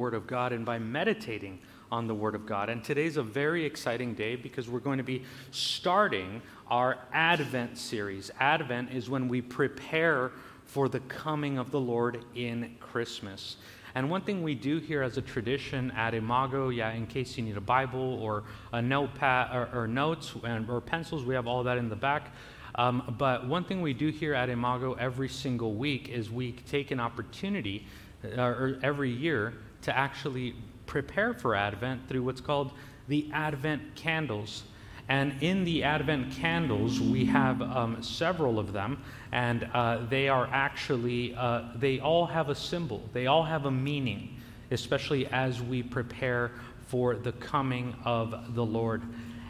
Word 0.00 0.14
of 0.14 0.26
God 0.26 0.52
and 0.54 0.64
by 0.64 0.78
meditating 0.78 1.58
on 1.92 2.06
the 2.06 2.14
Word 2.14 2.34
of 2.34 2.46
God. 2.46 2.70
And 2.70 2.82
today's 2.82 3.18
a 3.18 3.22
very 3.22 3.66
exciting 3.66 4.14
day 4.14 4.34
because 4.34 4.66
we're 4.66 4.80
going 4.80 4.96
to 4.96 5.04
be 5.04 5.24
starting 5.50 6.40
our 6.68 6.96
Advent 7.12 7.76
series. 7.76 8.30
Advent 8.40 8.92
is 8.92 9.10
when 9.10 9.28
we 9.28 9.42
prepare 9.42 10.32
for 10.64 10.88
the 10.88 11.00
coming 11.00 11.58
of 11.58 11.70
the 11.70 11.80
Lord 11.80 12.24
in 12.34 12.76
Christmas. 12.80 13.56
And 13.94 14.08
one 14.08 14.22
thing 14.22 14.42
we 14.42 14.54
do 14.54 14.78
here 14.78 15.02
as 15.02 15.18
a 15.18 15.22
tradition 15.22 15.90
at 15.90 16.14
Imago, 16.14 16.70
yeah, 16.70 16.92
in 16.92 17.06
case 17.06 17.36
you 17.36 17.44
need 17.44 17.58
a 17.58 17.60
Bible 17.60 18.18
or 18.22 18.44
a 18.72 18.80
notepad 18.80 19.54
or, 19.54 19.68
or 19.74 19.86
notes 19.86 20.32
and, 20.44 20.70
or 20.70 20.80
pencils, 20.80 21.24
we 21.24 21.34
have 21.34 21.46
all 21.46 21.62
that 21.64 21.76
in 21.76 21.90
the 21.90 21.96
back. 21.96 22.32
Um, 22.76 23.16
but 23.18 23.46
one 23.46 23.64
thing 23.64 23.82
we 23.82 23.92
do 23.92 24.08
here 24.08 24.32
at 24.32 24.48
Imago 24.48 24.94
every 24.94 25.28
single 25.28 25.74
week 25.74 26.08
is 26.08 26.30
we 26.30 26.52
take 26.52 26.90
an 26.90 27.00
opportunity, 27.00 27.84
uh, 28.24 28.40
or 28.40 28.78
every 28.82 29.10
year, 29.10 29.54
to 29.82 29.96
actually 29.96 30.54
prepare 30.86 31.32
for 31.32 31.54
Advent 31.54 32.08
through 32.08 32.22
what's 32.22 32.40
called 32.40 32.72
the 33.08 33.30
Advent 33.32 33.94
candles. 33.94 34.64
And 35.08 35.42
in 35.42 35.64
the 35.64 35.82
Advent 35.82 36.32
candles, 36.32 37.00
we 37.00 37.24
have 37.26 37.60
um, 37.62 38.02
several 38.02 38.58
of 38.58 38.72
them, 38.72 39.02
and 39.32 39.68
uh, 39.74 40.06
they 40.08 40.28
are 40.28 40.48
actually, 40.52 41.34
uh, 41.34 41.62
they 41.76 41.98
all 41.98 42.26
have 42.26 42.48
a 42.48 42.54
symbol, 42.54 43.02
they 43.12 43.26
all 43.26 43.42
have 43.42 43.66
a 43.66 43.70
meaning, 43.70 44.36
especially 44.70 45.26
as 45.26 45.60
we 45.60 45.82
prepare 45.82 46.52
for 46.86 47.16
the 47.16 47.32
coming 47.32 47.94
of 48.04 48.54
the 48.54 48.64
Lord. 48.64 49.02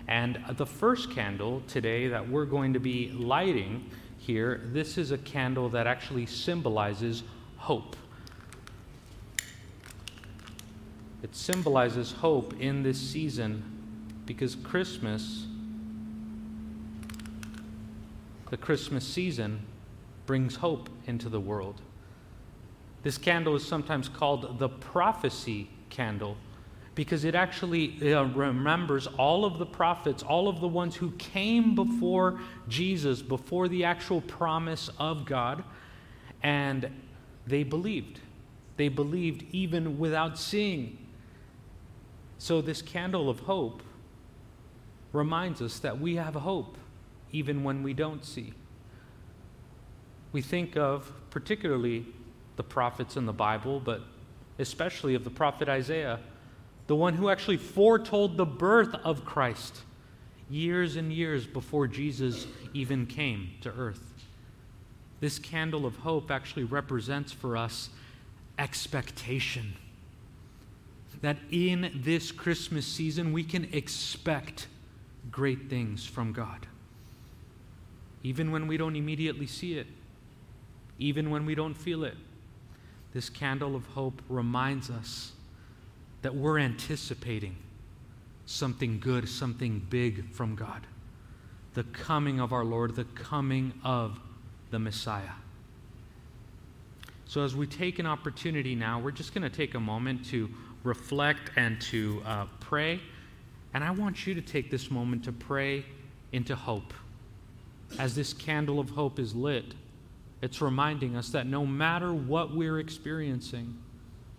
And 0.09 0.42
the 0.56 0.66
first 0.66 1.10
candle 1.10 1.62
today 1.68 2.09
that 2.09 2.26
we're 2.26 2.46
going 2.46 2.73
to 2.73 2.80
be 2.80 3.10
lighting 3.12 3.90
here, 4.18 4.62
this 4.73 4.98
is 4.98 5.10
a 5.10 5.18
candle 5.18 5.68
that 5.70 5.87
actually 5.87 6.26
symbolizes 6.26 7.23
hope. 7.56 7.96
It 11.23 11.37
symbolizes 11.37 12.12
hope 12.12 12.59
in 12.59 12.83
this 12.83 12.98
season 12.98 13.62
because 14.24 14.54
Christmas, 14.54 15.46
the 18.51 18.57
Christmas 18.57 19.07
season, 19.07 19.60
brings 20.27 20.57
hope 20.57 20.88
into 21.07 21.29
the 21.29 21.40
world. 21.40 21.80
This 23.02 23.18
candle 23.18 23.57
is 23.57 23.66
sometimes 23.66 24.09
called 24.09 24.59
the 24.59 24.68
prophecy 24.68 25.68
candle 25.88 26.37
because 26.95 27.24
it 27.24 27.34
actually 27.34 28.12
uh, 28.12 28.24
remembers 28.24 29.07
all 29.07 29.45
of 29.45 29.59
the 29.59 29.66
prophets, 29.66 30.23
all 30.23 30.49
of 30.49 30.60
the 30.60 30.68
ones 30.68 30.95
who 30.95 31.10
came 31.12 31.74
before 31.74 32.40
Jesus, 32.68 33.23
before 33.23 33.68
the 33.68 33.84
actual 33.84 34.21
promise 34.23 34.90
of 34.99 35.24
God, 35.24 35.65
and 36.43 36.90
they 37.46 37.62
believed. 37.62 38.21
They 38.77 38.88
believed 38.88 39.45
even 39.52 39.99
without 39.99 40.38
seeing. 40.38 40.99
So, 42.41 42.63
this 42.63 42.80
candle 42.80 43.29
of 43.29 43.41
hope 43.41 43.83
reminds 45.13 45.60
us 45.60 45.79
that 45.80 46.01
we 46.01 46.16
have 46.16 46.35
hope 46.35 46.79
even 47.33 47.65
when 47.65 47.83
we 47.83 47.93
don't 47.93 48.24
see. 48.24 48.55
We 50.33 50.41
think 50.41 50.74
of 50.74 51.13
particularly 51.29 52.07
the 52.57 52.63
prophets 52.63 53.18
in 53.18 53.27
the 53.27 53.35
Bible, 53.35 53.79
but 53.79 54.01
especially 54.59 55.15
of 55.15 55.23
the 55.23 55.29
prophet 55.29 55.68
Isaiah, 55.68 56.18
the 56.87 56.96
one 56.96 57.13
who 57.13 57.29
actually 57.29 57.59
foretold 57.59 58.38
the 58.38 58.46
birth 58.46 58.95
of 59.05 59.27
Christ 59.27 59.83
years 60.49 60.96
and 60.96 61.13
years 61.13 61.46
before 61.46 61.87
Jesus 61.87 62.46
even 62.73 63.05
came 63.05 63.51
to 63.61 63.71
earth. 63.71 64.15
This 65.21 65.38
candle 65.38 65.84
of 65.84 65.97
hope 65.97 66.31
actually 66.31 66.65
represents 66.65 67.33
for 67.33 67.59
us 67.59 67.91
expectation 68.59 69.75
that 71.22 71.37
in 71.50 71.91
this 71.94 72.32
Christmas 72.32 72.87
season 72.87 73.32
we 73.32 73.44
can 73.44 73.69
expect 73.72 74.66
great 75.31 75.69
things 75.69 76.06
from 76.06 76.32
God. 76.32 76.66
Even 78.22 78.50
when 78.50 78.67
we 78.67 78.77
don't 78.77 78.97
immediately 78.97 79.47
see 79.47 79.78
it, 79.78 79.87
even 80.99 81.31
when 81.31 81.47
we 81.47 81.55
don't 81.55 81.75
feel 81.75 82.05
it, 82.05 82.17
this 83.12 83.28
candle 83.28 83.75
of 83.75 83.87
hope 83.87 84.22
reminds 84.28 84.91
us 84.91 85.33
that 86.22 86.34
we're 86.34 86.59
anticipating 86.59 87.56
something 88.47 89.00
good, 89.00 89.28
something 89.28 89.84
big 89.91 90.31
from 90.33 90.55
God. 90.55 90.87
The 91.75 91.84
coming 91.84 92.41
of 92.41 92.53
our 92.53 92.65
Lord, 92.65 92.97
the 92.97 93.05
coming 93.05 93.73
of 93.84 94.21
the 94.71 94.78
Messiah. 94.78 95.33
So, 97.27 97.44
as 97.44 97.55
we 97.55 97.67
take 97.67 98.00
an 98.00 98.06
opportunity 98.06 98.75
now, 98.75 98.99
we're 98.99 99.12
just 99.12 99.33
going 99.33 99.49
to 99.49 99.56
take 99.56 99.75
a 99.77 99.81
moment 99.81 100.27
to 100.27 100.50
reflect 100.83 101.51
and 101.57 101.81
to 101.81 102.23
uh, 102.25 102.47
pray. 102.61 103.01
And 103.75 103.85
I 103.85 103.91
want 103.91 104.27
you 104.27 104.35
to 104.35 104.41
take 104.41 104.71
this 104.71 104.91
moment 104.91 105.25
to 105.25 105.33
pray 105.33 105.85
into 106.33 106.57
hope. 106.57 106.93
As 107.99 108.15
this 108.15 108.33
candle 108.33 108.79
of 108.79 108.91
hope 108.91 109.19
is 109.19 109.35
lit, 109.35 109.75
it's 110.43 110.61
reminding 110.61 111.17
us 111.17 111.31
that 111.31 111.47
no 111.47 111.67
matter 111.67 112.15
what 112.15 112.55
we're 112.55 112.79
experiencing, 112.79 113.77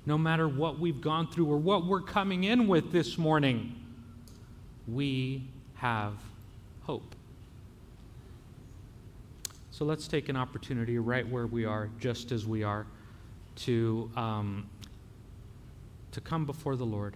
no 0.05 0.17
matter 0.17 0.47
what 0.47 0.79
we've 0.79 1.01
gone 1.01 1.27
through 1.27 1.51
or 1.51 1.57
what 1.57 1.85
we're 1.85 2.01
coming 2.01 2.45
in 2.45 2.67
with 2.67 2.91
this 2.91 3.17
morning, 3.17 3.75
we 4.87 5.43
have 5.75 6.13
hope. 6.83 7.15
So 9.69 9.85
let's 9.85 10.07
take 10.07 10.29
an 10.29 10.35
opportunity 10.35 10.97
right 10.97 11.27
where 11.27 11.47
we 11.47 11.65
are, 11.65 11.89
just 11.99 12.31
as 12.31 12.45
we 12.45 12.63
are, 12.63 12.85
to 13.57 14.09
um, 14.15 14.69
to 16.11 16.21
come 16.21 16.45
before 16.45 16.75
the 16.75 16.85
Lord 16.85 17.15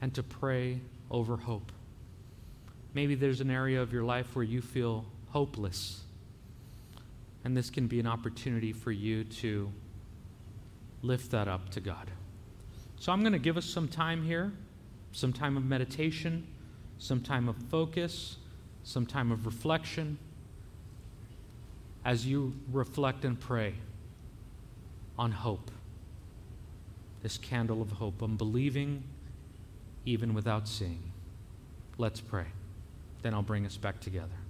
and 0.00 0.12
to 0.14 0.22
pray 0.22 0.80
over 1.10 1.36
hope. 1.36 1.72
Maybe 2.94 3.14
there's 3.14 3.40
an 3.40 3.50
area 3.50 3.80
of 3.80 3.92
your 3.92 4.04
life 4.04 4.34
where 4.36 4.44
you 4.44 4.60
feel 4.60 5.06
hopeless, 5.30 6.02
and 7.44 7.56
this 7.56 7.70
can 7.70 7.86
be 7.86 8.00
an 8.00 8.06
opportunity 8.06 8.72
for 8.72 8.92
you 8.92 9.24
to 9.24 9.72
lift 11.02 11.30
that 11.30 11.48
up 11.48 11.70
to 11.70 11.80
God. 11.80 12.10
So 12.98 13.12
I'm 13.12 13.20
going 13.20 13.32
to 13.32 13.38
give 13.38 13.56
us 13.56 13.64
some 13.64 13.88
time 13.88 14.22
here, 14.22 14.52
some 15.12 15.32
time 15.32 15.56
of 15.56 15.64
meditation, 15.64 16.46
some 16.98 17.20
time 17.20 17.48
of 17.48 17.56
focus, 17.70 18.36
some 18.84 19.06
time 19.06 19.32
of 19.32 19.46
reflection 19.46 20.18
as 22.04 22.26
you 22.26 22.54
reflect 22.70 23.24
and 23.24 23.38
pray 23.38 23.74
on 25.18 25.32
hope 25.32 25.70
this 27.22 27.38
candle 27.38 27.80
of 27.80 27.92
hope. 27.92 28.20
I'm 28.22 28.36
believing 28.36 29.04
even 30.04 30.34
without 30.34 30.68
seeing. 30.68 31.12
Let's 31.98 32.20
pray. 32.20 32.46
Then 33.22 33.34
I'll 33.34 33.42
bring 33.42 33.64
us 33.64 33.76
back 33.76 34.00
together. 34.00 34.41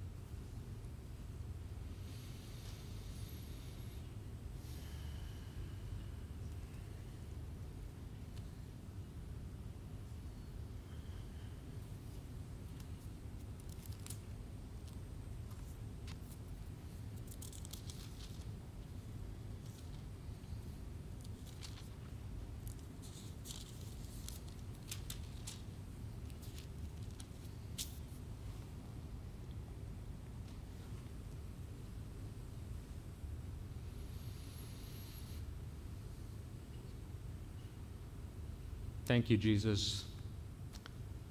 Thank 39.12 39.28
you, 39.28 39.36
Jesus, 39.36 40.04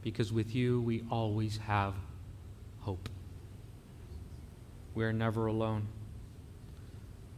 because 0.03 0.31
with 0.31 0.53
you 0.53 0.79
we 0.81 1.03
always 1.09 1.57
have 1.57 1.95
hope. 2.81 3.09
We're 4.93 5.11
never 5.11 5.47
alone. 5.47 5.87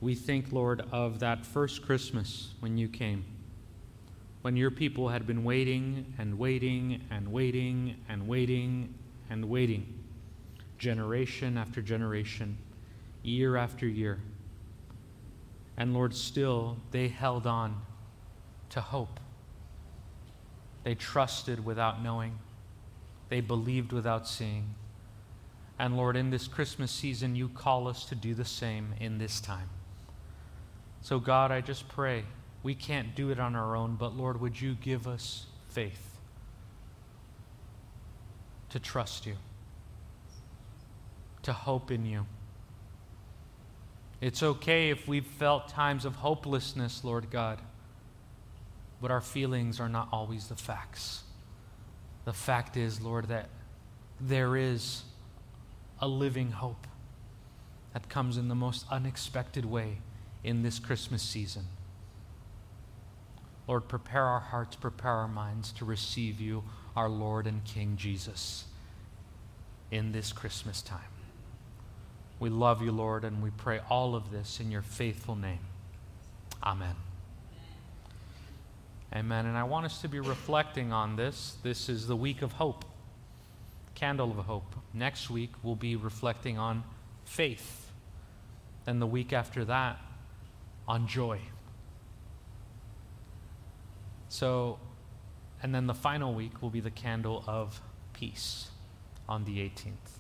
We 0.02 0.16
think, 0.16 0.52
Lord, 0.52 0.82
of 0.92 1.20
that 1.20 1.46
first 1.46 1.86
Christmas 1.86 2.56
when 2.60 2.78
you 2.78 2.90
came, 2.90 3.24
when 4.42 4.58
your 4.58 4.70
people 4.70 5.08
had 5.08 5.26
been 5.26 5.46
waiting 5.46 6.14
and 6.18 6.38
waiting 6.38 7.02
and 7.10 7.32
waiting 7.32 7.96
and 8.10 8.28
waiting 8.28 8.94
and 9.30 9.48
waiting, 9.48 9.94
generation 10.78 11.58
after 11.58 11.82
generation, 11.82 12.58
year 13.24 13.56
after 13.56 13.88
year. 13.88 14.20
And 15.78 15.94
Lord, 15.94 16.14
still 16.14 16.80
they 16.92 17.08
held 17.08 17.48
on 17.48 17.82
to 18.72 18.82
hope. 18.82 19.22
They 20.84 20.96
trusted 20.96 21.64
without 21.64 22.04
knowing, 22.04 22.40
they 23.30 23.42
believed 23.42 23.92
without 23.92 24.28
seeing. 24.28 24.76
And 25.80 25.98
Lord, 25.98 26.16
in 26.16 26.30
this 26.30 26.48
Christmas 26.48 26.92
season, 26.92 27.36
you 27.36 27.50
call 27.50 27.88
us 27.88 28.06
to 28.06 28.16
do 28.16 28.34
the 28.34 28.46
same 28.46 28.94
in 29.00 29.18
this 29.18 29.42
time. 29.42 29.70
So, 31.02 31.20
God, 31.20 31.52
I 31.52 31.62
just 31.62 31.88
pray 31.90 32.24
we 32.64 32.76
can't 32.76 33.14
do 33.14 33.30
it 33.30 33.40
on 33.40 33.56
our 33.56 33.76
own, 33.76 33.96
but 33.96 34.16
Lord, 34.16 34.40
would 34.40 34.60
you 34.60 34.76
give 34.76 35.08
us 35.08 35.48
faith 35.70 36.18
to 38.70 38.80
trust 38.80 39.26
you, 39.26 39.36
to 41.42 41.52
hope 41.52 41.92
in 41.92 42.06
you? 42.06 42.26
It's 44.22 44.42
okay 44.42 44.90
if 44.90 45.06
we've 45.06 45.26
felt 45.26 45.68
times 45.68 46.06
of 46.06 46.16
hopelessness, 46.16 47.04
Lord 47.04 47.30
God, 47.30 47.60
but 49.04 49.12
our 49.12 49.20
feelings 49.20 49.82
are 49.82 49.90
not 49.90 50.08
always 50.14 50.48
the 50.48 50.56
facts. 50.56 51.24
The 52.24 52.32
fact 52.32 52.78
is, 52.78 53.02
Lord, 53.02 53.28
that 53.28 53.50
there 54.22 54.56
is 54.56 55.04
a 56.00 56.08
living 56.08 56.52
hope 56.52 56.88
that 57.92 58.08
comes 58.08 58.38
in 58.38 58.48
the 58.48 58.56
most 58.56 58.86
unexpected 58.90 59.66
way 59.66 59.98
in 60.42 60.64
this 60.64 60.80
Christmas 60.80 61.22
season. 61.22 61.66
Lord, 63.68 63.90
prepare 63.90 64.24
our 64.24 64.40
hearts, 64.40 64.78
prepare 64.78 65.12
our 65.12 65.28
minds 65.28 65.74
to 65.74 65.84
receive 65.84 66.40
you, 66.40 66.64
our 66.96 67.10
Lord 67.10 67.46
and 67.46 67.62
King 67.66 67.98
Jesus, 67.98 68.64
in 69.92 70.14
this 70.14 70.32
Christmas 70.32 70.82
time. 70.82 71.02
We 72.40 72.50
love 72.50 72.82
you, 72.82 72.94
Lord, 72.94 73.26
and 73.26 73.44
we 73.44 73.50
pray 73.50 73.82
all 73.90 74.16
of 74.16 74.32
this 74.32 74.62
in 74.62 74.72
your 74.72 74.82
faithful 74.82 75.36
name. 75.36 75.60
Amen. 76.64 76.96
Amen. 79.16 79.46
And 79.46 79.58
I 79.58 79.64
want 79.64 79.86
us 79.86 80.02
to 80.02 80.08
be 80.08 80.20
reflecting 80.20 80.92
on 80.92 81.16
this. 81.16 81.58
This 81.64 81.88
is 81.90 82.08
the 82.08 82.16
week 82.16 82.42
of 82.42 82.54
hope, 82.54 82.86
candle 83.96 84.32
of 84.32 84.46
hope. 84.46 84.76
Next 84.94 85.30
week, 85.30 85.52
we'll 85.62 85.76
be 85.76 85.96
reflecting 85.96 86.58
on 86.58 86.84
faith. 87.26 87.92
Then 88.86 89.00
the 89.00 89.08
week 89.08 89.32
after 89.32 89.66
that, 89.66 90.00
on 90.88 91.08
joy. 91.08 91.40
So, 94.30 94.80
and 95.62 95.74
then 95.74 95.86
the 95.86 95.94
final 95.94 96.34
week 96.34 96.62
will 96.62 96.72
be 96.72 96.80
the 96.80 96.92
candle 96.92 97.44
of 97.46 97.80
peace 98.14 98.70
on 99.30 99.46
the 99.46 99.58
18th 99.60 100.20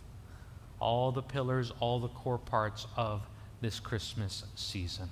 all 0.84 1.13
the 1.13 1.22
pillars, 1.22 1.72
all 1.80 2.00
the 2.01 2.10
core 2.10 2.38
parts 2.38 2.86
of 2.98 3.25
this 3.62 3.80
Christmas 3.80 4.44
season. 4.56 5.10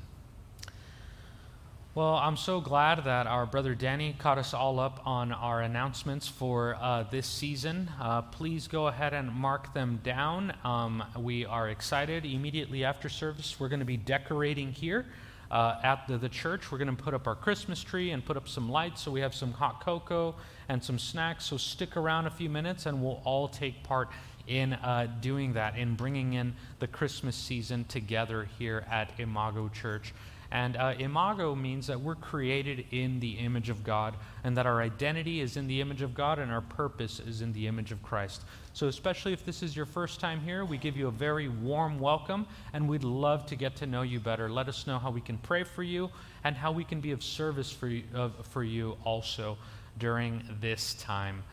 Well, 1.93 2.15
I'm 2.15 2.37
so 2.37 2.61
glad 2.61 3.03
that 3.03 3.27
our 3.27 3.45
brother 3.45 3.75
Danny 3.75 4.15
caught 4.17 4.37
us 4.37 4.53
all 4.53 4.79
up 4.79 5.01
on 5.05 5.33
our 5.33 5.59
announcements 5.59 6.25
for 6.25 6.77
uh, 6.79 7.03
this 7.11 7.27
season. 7.27 7.91
Uh, 7.99 8.21
please 8.21 8.69
go 8.69 8.87
ahead 8.87 9.13
and 9.13 9.29
mark 9.29 9.73
them 9.73 9.99
down. 10.01 10.53
Um, 10.63 11.03
we 11.19 11.45
are 11.45 11.67
excited. 11.67 12.23
Immediately 12.23 12.85
after 12.85 13.09
service, 13.09 13.59
we're 13.59 13.67
going 13.67 13.81
to 13.81 13.85
be 13.85 13.97
decorating 13.97 14.71
here 14.71 15.05
uh, 15.51 15.81
at 15.83 16.07
the, 16.07 16.17
the 16.17 16.29
church. 16.29 16.71
We're 16.71 16.77
going 16.77 16.95
to 16.95 17.03
put 17.03 17.13
up 17.13 17.27
our 17.27 17.35
Christmas 17.35 17.83
tree 17.83 18.11
and 18.11 18.23
put 18.23 18.37
up 18.37 18.47
some 18.47 18.71
lights 18.71 19.01
so 19.01 19.11
we 19.11 19.19
have 19.19 19.35
some 19.35 19.51
hot 19.51 19.83
cocoa 19.83 20.35
and 20.69 20.81
some 20.81 20.97
snacks. 20.97 21.43
So 21.43 21.57
stick 21.57 21.97
around 21.97 22.25
a 22.25 22.31
few 22.31 22.49
minutes 22.49 22.85
and 22.85 23.03
we'll 23.03 23.21
all 23.25 23.49
take 23.49 23.83
part 23.83 24.07
in 24.47 24.73
uh, 24.75 25.07
doing 25.19 25.51
that, 25.53 25.77
in 25.77 25.95
bringing 25.95 26.33
in 26.33 26.53
the 26.79 26.87
Christmas 26.87 27.35
season 27.35 27.83
together 27.83 28.47
here 28.57 28.85
at 28.89 29.11
Imago 29.19 29.67
Church. 29.67 30.13
And 30.51 30.75
uh, 30.75 30.95
imago 30.99 31.55
means 31.55 31.87
that 31.87 31.99
we're 31.99 32.15
created 32.15 32.85
in 32.91 33.21
the 33.21 33.31
image 33.31 33.69
of 33.69 33.85
God, 33.85 34.15
and 34.43 34.55
that 34.57 34.65
our 34.65 34.81
identity 34.81 35.39
is 35.39 35.55
in 35.55 35.65
the 35.65 35.79
image 35.79 36.01
of 36.01 36.13
God, 36.13 36.39
and 36.39 36.51
our 36.51 36.61
purpose 36.61 37.21
is 37.21 37.41
in 37.41 37.53
the 37.53 37.67
image 37.67 37.93
of 37.93 38.03
Christ. 38.03 38.41
So, 38.73 38.87
especially 38.87 39.31
if 39.31 39.45
this 39.45 39.63
is 39.63 39.77
your 39.77 39.85
first 39.85 40.19
time 40.19 40.41
here, 40.41 40.65
we 40.65 40.77
give 40.77 40.97
you 40.97 41.07
a 41.07 41.11
very 41.11 41.47
warm 41.47 41.99
welcome, 41.99 42.45
and 42.73 42.89
we'd 42.89 43.05
love 43.05 43.45
to 43.45 43.55
get 43.55 43.77
to 43.77 43.85
know 43.85 44.01
you 44.01 44.19
better. 44.19 44.49
Let 44.49 44.67
us 44.67 44.85
know 44.87 44.99
how 44.99 45.09
we 45.09 45.21
can 45.21 45.37
pray 45.37 45.63
for 45.63 45.83
you 45.83 46.09
and 46.43 46.55
how 46.55 46.73
we 46.73 46.83
can 46.83 46.99
be 46.99 47.11
of 47.11 47.23
service 47.23 47.71
for 47.71 47.87
you, 47.87 48.03
uh, 48.13 48.29
for 48.49 48.63
you 48.65 48.97
also 49.05 49.57
during 49.99 50.43
this 50.59 50.95
time. 50.95 51.43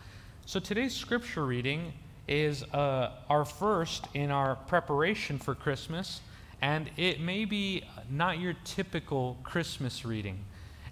So, 0.44 0.58
today's 0.58 0.94
scripture 0.94 1.46
reading 1.46 1.92
is 2.26 2.62
uh, 2.64 3.12
our 3.30 3.44
first 3.44 4.06
in 4.14 4.30
our 4.30 4.56
preparation 4.56 5.38
for 5.38 5.54
Christmas, 5.54 6.20
and 6.60 6.90
it 6.96 7.20
may 7.20 7.44
be 7.44 7.84
not 8.10 8.38
your 8.38 8.54
typical 8.64 9.38
Christmas 9.42 10.04
reading. 10.04 10.44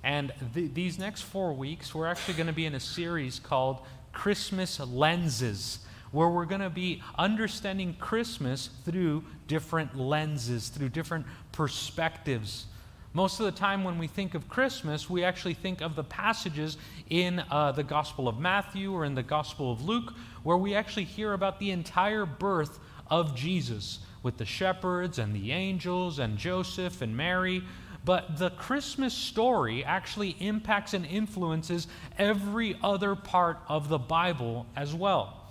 And 0.03 0.33
th- 0.55 0.73
these 0.75 0.99
next 0.99 1.23
four 1.23 1.53
weeks, 1.53 1.95
we're 1.95 2.07
actually 2.07 2.35
going 2.35 2.47
to 2.47 2.53
be 2.53 2.67
in 2.67 2.75
a 2.75 2.81
series 2.81 3.41
called 3.41 3.81
Christmas 4.13 4.79
Lenses, 4.79 5.81
where 6.13 6.29
we're 6.29 6.45
going 6.45 6.61
to 6.61 6.71
be 6.71 7.03
understanding 7.19 7.97
Christmas 7.99 8.71
through 8.85 9.25
different 9.49 9.97
lenses, 9.97 10.69
through 10.69 10.91
different 10.91 11.27
perspectives. 11.51 12.67
Most 13.13 13.41
of 13.41 13.47
the 13.47 13.53
time, 13.53 13.83
when 13.83 13.99
we 13.99 14.07
think 14.07 14.35
of 14.35 14.49
Christmas, 14.49 15.11
we 15.11 15.25
actually 15.25 15.55
think 15.55 15.81
of 15.81 15.97
the 15.97 16.05
passages 16.05 16.77
in 17.11 17.43
uh, 17.51 17.73
the 17.73 17.83
Gospel 17.83 18.29
of 18.29 18.39
Matthew 18.39 18.93
or 18.93 19.05
in 19.05 19.15
the 19.15 19.23
Gospel 19.23 19.73
of 19.73 19.85
Luke, 19.85 20.13
where 20.45 20.57
we 20.57 20.75
actually 20.75 21.05
hear 21.05 21.33
about 21.33 21.59
the 21.59 21.71
entire 21.73 22.27
birth 22.27 22.79
of 23.11 23.35
Jesus 23.35 24.01
with 24.27 24.37
the 24.37 24.45
shepherds 24.45 25.19
and 25.19 25.35
the 25.35 25.53
angels 25.53 26.19
and 26.19 26.37
Joseph 26.37 27.01
and 27.01 27.17
Mary. 27.17 27.63
But 28.05 28.37
the 28.37 28.51
Christmas 28.51 29.15
story 29.15 29.83
actually 29.83 30.37
impacts 30.39 30.93
and 30.93 31.07
influences 31.07 31.89
every 32.19 32.79
other 32.83 33.15
part 33.15 33.59
of 33.69 33.89
the 33.89 33.99
Bible 33.99 34.67
as 34.77 34.95
well. 34.95 35.49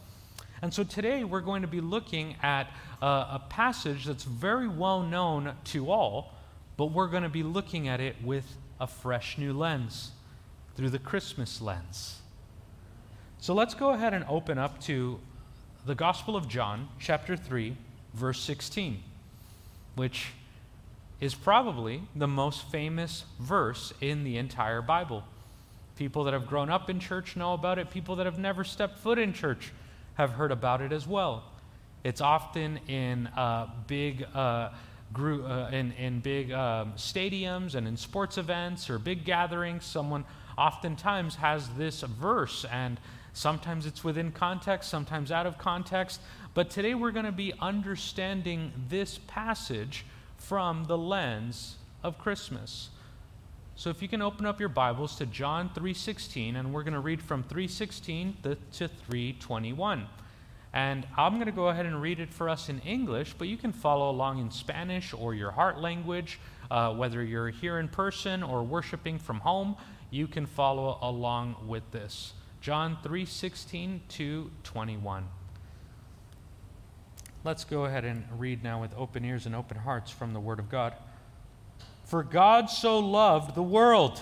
And 0.61 0.71
so 0.71 0.83
today 0.83 1.23
we're 1.23 1.41
going 1.41 1.63
to 1.63 1.67
be 1.67 1.81
looking 1.81 2.35
at 2.43 2.67
uh, 3.01 3.39
a 3.39 3.41
passage 3.49 4.05
that's 4.05 4.23
very 4.23 4.67
well 4.67 5.01
known 5.01 5.55
to 5.65 5.89
all 5.89 6.35
but 6.77 6.87
we're 6.87 7.07
going 7.07 7.23
to 7.23 7.29
be 7.29 7.43
looking 7.43 7.87
at 7.87 7.99
it 7.99 8.15
with 8.23 8.57
a 8.79 8.87
fresh 8.87 9.37
new 9.37 9.53
lens, 9.53 10.11
through 10.75 10.89
the 10.89 10.99
Christmas 10.99 11.61
lens. 11.61 12.19
So 13.39 13.53
let's 13.53 13.73
go 13.73 13.91
ahead 13.91 14.13
and 14.13 14.25
open 14.27 14.57
up 14.57 14.81
to 14.81 15.19
the 15.85 15.95
Gospel 15.95 16.35
of 16.35 16.47
John, 16.47 16.89
chapter 16.99 17.37
3, 17.37 17.77
verse 18.15 18.39
16, 18.41 19.01
which 19.95 20.27
is 21.21 21.35
probably 21.35 22.01
the 22.15 22.27
most 22.27 22.69
famous 22.69 23.25
verse 23.39 23.93
in 24.01 24.23
the 24.23 24.37
entire 24.37 24.81
Bible. 24.81 25.23
People 25.97 26.23
that 26.25 26.33
have 26.33 26.47
grown 26.47 26.69
up 26.69 26.89
in 26.89 26.99
church 26.99 27.35
know 27.35 27.53
about 27.53 27.79
it, 27.79 27.89
people 27.89 28.15
that 28.17 28.25
have 28.25 28.39
never 28.39 28.63
stepped 28.63 28.99
foot 28.99 29.17
in 29.17 29.33
church 29.33 29.71
have 30.15 30.31
heard 30.31 30.51
about 30.51 30.81
it 30.81 30.91
as 30.91 31.07
well. 31.07 31.43
It's 32.03 32.21
often 32.21 32.79
in 32.87 33.27
uh, 33.27 33.67
big. 33.87 34.25
Uh, 34.33 34.69
grew, 35.13 35.45
uh, 35.45 35.69
in, 35.71 35.91
in 35.93 36.19
big 36.19 36.51
um, 36.51 36.93
stadiums 36.97 37.75
and 37.75 37.87
in 37.87 37.95
sports 37.95 38.37
events 38.37 38.89
or 38.89 38.99
big 38.99 39.23
gatherings, 39.23 39.85
someone 39.85 40.25
oftentimes 40.57 41.35
has 41.35 41.69
this 41.69 42.01
verse, 42.01 42.65
and 42.71 42.99
sometimes 43.33 43.85
it's 43.85 44.03
within 44.03 44.31
context, 44.31 44.89
sometimes 44.89 45.31
out 45.31 45.45
of 45.45 45.57
context. 45.57 46.21
But 46.55 46.69
today 46.69 46.95
we're 46.95 47.11
going 47.11 47.25
to 47.25 47.33
be 47.33 47.51
understanding 47.59 48.71
this 48.87 49.19
passage 49.27 50.05
from 50.37 50.85
the 50.85 50.97
lens 50.97 51.75
of 52.01 52.17
Christmas. 52.17 52.91
So 53.75 53.89
if 53.89 54.01
you 54.01 54.07
can 54.07 54.21
open 54.21 54.45
up 54.45 54.61
your 54.61 54.69
Bibles 54.69 55.17
to 55.17 55.25
John 55.25 55.69
3:16 55.75 56.55
and 56.55 56.73
we're 56.73 56.83
going 56.83 56.93
to 56.93 57.01
read 57.01 57.21
from 57.21 57.43
3:16 57.43 58.41
to 58.71 58.87
3:21. 58.87 60.07
And 60.71 61.05
I'm 61.17 61.33
going 61.33 61.47
to 61.47 61.51
go 61.51 61.67
ahead 61.67 61.85
and 61.87 62.01
read 62.01 62.21
it 62.21 62.33
for 62.33 62.47
us 62.47 62.69
in 62.69 62.79
English, 62.79 63.33
but 63.37 63.49
you 63.49 63.57
can 63.57 63.73
follow 63.73 64.09
along 64.09 64.39
in 64.39 64.49
Spanish 64.49 65.13
or 65.13 65.35
your 65.35 65.51
heart 65.51 65.81
language. 65.81 66.39
Uh, 66.71 66.93
whether 66.93 67.21
you're 67.21 67.49
here 67.49 67.79
in 67.79 67.89
person 67.89 68.41
or 68.41 68.63
worshiping 68.63 69.19
from 69.19 69.41
home, 69.41 69.75
you 70.09 70.25
can 70.25 70.45
follow 70.45 70.99
along 71.01 71.67
with 71.67 71.91
this. 71.91 72.31
John 72.61 72.97
3:16 73.03 73.99
to 74.07 74.51
21. 74.63 75.27
Let's 77.45 77.63
go 77.63 77.85
ahead 77.85 78.05
and 78.05 78.25
read 78.39 78.63
now 78.63 78.81
with 78.81 78.91
open 78.97 79.23
ears 79.23 79.45
and 79.45 79.53
open 79.53 79.77
hearts 79.77 80.09
from 80.09 80.33
the 80.33 80.39
Word 80.39 80.57
of 80.57 80.67
God. 80.67 80.93
For 82.03 82.23
God 82.23 82.71
so 82.71 82.97
loved 82.97 83.53
the 83.53 83.61
world 83.61 84.19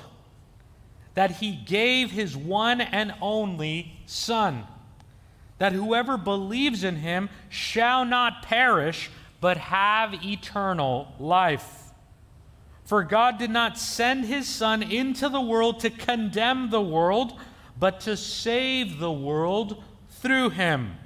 that 1.14 1.38
he 1.38 1.56
gave 1.56 2.12
his 2.12 2.36
one 2.36 2.82
and 2.82 3.14
only 3.22 3.94
Son 4.06 4.66
that 5.58 5.72
whoever 5.72 6.18
believes 6.18 6.84
in 6.84 6.98
him 6.98 7.30
shall 7.48 8.04
not 8.04 8.44
perish, 8.44 9.10
but 9.40 9.56
have 9.56 10.26
eternal 10.26 11.14
life. 11.18 11.94
For 12.84 13.04
God 13.06 13.38
did 13.38 13.52
not 13.52 13.78
send 13.78 14.26
his 14.26 14.50
Son 14.50 14.84
into 14.84 15.30
the 15.30 15.40
world 15.40 15.80
to 15.80 15.90
condemn 15.90 16.72
the 16.72 16.82
world, 16.82 17.40
but 17.80 18.02
to 18.02 18.18
save 18.18 19.00
the 19.00 19.14
world 19.14 19.82
through 20.10 20.50
him. 20.50 20.98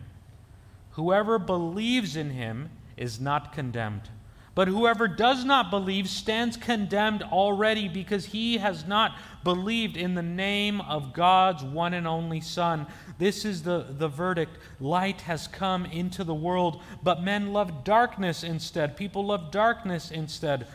Whoever 0.97 1.37
believes 1.37 2.15
in 2.15 2.31
him 2.31 2.71
is 2.97 3.21
not 3.21 3.53
condemned. 3.53 4.09
But 4.55 4.67
whoever 4.67 5.07
does 5.07 5.45
not 5.45 5.69
believe 5.69 6.09
stands 6.09 6.57
condemned 6.57 7.21
already 7.21 7.87
because 7.87 8.25
he 8.25 8.57
has 8.57 8.87
not 8.87 9.15
believed 9.43 9.95
in 9.95 10.15
the 10.15 10.23
name 10.23 10.81
of 10.81 11.13
God's 11.13 11.63
one 11.63 11.93
and 11.93 12.07
only 12.07 12.41
Son. 12.41 12.87
This 13.19 13.45
is 13.45 13.61
the, 13.61 13.85
the 13.87 14.07
verdict. 14.07 14.57
Light 14.79 15.21
has 15.21 15.47
come 15.47 15.85
into 15.85 16.23
the 16.23 16.33
world, 16.33 16.81
but 17.03 17.21
men 17.21 17.53
love 17.53 17.83
darkness 17.83 18.43
instead. 18.43 18.97
People 18.97 19.27
love 19.27 19.51
darkness 19.51 20.09
instead 20.09 20.65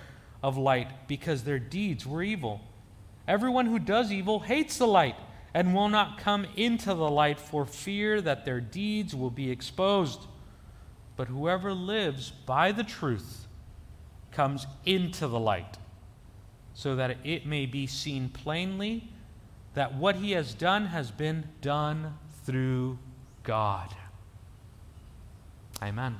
of 0.41 0.57
light 0.57 1.09
because 1.09 1.43
their 1.43 1.59
deeds 1.59 2.07
were 2.07 2.23
evil. 2.23 2.61
Everyone 3.27 3.67
who 3.67 3.81
does 3.81 4.13
evil 4.13 4.39
hates 4.39 4.79
the 4.79 4.87
light 4.87 5.17
and 5.55 5.75
will 5.75 5.89
not 5.89 6.19
come 6.19 6.47
into 6.57 6.95
the 6.95 7.11
light 7.11 7.39
for 7.39 7.67
fear 7.67 8.21
that 8.21 8.45
their 8.45 8.61
deeds 8.61 9.15
will 9.15 9.31
be 9.31 9.51
exposed. 9.51 10.27
But 11.17 11.29
whoever 11.29 11.75
lives 11.75 12.31
by 12.31 12.73
the 12.73 12.85
truth 12.85 13.47
comes 14.31 14.67
into 14.87 15.29
the 15.29 15.39
light, 15.39 15.77
so 16.75 16.97
that 16.97 17.19
it 17.23 17.45
may 17.45 17.67
be 17.67 17.87
seen 17.87 18.31
plainly 18.31 19.09
that 19.75 19.95
what 19.95 20.17
he 20.17 20.33
has 20.33 20.55
done 20.55 20.87
has 20.87 21.11
been 21.11 21.45
done 21.61 22.15
through 22.45 22.99
God. 23.43 23.95
Amen. 25.83 26.17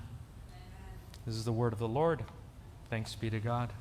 This 1.27 1.37
is 1.37 1.45
the 1.45 1.53
word 1.53 1.73
of 1.73 1.79
the 1.79 1.89
Lord. 1.89 2.25
Thanks 2.91 3.15
be 3.15 3.31
to 3.31 3.41
God. 3.41 3.73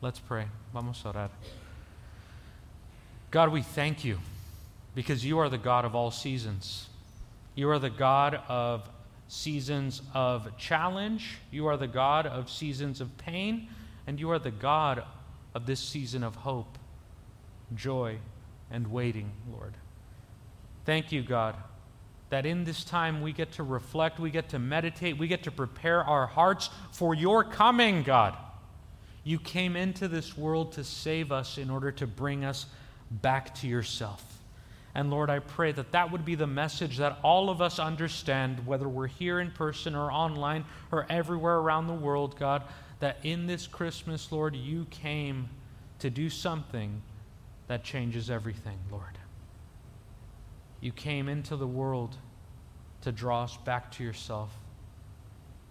Let's 0.00 0.18
pray. 0.18 0.46
Vamos 0.72 1.02
a 1.04 1.12
orar. 1.12 1.30
God, 3.30 3.52
we 3.52 3.62
thank 3.62 4.04
you 4.04 4.18
because 4.96 5.26
you 5.26 5.38
are 5.38 5.50
the 5.50 5.58
God 5.58 5.84
of 5.84 5.94
all 5.94 6.10
seasons. 6.10 6.88
You 7.54 7.68
are 7.68 7.78
the 7.78 7.90
God 7.90 8.40
of 8.48 8.88
seasons 9.28 10.00
of 10.14 10.56
challenge, 10.56 11.36
you 11.50 11.66
are 11.66 11.76
the 11.76 11.86
God 11.86 12.26
of 12.26 12.48
seasons 12.48 13.02
of 13.02 13.14
pain, 13.18 13.68
and 14.06 14.18
you 14.18 14.30
are 14.30 14.38
the 14.38 14.50
God 14.50 15.04
of 15.54 15.66
this 15.66 15.80
season 15.80 16.24
of 16.24 16.34
hope, 16.34 16.78
joy, 17.74 18.16
and 18.70 18.90
waiting, 18.90 19.32
Lord. 19.52 19.74
Thank 20.86 21.12
you, 21.12 21.22
God, 21.22 21.56
that 22.30 22.46
in 22.46 22.64
this 22.64 22.82
time 22.82 23.20
we 23.20 23.34
get 23.34 23.52
to 23.52 23.64
reflect, 23.64 24.18
we 24.18 24.30
get 24.30 24.48
to 24.50 24.58
meditate, 24.58 25.18
we 25.18 25.28
get 25.28 25.42
to 25.42 25.50
prepare 25.50 26.04
our 26.04 26.26
hearts 26.26 26.70
for 26.92 27.14
your 27.14 27.44
coming, 27.44 28.02
God. 28.02 28.34
You 29.24 29.38
came 29.40 29.76
into 29.76 30.08
this 30.08 30.38
world 30.38 30.72
to 30.72 30.84
save 30.84 31.32
us 31.32 31.58
in 31.58 31.68
order 31.68 31.92
to 31.92 32.06
bring 32.06 32.46
us 32.46 32.64
back 33.10 33.54
to 33.56 33.66
yourself. 33.66 34.35
And 34.96 35.10
Lord, 35.10 35.28
I 35.28 35.40
pray 35.40 35.72
that 35.72 35.92
that 35.92 36.10
would 36.10 36.24
be 36.24 36.36
the 36.36 36.46
message 36.46 36.96
that 36.96 37.18
all 37.22 37.50
of 37.50 37.60
us 37.60 37.78
understand, 37.78 38.66
whether 38.66 38.88
we're 38.88 39.08
here 39.08 39.40
in 39.40 39.50
person 39.50 39.94
or 39.94 40.10
online 40.10 40.64
or 40.90 41.04
everywhere 41.10 41.56
around 41.56 41.86
the 41.86 41.92
world, 41.92 42.38
God, 42.38 42.62
that 43.00 43.18
in 43.22 43.46
this 43.46 43.66
Christmas, 43.66 44.32
Lord, 44.32 44.56
you 44.56 44.86
came 44.86 45.50
to 45.98 46.08
do 46.08 46.30
something 46.30 47.02
that 47.68 47.84
changes 47.84 48.30
everything, 48.30 48.78
Lord. 48.90 49.18
You 50.80 50.92
came 50.92 51.28
into 51.28 51.56
the 51.56 51.66
world 51.66 52.16
to 53.02 53.12
draw 53.12 53.42
us 53.42 53.58
back 53.58 53.92
to 53.92 54.02
yourself 54.02 54.50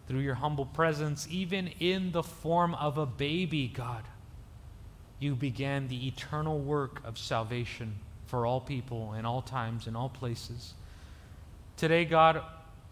through 0.08 0.20
your 0.20 0.36
humble 0.36 0.67
presence, 0.67 1.27
even 1.32 1.70
in 1.79 2.12
the 2.12 2.22
form 2.22 2.75
of 2.75 3.00
a 3.00 3.08
baby, 3.08 3.67
God 3.67 4.03
you 5.17 5.36
began 5.36 5.88
the 5.88 6.08
eternal 6.08 6.60
work 6.60 7.01
of 7.03 7.17
salvation 7.17 7.96
for 8.27 8.46
all 8.46 8.60
people 8.60 9.13
in 9.13 9.25
all 9.25 9.41
times 9.41 9.88
in 9.88 9.96
all 9.96 10.10
places. 10.10 10.74
Today, 11.77 12.05
God, 12.05 12.41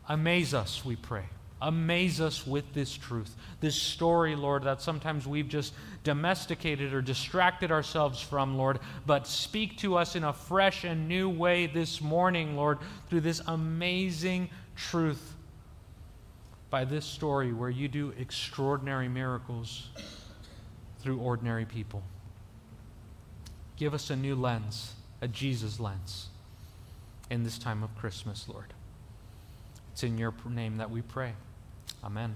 amaze 0.07 0.53
us, 0.53 0.83
we 0.83 0.95
pray. 0.95 1.25
Amaze 1.61 2.19
us 2.19 2.45
with 2.45 2.73
this 2.73 2.93
truth, 2.93 3.33
this 3.61 3.75
story, 3.75 4.35
Lord, 4.35 4.63
that 4.63 4.81
sometimes 4.81 5.25
we've 5.25 5.47
just 5.47 5.73
domesticated 6.03 6.93
or 6.93 7.01
distracted 7.01 7.71
ourselves 7.71 8.19
from, 8.21 8.57
Lord. 8.57 8.79
But 9.05 9.27
speak 9.27 9.77
to 9.77 9.95
us 9.95 10.17
in 10.17 10.25
a 10.25 10.33
fresh 10.33 10.83
and 10.83 11.07
new 11.07 11.29
way 11.29 11.67
this 11.67 12.01
morning, 12.01 12.57
Lord, 12.57 12.79
through 13.07 13.21
this 13.21 13.41
amazing 13.47 14.49
truth 14.75 15.35
by 16.69 16.83
this 16.83 17.05
story 17.05 17.53
where 17.53 17.69
you 17.69 17.87
do 17.87 18.13
extraordinary 18.17 19.07
miracles 19.07 19.87
through 20.99 21.19
ordinary 21.19 21.65
people. 21.65 22.03
Give 23.77 23.93
us 23.93 24.09
a 24.09 24.15
new 24.15 24.35
lens, 24.35 24.95
a 25.23 25.27
Jesus 25.29 25.79
lens, 25.79 26.27
in 27.29 27.43
this 27.43 27.57
time 27.57 27.81
of 27.81 27.95
Christmas, 27.95 28.45
Lord. 28.49 28.73
It's 29.93 30.03
in 30.03 30.17
your 30.17 30.33
name 30.49 30.75
that 30.77 30.91
we 30.91 31.01
pray. 31.01 31.31
Amen. 32.03 32.33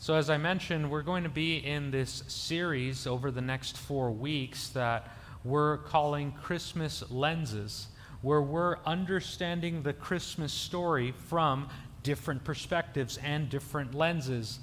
So, 0.00 0.14
as 0.14 0.28
I 0.28 0.36
mentioned, 0.36 0.90
we're 0.90 1.02
going 1.02 1.22
to 1.22 1.28
be 1.28 1.58
in 1.58 1.92
this 1.92 2.24
series 2.26 3.06
over 3.06 3.30
the 3.30 3.40
next 3.40 3.78
four 3.78 4.10
weeks 4.10 4.70
that 4.70 5.16
we're 5.44 5.78
calling 5.78 6.32
Christmas 6.32 7.08
Lenses, 7.08 7.86
where 8.22 8.42
we're 8.42 8.78
understanding 8.84 9.84
the 9.84 9.92
Christmas 9.92 10.52
story 10.52 11.14
from 11.28 11.68
different 12.02 12.42
perspectives 12.42 13.16
and 13.18 13.48
different 13.48 13.94
lenses. 13.94 14.58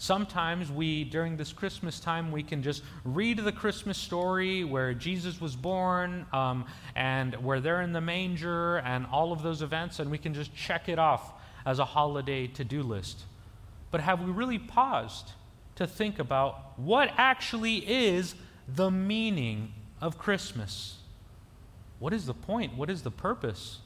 Sometimes 0.00 0.70
we, 0.70 1.02
during 1.02 1.36
this 1.36 1.52
Christmas 1.52 1.98
time, 1.98 2.30
we 2.30 2.44
can 2.44 2.62
just 2.62 2.84
read 3.04 3.38
the 3.38 3.50
Christmas 3.50 3.98
story 3.98 4.62
where 4.62 4.94
Jesus 4.94 5.40
was 5.40 5.56
born 5.56 6.24
um, 6.32 6.66
and 6.94 7.34
where 7.44 7.58
they're 7.58 7.82
in 7.82 7.92
the 7.92 8.00
manger 8.00 8.76
and 8.78 9.06
all 9.06 9.32
of 9.32 9.42
those 9.42 9.60
events, 9.60 9.98
and 9.98 10.08
we 10.08 10.16
can 10.16 10.34
just 10.34 10.54
check 10.54 10.88
it 10.88 11.00
off 11.00 11.32
as 11.66 11.80
a 11.80 11.84
holiday 11.84 12.46
to 12.46 12.62
do 12.62 12.84
list. 12.84 13.24
But 13.90 14.00
have 14.00 14.22
we 14.22 14.30
really 14.30 14.60
paused 14.60 15.32
to 15.74 15.86
think 15.86 16.20
about 16.20 16.78
what 16.78 17.10
actually 17.16 17.78
is 17.78 18.36
the 18.68 18.92
meaning 18.92 19.72
of 20.00 20.16
Christmas? 20.16 20.98
What 21.98 22.12
is 22.12 22.24
the 22.26 22.34
point? 22.34 22.76
What 22.76 22.88
is 22.88 23.02
the 23.02 23.10
purpose? 23.10 23.80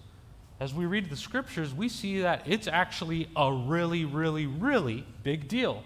As 0.61 0.75
we 0.75 0.85
read 0.85 1.09
the 1.09 1.17
scriptures, 1.17 1.73
we 1.73 1.89
see 1.89 2.21
that 2.21 2.43
it's 2.45 2.69
actually 2.69 3.31
a 3.35 3.51
really, 3.51 4.05
really, 4.05 4.45
really 4.47 5.07
big 5.23 5.49
deal. 5.49 5.83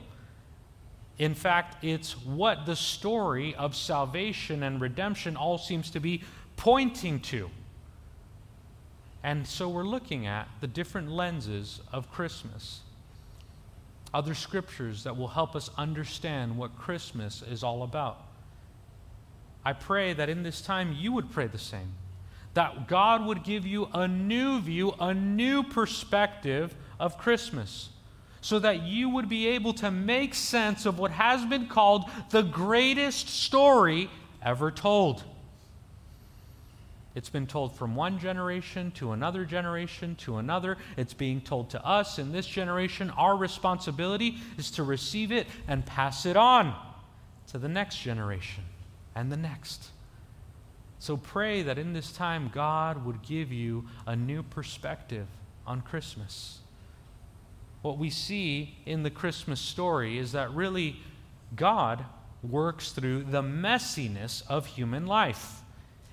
In 1.19 1.35
fact, 1.35 1.83
it's 1.83 2.13
what 2.25 2.67
the 2.67 2.77
story 2.77 3.55
of 3.55 3.75
salvation 3.75 4.63
and 4.63 4.81
redemption 4.81 5.37
all 5.37 5.57
seems 5.57 5.91
to 5.91 6.01
be 6.01 6.23
pointing 6.57 7.21
to. 7.21 7.51
And 9.23 9.47
so 9.47 9.69
we're 9.69 9.83
looking 9.83 10.27
at 10.27 10.49
the 10.61 10.67
different 10.67 11.11
lenses 11.11 11.81
of 11.93 12.11
Christmas. 12.13 12.81
Other 14.13 14.35
scriptures 14.35 15.05
that 15.05 15.17
will 15.17 15.29
help 15.29 15.57
us 15.57 15.71
understand 15.77 16.57
what 16.57 16.77
Christmas 16.79 17.43
is 17.43 17.63
all 17.63 17.83
about. 17.83 18.23
I 19.65 19.73
pray 19.73 20.13
that 20.13 20.29
in 20.29 20.43
this 20.43 20.61
time 20.61 20.95
you 20.97 21.13
would 21.13 21.33
pray 21.33 21.47
the 21.49 21.59
same. 21.59 21.95
That 22.55 22.89
God 22.89 23.27
would 23.27 23.43
give 23.43 23.67
you 23.67 23.89
a 23.93 24.07
new 24.07 24.61
view, 24.61 24.93
a 25.01 25.13
new 25.13 25.63
perspective 25.63 26.75
of 27.01 27.19
Christmas 27.19 27.89
so 28.47 28.61
that 28.61 28.85
you 28.85 29.09
would 29.09 29.29
be 29.29 29.49
able 29.49 29.73
to 29.73 29.91
make 29.91 30.33
sense 30.33 30.87
of 30.87 31.01
what 31.01 31.11
has 31.11 31.45
been 31.47 31.67
called 31.67 32.05
the 32.31 32.43
greatest 32.43 33.29
story 33.29 34.09
ever 34.41 34.71
told. 34.71 35.25
It's 37.17 37.29
been 37.29 37.49
told 37.49 37.75
from 37.75 37.97
one 37.97 38.21
generation 38.21 38.93
to 38.93 39.11
another 39.11 39.45
generation 39.45 40.15
to 40.21 40.37
another. 40.37 40.79
It's 40.97 41.13
being 41.13 41.41
told 41.41 41.71
to 41.71 41.85
us 41.85 42.21
in 42.21 42.31
this 42.31 42.47
generation. 42.47 43.11
Our 43.11 43.37
responsibility 43.37 44.37
is 44.57 44.71
to 44.73 44.85
receive 44.85 45.33
it 45.33 45.49
and 45.67 45.85
pass 45.85 46.25
it 46.25 46.37
on 46.37 46.73
to 47.49 47.59
the 47.59 47.67
next 47.67 47.99
generation 47.99 48.63
and 49.17 49.33
the 49.33 49.37
next. 49.37 49.89
So 51.01 51.17
pray 51.17 51.63
that 51.63 51.79
in 51.79 51.95
this 51.95 52.13
time 52.13 52.53
God 52.55 53.05
would 53.05 53.23
give 53.23 53.51
you 53.51 53.87
a 54.07 54.15
new 54.15 54.45
perspective 54.45 55.27
on 55.67 55.81
Christmas 55.81 56.61
what 57.83 57.99
we 57.99 58.11
see 58.11 58.77
in 58.85 59.03
the 59.03 59.11
Christmas 59.11 59.61
story 59.61 60.19
is 60.19 60.33
that 60.33 60.53
really 60.53 60.97
God 61.55 62.05
works 62.43 62.93
through 62.93 63.25
the 63.25 63.43
messiness 63.43 64.43
of 64.49 64.67
human 64.67 65.07
life. 65.07 65.63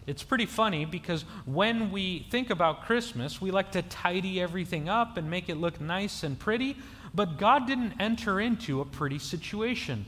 It's 0.05 0.23
pretty 0.23 0.45
funny 0.45 0.85
because 0.85 1.23
when 1.45 1.91
we 1.91 2.27
think 2.29 2.49
about 2.49 2.83
Christmas, 2.83 3.41
we 3.41 3.51
like 3.51 3.71
to 3.71 3.81
tidy 3.83 4.41
everything 4.41 4.89
up 4.89 5.17
and 5.17 5.29
make 5.29 5.47
it 5.47 5.55
look 5.55 5.79
nice 5.79 6.23
and 6.23 6.37
pretty, 6.37 6.77
but 7.13 7.37
God 7.37 7.67
didn't 7.67 7.93
enter 7.99 8.41
into 8.41 8.81
a 8.81 8.85
pretty 8.85 9.19
situation. 9.19 10.05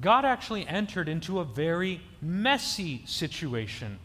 God 0.00 0.24
actually 0.24 0.66
entered 0.66 1.08
into 1.08 1.38
a 1.38 1.44
very 1.44 2.00
messy 2.20 3.02
situation. 3.06 3.98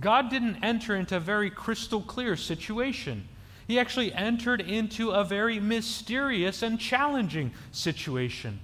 God 0.00 0.30
didn't 0.30 0.64
enter 0.64 0.96
into 0.96 1.16
a 1.16 1.20
very 1.20 1.50
crystal 1.50 2.00
clear 2.00 2.36
situation 2.36 3.28
he 3.68 3.78
actually 3.78 4.12
entered 4.14 4.62
into 4.62 5.10
a 5.10 5.22
very 5.22 5.60
mysterious 5.60 6.62
and 6.62 6.80
challenging 6.80 7.52
situation. 7.70 8.60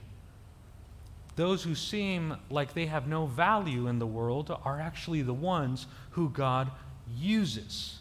Those 1.36 1.62
who 1.62 1.74
seem 1.74 2.36
like 2.48 2.72
they 2.72 2.86
have 2.86 3.06
no 3.06 3.26
value 3.26 3.86
in 3.86 3.98
the 3.98 4.06
world 4.06 4.56
are 4.64 4.80
actually 4.80 5.20
the 5.20 5.34
ones 5.34 5.86
who 6.12 6.30
God 6.30 6.70
uses 7.14 7.98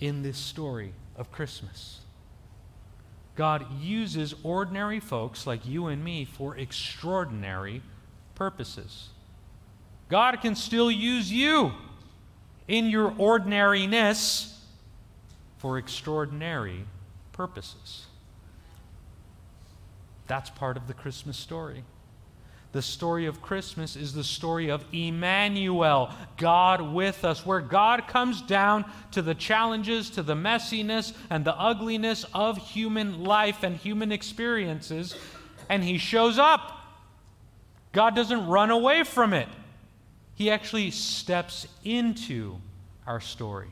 in 0.00 0.22
this 0.22 0.36
story 0.36 0.94
of 1.14 1.30
Christmas. 1.30 2.00
God 3.36 3.64
uses 3.80 4.34
ordinary 4.42 4.98
folks 4.98 5.46
like 5.46 5.64
you 5.64 5.86
and 5.86 6.02
me 6.02 6.24
for 6.24 6.56
extraordinary 6.56 7.82
purposes. 8.34 9.10
God 10.08 10.40
can 10.42 10.56
still 10.56 10.90
use 10.90 11.30
you 11.30 11.72
in 12.66 12.86
your 12.86 13.14
ordinariness 13.16 14.51
for 15.62 15.78
extraordinary 15.78 16.84
purposes. 17.30 18.06
That's 20.26 20.50
part 20.50 20.76
of 20.76 20.88
the 20.88 20.92
Christmas 20.92 21.36
story. 21.36 21.84
The 22.72 22.82
story 22.82 23.26
of 23.26 23.40
Christmas 23.40 23.94
is 23.94 24.12
the 24.12 24.24
story 24.24 24.70
of 24.70 24.84
Emmanuel, 24.92 26.10
God 26.36 26.82
with 26.92 27.24
us, 27.24 27.46
where 27.46 27.60
God 27.60 28.08
comes 28.08 28.42
down 28.42 28.90
to 29.12 29.22
the 29.22 29.36
challenges, 29.36 30.10
to 30.10 30.24
the 30.24 30.34
messiness, 30.34 31.12
and 31.30 31.44
the 31.44 31.56
ugliness 31.56 32.26
of 32.34 32.58
human 32.58 33.22
life 33.22 33.62
and 33.62 33.76
human 33.76 34.10
experiences, 34.10 35.14
and 35.68 35.84
He 35.84 35.96
shows 35.96 36.40
up. 36.40 36.76
God 37.92 38.16
doesn't 38.16 38.48
run 38.48 38.70
away 38.72 39.04
from 39.04 39.32
it, 39.32 39.48
He 40.34 40.50
actually 40.50 40.90
steps 40.90 41.68
into 41.84 42.56
our 43.06 43.20
story. 43.20 43.70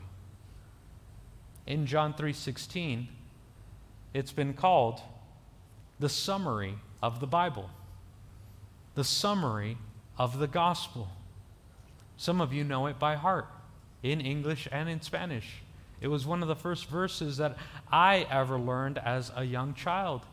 In 1.65 1.85
John 1.85 2.13
3:16, 2.13 3.07
it's 4.13 4.31
been 4.31 4.53
called 4.53 5.01
the 5.99 6.09
summary 6.09 6.75
of 7.01 7.19
the 7.19 7.27
Bible 7.27 7.69
the 8.95 9.03
summary 9.03 9.77
of 10.17 10.39
the 10.39 10.47
gospel. 10.47 11.09
Some 12.17 12.41
of 12.41 12.53
you 12.53 12.63
know 12.63 12.87
it 12.87 12.99
by 12.99 13.15
heart 13.15 13.47
in 14.03 14.21
English 14.21 14.67
and 14.71 14.89
in 14.89 15.01
Spanish. 15.01 15.61
It 16.01 16.07
was 16.07 16.25
one 16.25 16.41
of 16.41 16.47
the 16.47 16.55
first 16.55 16.87
verses 16.87 17.37
that 17.37 17.57
I 17.91 18.27
ever 18.29 18.57
learned 18.57 18.97
as 18.97 19.31
a 19.35 19.43
young 19.43 19.73
child. 19.73 20.25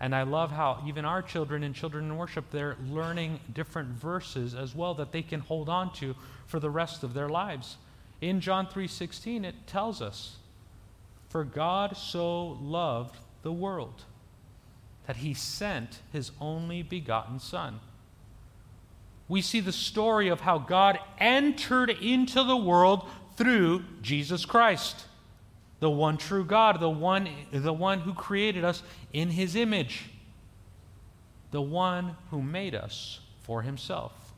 And 0.00 0.14
I 0.14 0.24
love 0.24 0.50
how 0.50 0.82
even 0.86 1.04
our 1.04 1.22
children 1.22 1.62
and 1.62 1.74
children 1.74 2.04
in 2.04 2.16
worship, 2.16 2.50
they're 2.50 2.76
learning 2.88 3.40
different 3.52 3.88
verses 3.90 4.54
as 4.54 4.74
well 4.74 4.94
that 4.94 5.12
they 5.12 5.22
can 5.22 5.40
hold 5.40 5.68
on 5.68 5.92
to 5.94 6.14
for 6.46 6.60
the 6.60 6.70
rest 6.70 7.02
of 7.02 7.14
their 7.14 7.28
lives. 7.28 7.76
In 8.24 8.40
John 8.40 8.66
3:16 8.66 9.44
it 9.44 9.66
tells 9.66 10.00
us, 10.00 10.38
"For 11.28 11.44
God 11.44 11.94
so 11.94 12.58
loved 12.62 13.18
the 13.42 13.52
world 13.52 14.06
that 15.06 15.16
he 15.16 15.34
sent 15.34 16.00
his 16.10 16.32
only 16.40 16.82
begotten 16.82 17.38
Son. 17.38 17.80
We 19.28 19.42
see 19.42 19.60
the 19.60 19.72
story 19.72 20.28
of 20.28 20.40
how 20.40 20.56
God 20.56 20.98
entered 21.18 21.90
into 21.90 22.42
the 22.42 22.56
world 22.56 23.06
through 23.36 23.84
Jesus 24.00 24.46
Christ, 24.46 25.06
the 25.80 25.90
one 25.90 26.16
true 26.16 26.46
God, 26.46 26.80
the 26.80 26.88
one, 26.88 27.28
the 27.52 27.74
one 27.74 28.00
who 28.00 28.14
created 28.14 28.64
us 28.64 28.82
in 29.12 29.32
his 29.32 29.54
image, 29.54 30.08
the 31.50 31.60
one 31.60 32.16
who 32.30 32.40
made 32.40 32.74
us 32.74 33.20
for 33.40 33.60
himself. 33.60 34.32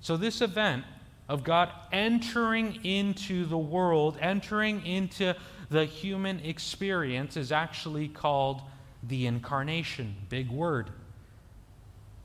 So, 0.00 0.16
this 0.16 0.40
event 0.40 0.86
of 1.28 1.44
God 1.44 1.70
entering 1.92 2.84
into 2.84 3.44
the 3.44 3.58
world, 3.58 4.16
entering 4.20 4.84
into 4.86 5.34
the 5.70 5.84
human 5.84 6.40
experience, 6.40 7.36
is 7.36 7.52
actually 7.52 8.08
called 8.08 8.62
the 9.02 9.26
incarnation. 9.26 10.16
Big 10.28 10.50
word. 10.50 10.90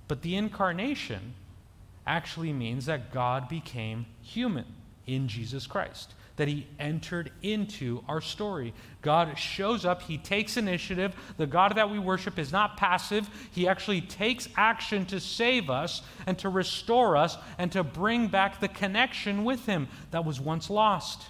But 0.07 0.22
the 0.22 0.36
incarnation 0.36 1.33
actually 2.07 2.53
means 2.53 2.86
that 2.86 3.12
God 3.12 3.50
became 3.50 4.05
human 4.22 4.65
in 5.05 5.27
Jesus 5.27 5.67
Christ, 5.67 6.13
that 6.35 6.47
he 6.47 6.67
entered 6.79 7.31
into 7.41 8.03
our 8.07 8.21
story. 8.21 8.73
God 9.01 9.37
shows 9.37 9.85
up, 9.85 10.01
he 10.01 10.17
takes 10.17 10.57
initiative. 10.57 11.15
The 11.37 11.45
God 11.45 11.75
that 11.75 11.89
we 11.89 11.99
worship 11.99 12.39
is 12.39 12.51
not 12.51 12.77
passive, 12.77 13.29
he 13.51 13.67
actually 13.67 14.01
takes 14.01 14.49
action 14.57 15.05
to 15.07 15.19
save 15.19 15.69
us 15.69 16.01
and 16.25 16.37
to 16.39 16.49
restore 16.49 17.15
us 17.15 17.37
and 17.57 17.71
to 17.73 17.83
bring 17.83 18.27
back 18.27 18.59
the 18.59 18.67
connection 18.67 19.43
with 19.43 19.65
him 19.65 19.87
that 20.11 20.25
was 20.25 20.41
once 20.41 20.69
lost. 20.69 21.27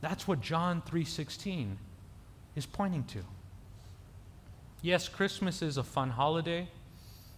That's 0.00 0.26
what 0.26 0.40
John 0.40 0.82
3:16 0.82 1.78
is 2.54 2.66
pointing 2.66 3.04
to. 3.04 3.24
Yes, 4.80 5.08
Christmas 5.08 5.62
is 5.62 5.78
a 5.78 5.82
fun 5.82 6.10
holiday, 6.10 6.68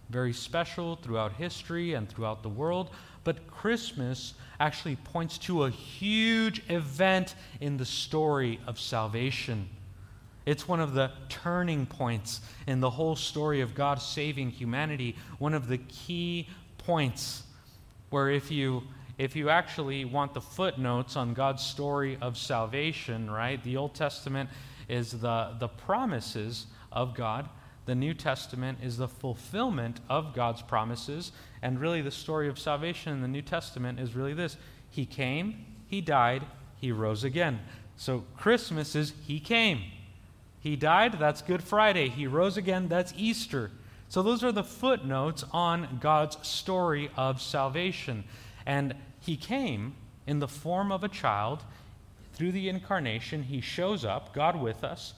very 0.09 0.33
special 0.33 0.97
throughout 0.97 1.33
history 1.33 1.93
and 1.93 2.07
throughout 2.09 2.43
the 2.43 2.49
world, 2.49 2.89
but 3.27 3.45
Christmas 3.47 4.35
actually 4.57 4.95
points 4.95 5.37
to 5.37 5.65
a 5.65 5.69
huge 5.69 6.61
event 6.69 7.35
in 7.59 7.75
the 7.75 7.83
story 7.83 8.57
of 8.65 8.79
salvation. 8.79 9.67
It's 10.45 10.65
one 10.65 10.79
of 10.79 10.93
the 10.93 11.11
turning 11.27 11.85
points 11.87 12.39
in 12.67 12.79
the 12.79 12.89
whole 12.89 13.17
story 13.17 13.59
of 13.59 13.75
God 13.75 14.01
saving 14.01 14.51
humanity, 14.51 15.17
one 15.39 15.53
of 15.53 15.67
the 15.67 15.77
key 15.77 16.47
points 16.77 17.43
where 18.11 18.29
if 18.29 18.49
you 18.49 18.83
if 19.17 19.35
you 19.35 19.49
actually 19.49 20.05
want 20.05 20.33
the 20.33 20.39
footnotes 20.39 21.17
on 21.17 21.33
God's 21.33 21.63
story 21.63 22.17
of 22.21 22.37
salvation, 22.37 23.29
right? 23.29 23.61
The 23.61 23.75
Old 23.75 23.93
Testament 23.93 24.49
is 24.87 25.11
the 25.11 25.53
the 25.59 25.67
promises 25.67 26.67
of 26.93 27.13
God. 27.13 27.49
The 27.87 27.95
New 27.95 28.13
Testament 28.13 28.79
is 28.83 28.97
the 28.97 29.07
fulfillment 29.07 30.01
of 30.09 30.35
God's 30.35 30.61
promises. 30.61 31.31
And 31.61 31.79
really, 31.79 32.01
the 32.01 32.11
story 32.11 32.49
of 32.49 32.59
salvation 32.59 33.13
in 33.13 33.21
the 33.21 33.29
New 33.29 33.41
Testament 33.41 33.97
is 33.99 34.13
really 34.13 34.33
this 34.33 34.57
He 34.91 35.05
came, 35.05 35.65
He 35.87 36.01
died, 36.01 36.45
He 36.75 36.91
rose 36.91 37.23
again. 37.23 37.61
So, 37.95 38.25
Christmas 38.35 38.93
is 38.93 39.13
He 39.25 39.39
came. 39.39 39.81
He 40.59 40.75
died, 40.75 41.17
that's 41.17 41.41
Good 41.41 41.63
Friday. 41.63 42.09
He 42.09 42.27
rose 42.27 42.57
again, 42.57 42.89
that's 42.89 43.13
Easter. 43.15 43.71
So, 44.09 44.21
those 44.21 44.43
are 44.43 44.51
the 44.51 44.65
footnotes 44.65 45.45
on 45.53 45.99
God's 46.01 46.45
story 46.45 47.09
of 47.15 47.41
salvation. 47.41 48.25
And 48.65 48.95
He 49.21 49.37
came 49.37 49.95
in 50.27 50.39
the 50.39 50.47
form 50.47 50.91
of 50.91 51.05
a 51.05 51.09
child. 51.09 51.63
Through 52.33 52.51
the 52.51 52.67
incarnation, 52.67 53.43
He 53.43 53.61
shows 53.61 54.03
up, 54.03 54.33
God 54.33 54.59
with 54.59 54.83
us. 54.83 55.13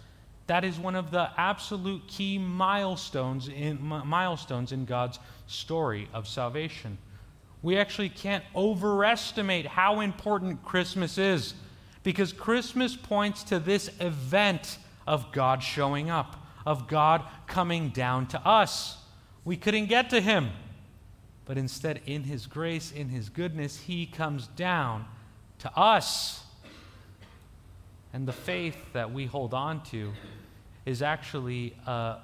That 0.49 0.63
is 0.63 0.79
one 0.79 0.95
of 0.95 1.11
the 1.11 1.29
absolute 1.37 2.07
key 2.07 2.39
milestones 2.39 3.49
in, 3.49 3.79
milestones 3.83 4.71
in 4.71 4.85
God's 4.85 5.19
story 5.45 6.09
of 6.11 6.27
salvation. 6.27 6.97
We 7.61 7.77
actually 7.77 8.09
can't 8.09 8.43
overestimate 8.55 9.67
how 9.67 9.99
important 9.99 10.65
Christmas 10.65 11.19
is 11.19 11.53
because 12.01 12.33
Christmas 12.33 12.95
points 12.95 13.43
to 13.43 13.59
this 13.59 13.91
event 13.99 14.79
of 15.05 15.31
God 15.31 15.61
showing 15.61 16.09
up, 16.09 16.35
of 16.65 16.87
God 16.87 17.21
coming 17.45 17.89
down 17.89 18.25
to 18.29 18.39
us. 18.43 18.97
We 19.45 19.55
couldn't 19.55 19.85
get 19.85 20.09
to 20.09 20.19
Him, 20.19 20.49
but 21.45 21.59
instead, 21.59 22.01
in 22.07 22.23
His 22.23 22.47
grace, 22.47 22.91
in 22.91 23.09
His 23.09 23.29
goodness, 23.29 23.77
He 23.77 24.07
comes 24.07 24.47
down 24.47 25.05
to 25.59 25.71
us. 25.77 26.43
And 28.13 28.27
the 28.27 28.33
faith 28.33 28.77
that 28.93 29.13
we 29.13 29.27
hold 29.27 29.53
on 29.53 29.83
to 29.91 30.11
is 30.89 31.03
actually 31.03 31.75
a, 31.85 32.15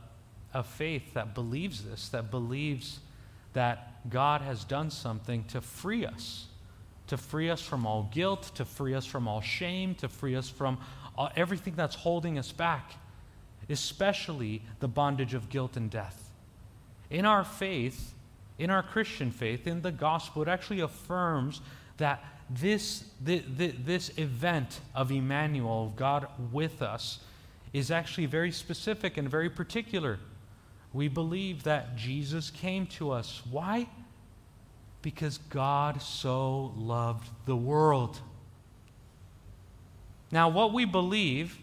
a 0.52 0.64
faith 0.64 1.14
that 1.14 1.36
believes 1.36 1.84
this, 1.84 2.10
that 2.10 2.32
believes 2.32 3.00
that 3.54 4.10
God 4.10 4.42
has 4.42 4.64
done 4.64 4.90
something 4.90 5.44
to 5.46 5.62
free 5.62 6.04
us, 6.04 6.48
to 7.06 7.16
free 7.16 7.52
us 7.52 7.62
from 7.62 7.86
all 7.86 8.10
guilt, 8.12 8.52
to 8.56 8.66
free 8.66 8.96
us 8.96 9.06
from 9.06 9.28
all 9.28 9.40
shame, 9.40 9.94
to 9.96 10.10
free 10.10 10.36
us 10.36 10.50
from 10.50 10.80
all, 11.16 11.30
everything 11.36 11.76
that's 11.76 11.94
holding 11.94 12.40
us 12.40 12.52
back, 12.52 12.96
especially 13.70 14.64
the 14.80 14.88
bondage 14.88 15.36
of 15.36 15.48
guilt 15.50 15.78
and 15.78 15.92
death. 15.92 16.32
In 17.12 17.24
our 17.24 17.44
faith, 17.44 18.16
in 18.58 18.72
our 18.72 18.82
Christian 18.82 19.30
faith, 19.30 19.68
in 19.68 19.84
the 19.84 19.92
gospel, 19.92 20.42
it 20.42 20.48
actually 20.48 20.80
affirms 20.80 21.62
that 21.98 22.26
this, 22.50 23.06
this, 23.22 23.44
this 23.48 24.12
event 24.18 24.80
of 24.96 25.12
Emmanuel, 25.12 25.86
of 25.86 25.96
God 25.96 26.28
with 26.52 26.82
us, 26.82 27.20
is 27.76 27.92
actually 27.92 28.26
very 28.26 28.54
specific 28.54 29.18
and 29.18 29.30
very 29.30 29.50
particular. 29.50 30.18
We 30.94 31.10
believe 31.10 31.64
that 31.64 31.98
Jesus 31.98 32.50
came 32.50 32.88
to 32.88 33.12
us. 33.12 33.42
Why? 33.52 33.90
Because 35.02 35.40
God 35.50 36.02
so 36.02 36.74
loved 36.78 37.28
the 37.46 37.56
world. 37.58 38.22
Now, 40.32 40.48
what 40.48 40.72
we 40.72 40.86
believe 40.86 41.60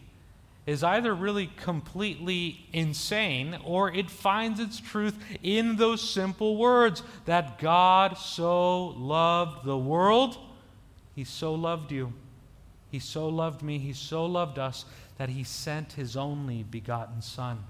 is 0.66 0.84
either 0.84 1.14
really 1.14 1.50
completely 1.56 2.66
insane 2.74 3.56
or 3.64 3.90
it 3.90 4.10
finds 4.10 4.60
its 4.60 4.78
truth 4.80 5.16
in 5.42 5.76
those 5.76 6.06
simple 6.06 6.58
words 6.58 7.02
that 7.24 7.58
God 7.58 8.18
so 8.18 8.88
loved 8.88 9.64
the 9.64 9.78
world, 9.78 10.36
He 11.16 11.24
so 11.24 11.54
loved 11.54 11.90
you. 11.90 12.12
He 12.90 12.98
so 12.98 13.30
loved 13.30 13.62
me, 13.62 13.78
He 13.78 13.94
so 13.94 14.26
loved 14.26 14.58
us 14.58 14.84
that 15.18 15.28
he 15.28 15.44
sent 15.44 15.92
his 15.92 16.16
only 16.16 16.62
begotten 16.62 17.22
Son, 17.22 17.64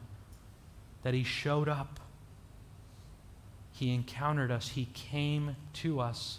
that 1.03 1.15
he 1.15 1.25
showed 1.25 1.69
up. 1.69 2.01
He 3.73 3.93
encountered 3.95 4.51
us, 4.51 4.69
he 4.69 4.87
came 4.93 5.57
to 5.75 6.01
us 6.01 6.39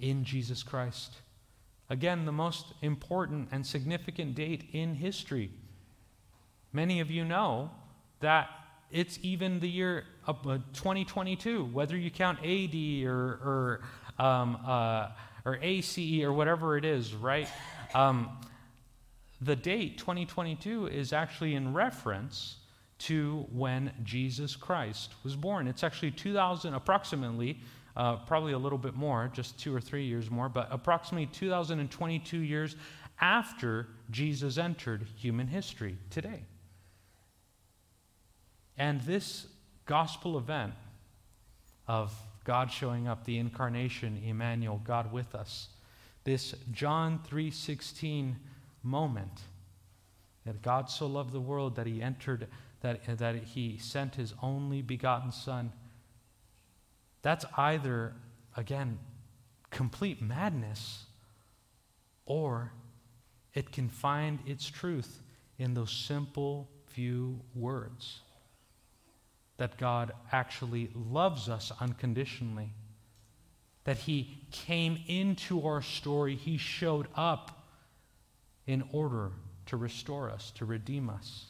in 0.00 0.24
Jesus 0.24 0.62
Christ. 0.62 1.16
Again, 1.90 2.24
the 2.24 2.32
most 2.32 2.72
important 2.80 3.48
and 3.52 3.66
significant 3.66 4.34
date 4.34 4.64
in 4.72 4.94
history. 4.94 5.50
Many 6.72 7.00
of 7.00 7.10
you 7.10 7.24
know 7.24 7.70
that 8.20 8.48
it's 8.90 9.18
even 9.22 9.60
the 9.60 9.68
year 9.68 10.04
uh, 10.26 10.32
2022, 10.72 11.64
whether 11.66 11.96
you 11.96 12.10
count 12.10 12.38
AD 12.38 12.74
or, 13.04 13.18
or, 13.18 13.80
um, 14.18 14.58
uh, 14.66 15.08
or 15.44 15.58
ACE 15.60 16.22
or 16.22 16.32
whatever 16.32 16.76
it 16.76 16.84
is, 16.84 17.14
right? 17.14 17.48
Um, 17.94 18.30
the 19.42 19.56
date 19.56 19.98
2022 19.98 20.86
is 20.86 21.12
actually 21.12 21.54
in 21.54 21.74
reference 21.74 22.56
to 22.98 23.44
when 23.50 23.92
Jesus 24.04 24.54
Christ 24.54 25.14
was 25.24 25.34
born. 25.34 25.66
It's 25.66 25.82
actually 25.82 26.12
2000, 26.12 26.74
approximately, 26.74 27.58
uh, 27.96 28.16
probably 28.16 28.52
a 28.52 28.58
little 28.58 28.78
bit 28.78 28.94
more, 28.94 29.30
just 29.34 29.58
two 29.58 29.74
or 29.74 29.80
three 29.80 30.04
years 30.04 30.30
more, 30.30 30.48
but 30.48 30.68
approximately 30.70 31.26
2022 31.26 32.38
years 32.38 32.76
after 33.20 33.88
Jesus 34.10 34.58
entered 34.58 35.06
human 35.16 35.48
history 35.48 35.96
today. 36.10 36.44
And 38.78 39.00
this 39.00 39.48
gospel 39.86 40.38
event 40.38 40.74
of 41.88 42.14
God 42.44 42.70
showing 42.70 43.08
up, 43.08 43.24
the 43.24 43.38
incarnation, 43.38 44.22
Emmanuel, 44.24 44.80
God 44.84 45.12
with 45.12 45.34
us, 45.34 45.68
this 46.24 46.54
John 46.70 47.18
3:16 47.18 48.36
moment 48.82 49.40
that 50.44 50.62
God 50.62 50.90
so 50.90 51.06
loved 51.06 51.32
the 51.32 51.40
world 51.40 51.76
that 51.76 51.86
he 51.86 52.02
entered 52.02 52.48
that, 52.80 53.18
that 53.18 53.36
he 53.44 53.78
sent 53.78 54.16
his 54.16 54.34
only 54.42 54.82
begotten 54.82 55.30
son. 55.30 55.72
That's 57.22 57.44
either 57.56 58.14
again 58.56 58.98
complete 59.70 60.20
madness 60.20 61.06
or 62.26 62.72
it 63.54 63.72
can 63.72 63.88
find 63.88 64.38
its 64.46 64.66
truth 64.66 65.20
in 65.58 65.74
those 65.74 65.90
simple 65.90 66.68
few 66.86 67.40
words 67.54 68.20
that 69.56 69.78
God 69.78 70.12
actually 70.32 70.90
loves 70.94 71.48
us 71.48 71.70
unconditionally, 71.80 72.70
that 73.84 73.98
He 73.98 74.38
came 74.50 74.98
into 75.06 75.66
our 75.66 75.82
story, 75.82 76.34
He 76.36 76.56
showed 76.56 77.06
up 77.14 77.61
in 78.66 78.84
order 78.92 79.32
to 79.66 79.76
restore 79.76 80.30
us, 80.30 80.50
to 80.52 80.64
redeem 80.64 81.10
us. 81.10 81.46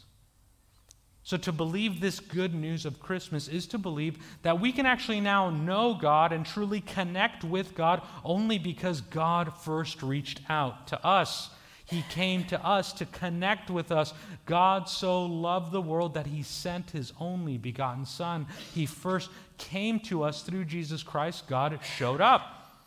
So, 1.25 1.37
to 1.37 1.53
believe 1.53 2.01
this 2.01 2.19
good 2.19 2.53
news 2.53 2.85
of 2.85 2.99
Christmas 2.99 3.47
is 3.47 3.67
to 3.69 3.79
believe 3.79 4.19
that 4.43 4.61
we 4.61 4.73
can 4.73 4.87
actually 4.87 5.21
now 5.21 5.51
know 5.51 5.95
God 5.95 6.33
and 6.33 6.45
truly 6.45 6.81
connect 6.81 7.45
with 7.45 7.77
God 7.77 8.03
only 8.25 8.59
because 8.59 9.01
God 9.01 9.57
first 9.57 10.03
reached 10.03 10.41
out 10.49 10.89
to 10.89 11.07
us. 11.07 11.51
He 11.85 12.03
came 12.11 12.45
to 12.45 12.65
us 12.65 12.93
to 12.95 13.07
connect 13.07 13.71
with 13.71 13.93
us. 13.93 14.15
God 14.47 14.89
so 14.89 15.25
loved 15.25 15.71
the 15.71 15.81
world 15.81 16.15
that 16.15 16.27
He 16.27 16.43
sent 16.43 16.91
His 16.91 17.13
only 17.21 17.57
begotten 17.57 18.05
Son. 18.05 18.47
He 18.75 18.87
first 18.87 19.31
came 19.59 20.01
to 20.01 20.25
us 20.25 20.43
through 20.43 20.65
Jesus 20.65 21.05
Christ. 21.05 21.47
God 21.47 21.79
showed 21.97 22.21
up. 22.21 22.81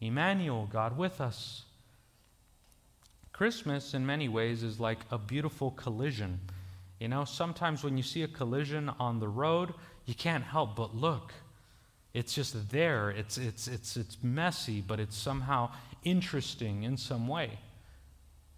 Emmanuel, 0.00 0.68
God 0.72 0.96
with 0.96 1.20
us. 1.20 1.64
Christmas, 3.40 3.94
in 3.94 4.04
many 4.04 4.28
ways, 4.28 4.62
is 4.62 4.78
like 4.78 4.98
a 5.10 5.16
beautiful 5.18 5.70
collision 5.70 6.38
you 7.00 7.08
know, 7.08 7.24
sometimes 7.24 7.82
when 7.82 7.96
you 7.96 8.02
see 8.02 8.22
a 8.22 8.28
collision 8.28 8.90
on 9.00 9.18
the 9.18 9.28
road, 9.28 9.72
you 10.04 10.14
can't 10.14 10.44
help 10.44 10.76
but 10.76 10.94
look. 10.94 11.32
It's 12.12 12.34
just 12.34 12.70
there. 12.70 13.08
It's, 13.10 13.38
it's, 13.38 13.66
it's, 13.66 13.96
it's 13.96 14.18
messy, 14.22 14.82
but 14.82 15.00
it's 15.00 15.16
somehow 15.16 15.70
interesting 16.04 16.82
in 16.82 16.98
some 16.98 17.26
way. 17.26 17.58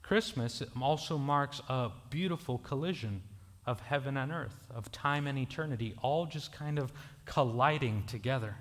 Christmas 0.02 0.60
also 0.80 1.16
marks 1.16 1.62
a 1.68 1.90
beautiful 2.10 2.58
collision 2.58 3.22
of 3.64 3.80
heaven 3.80 4.16
and 4.16 4.32
earth, 4.32 4.66
of 4.74 4.90
time 4.90 5.28
and 5.28 5.38
eternity, 5.38 5.94
all 6.02 6.26
just 6.26 6.52
kind 6.52 6.80
of 6.80 6.92
colliding 7.24 8.02
together. 8.08 8.56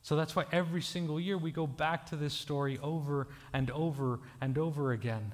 So 0.00 0.16
that's 0.16 0.34
why 0.34 0.46
every 0.50 0.80
single 0.80 1.20
year 1.20 1.36
we 1.36 1.52
go 1.52 1.66
back 1.66 2.06
to 2.06 2.16
this 2.16 2.32
story 2.32 2.78
over 2.82 3.28
and 3.52 3.70
over 3.70 4.20
and 4.40 4.56
over 4.56 4.92
again. 4.92 5.32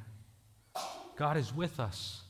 God 1.19 1.37
is 1.37 1.53
with 1.53 1.81
us. 1.81 2.23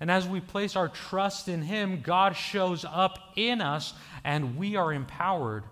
And 0.00 0.10
as 0.10 0.26
we 0.26 0.40
place 0.40 0.76
our 0.76 0.88
trust 0.88 1.46
in 1.46 1.60
Him, 1.60 2.00
God 2.02 2.34
shows 2.34 2.84
up 2.84 3.18
in 3.36 3.60
us, 3.60 3.92
and 4.24 4.56
we 4.56 4.76
are 4.76 4.92
empowered 4.92 5.64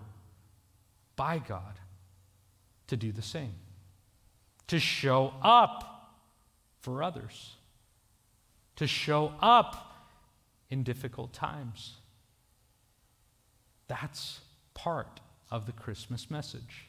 by 1.15 1.39
God 1.39 1.79
to 2.87 2.95
do 2.95 3.11
the 3.11 3.23
same, 3.23 3.55
to 4.67 4.79
show 4.79 5.33
up 5.41 6.13
for 6.79 7.01
others, 7.01 7.55
to 8.75 8.85
show 8.85 9.33
up 9.41 9.95
in 10.69 10.83
difficult 10.83 11.33
times. 11.33 11.95
That's 13.87 14.41
part 14.75 15.21
of 15.49 15.65
the 15.65 15.71
Christmas 15.71 16.29
message. 16.29 16.87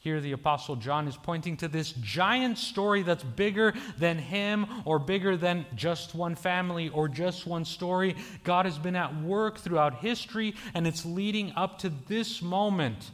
Here, 0.00 0.20
the 0.20 0.32
Apostle 0.32 0.76
John 0.76 1.06
is 1.06 1.16
pointing 1.16 1.58
to 1.58 1.68
this 1.68 1.92
giant 1.92 2.58
story 2.58 3.02
that's 3.02 3.22
bigger 3.22 3.74
than 3.98 4.18
him 4.18 4.66
or 4.84 4.98
bigger 4.98 5.36
than 5.36 5.66
just 5.76 6.14
one 6.14 6.34
family 6.34 6.88
or 6.88 7.06
just 7.06 7.46
one 7.46 7.66
story. 7.66 8.16
God 8.42 8.64
has 8.64 8.78
been 8.78 8.96
at 8.96 9.22
work 9.22 9.58
throughout 9.58 9.96
history, 9.96 10.54
and 10.72 10.86
it's 10.86 11.04
leading 11.04 11.52
up 11.54 11.78
to 11.80 11.92
this 12.08 12.40
moment 12.40 13.10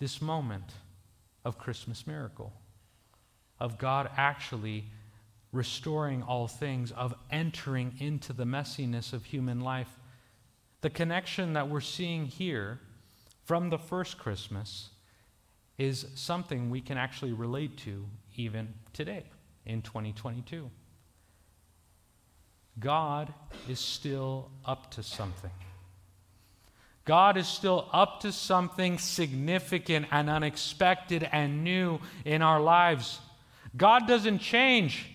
this 0.00 0.22
moment 0.22 0.64
of 1.44 1.58
Christmas 1.58 2.06
miracle, 2.06 2.52
of 3.60 3.78
God 3.78 4.10
actually 4.16 4.86
restoring 5.52 6.22
all 6.22 6.48
things, 6.48 6.90
of 6.92 7.14
entering 7.30 7.94
into 7.98 8.32
the 8.32 8.44
messiness 8.44 9.12
of 9.12 9.26
human 9.26 9.60
life. 9.60 9.98
The 10.80 10.90
connection 10.90 11.52
that 11.52 11.68
we're 11.68 11.80
seeing 11.80 12.24
here 12.24 12.80
from 13.44 13.68
the 13.68 13.78
first 13.78 14.16
Christmas 14.16 14.88
is 15.80 16.04
something 16.14 16.68
we 16.68 16.82
can 16.82 16.98
actually 16.98 17.32
relate 17.32 17.74
to 17.78 18.04
even 18.36 18.68
today 18.92 19.24
in 19.64 19.80
2022. 19.80 20.70
God 22.78 23.32
is 23.66 23.80
still 23.80 24.50
up 24.66 24.90
to 24.90 25.02
something. 25.02 25.50
God 27.06 27.38
is 27.38 27.48
still 27.48 27.88
up 27.94 28.20
to 28.20 28.30
something 28.30 28.98
significant 28.98 30.06
and 30.10 30.28
unexpected 30.28 31.26
and 31.32 31.64
new 31.64 31.98
in 32.26 32.42
our 32.42 32.60
lives. 32.60 33.18
God 33.74 34.06
doesn't 34.06 34.40
change. 34.40 35.08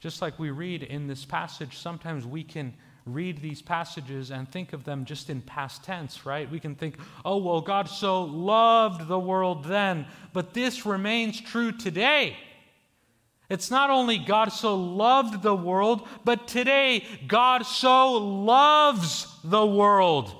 Just 0.00 0.20
like 0.20 0.36
we 0.40 0.50
read 0.50 0.82
in 0.82 1.06
this 1.06 1.24
passage, 1.24 1.78
sometimes 1.78 2.26
we 2.26 2.42
can 2.42 2.74
read 3.14 3.40
these 3.40 3.62
passages 3.62 4.30
and 4.30 4.50
think 4.50 4.72
of 4.72 4.84
them 4.84 5.04
just 5.04 5.30
in 5.30 5.40
past 5.42 5.84
tense, 5.84 6.24
right? 6.26 6.50
We 6.50 6.60
can 6.60 6.74
think, 6.74 6.96
oh, 7.24 7.38
well, 7.38 7.60
God 7.60 7.88
so 7.88 8.24
loved 8.24 9.08
the 9.08 9.18
world 9.18 9.64
then, 9.64 10.06
but 10.32 10.54
this 10.54 10.86
remains 10.86 11.40
true 11.40 11.72
today. 11.72 12.36
It's 13.48 13.70
not 13.70 13.88
only 13.88 14.18
God 14.18 14.52
so 14.52 14.76
loved 14.76 15.42
the 15.42 15.54
world, 15.54 16.06
but 16.24 16.46
today 16.48 17.04
God 17.26 17.62
so 17.62 18.12
loves 18.12 19.26
the 19.42 19.64
world. 19.64 20.34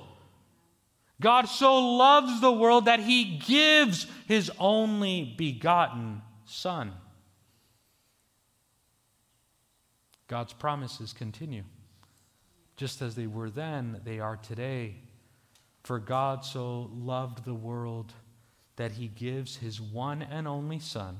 God 1.21 1.45
so 1.45 1.95
loves 1.95 2.39
the 2.39 2.51
world 2.51 2.85
that 2.85 2.99
he 2.99 3.39
gives 3.39 4.07
his 4.27 4.51
only 4.59 5.33
begotten 5.37 6.21
Son. 6.45 6.93
God's 10.27 10.53
promises 10.53 11.11
continue. 11.11 11.63
Just 12.79 13.01
as 13.01 13.15
they 13.15 13.27
were 13.27 13.49
then, 13.49 13.99
they 14.05 14.21
are 14.21 14.37
today. 14.37 14.95
For 15.83 15.99
God 15.99 16.45
so 16.45 16.89
loved 16.93 17.43
the 17.43 17.53
world 17.53 18.13
that 18.77 18.93
he 18.93 19.09
gives 19.09 19.57
his 19.57 19.81
one 19.81 20.21
and 20.21 20.47
only 20.47 20.79
Son. 20.79 21.19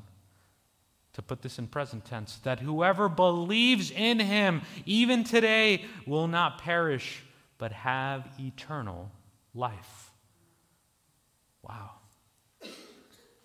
To 1.15 1.22
put 1.22 1.41
this 1.41 1.60
in 1.60 1.67
present 1.67 2.06
tense, 2.06 2.38
that 2.43 2.62
whoever 2.62 3.10
believes 3.10 3.91
in 3.91 4.22
him, 4.22 4.62
even 4.86 5.26
today, 5.26 5.84
will 6.08 6.30
not 6.30 6.62
perish, 6.62 7.24
but 7.58 7.74
have 7.74 8.30
eternal 8.39 9.12
life. 9.54 10.12
Wow. 11.62 11.89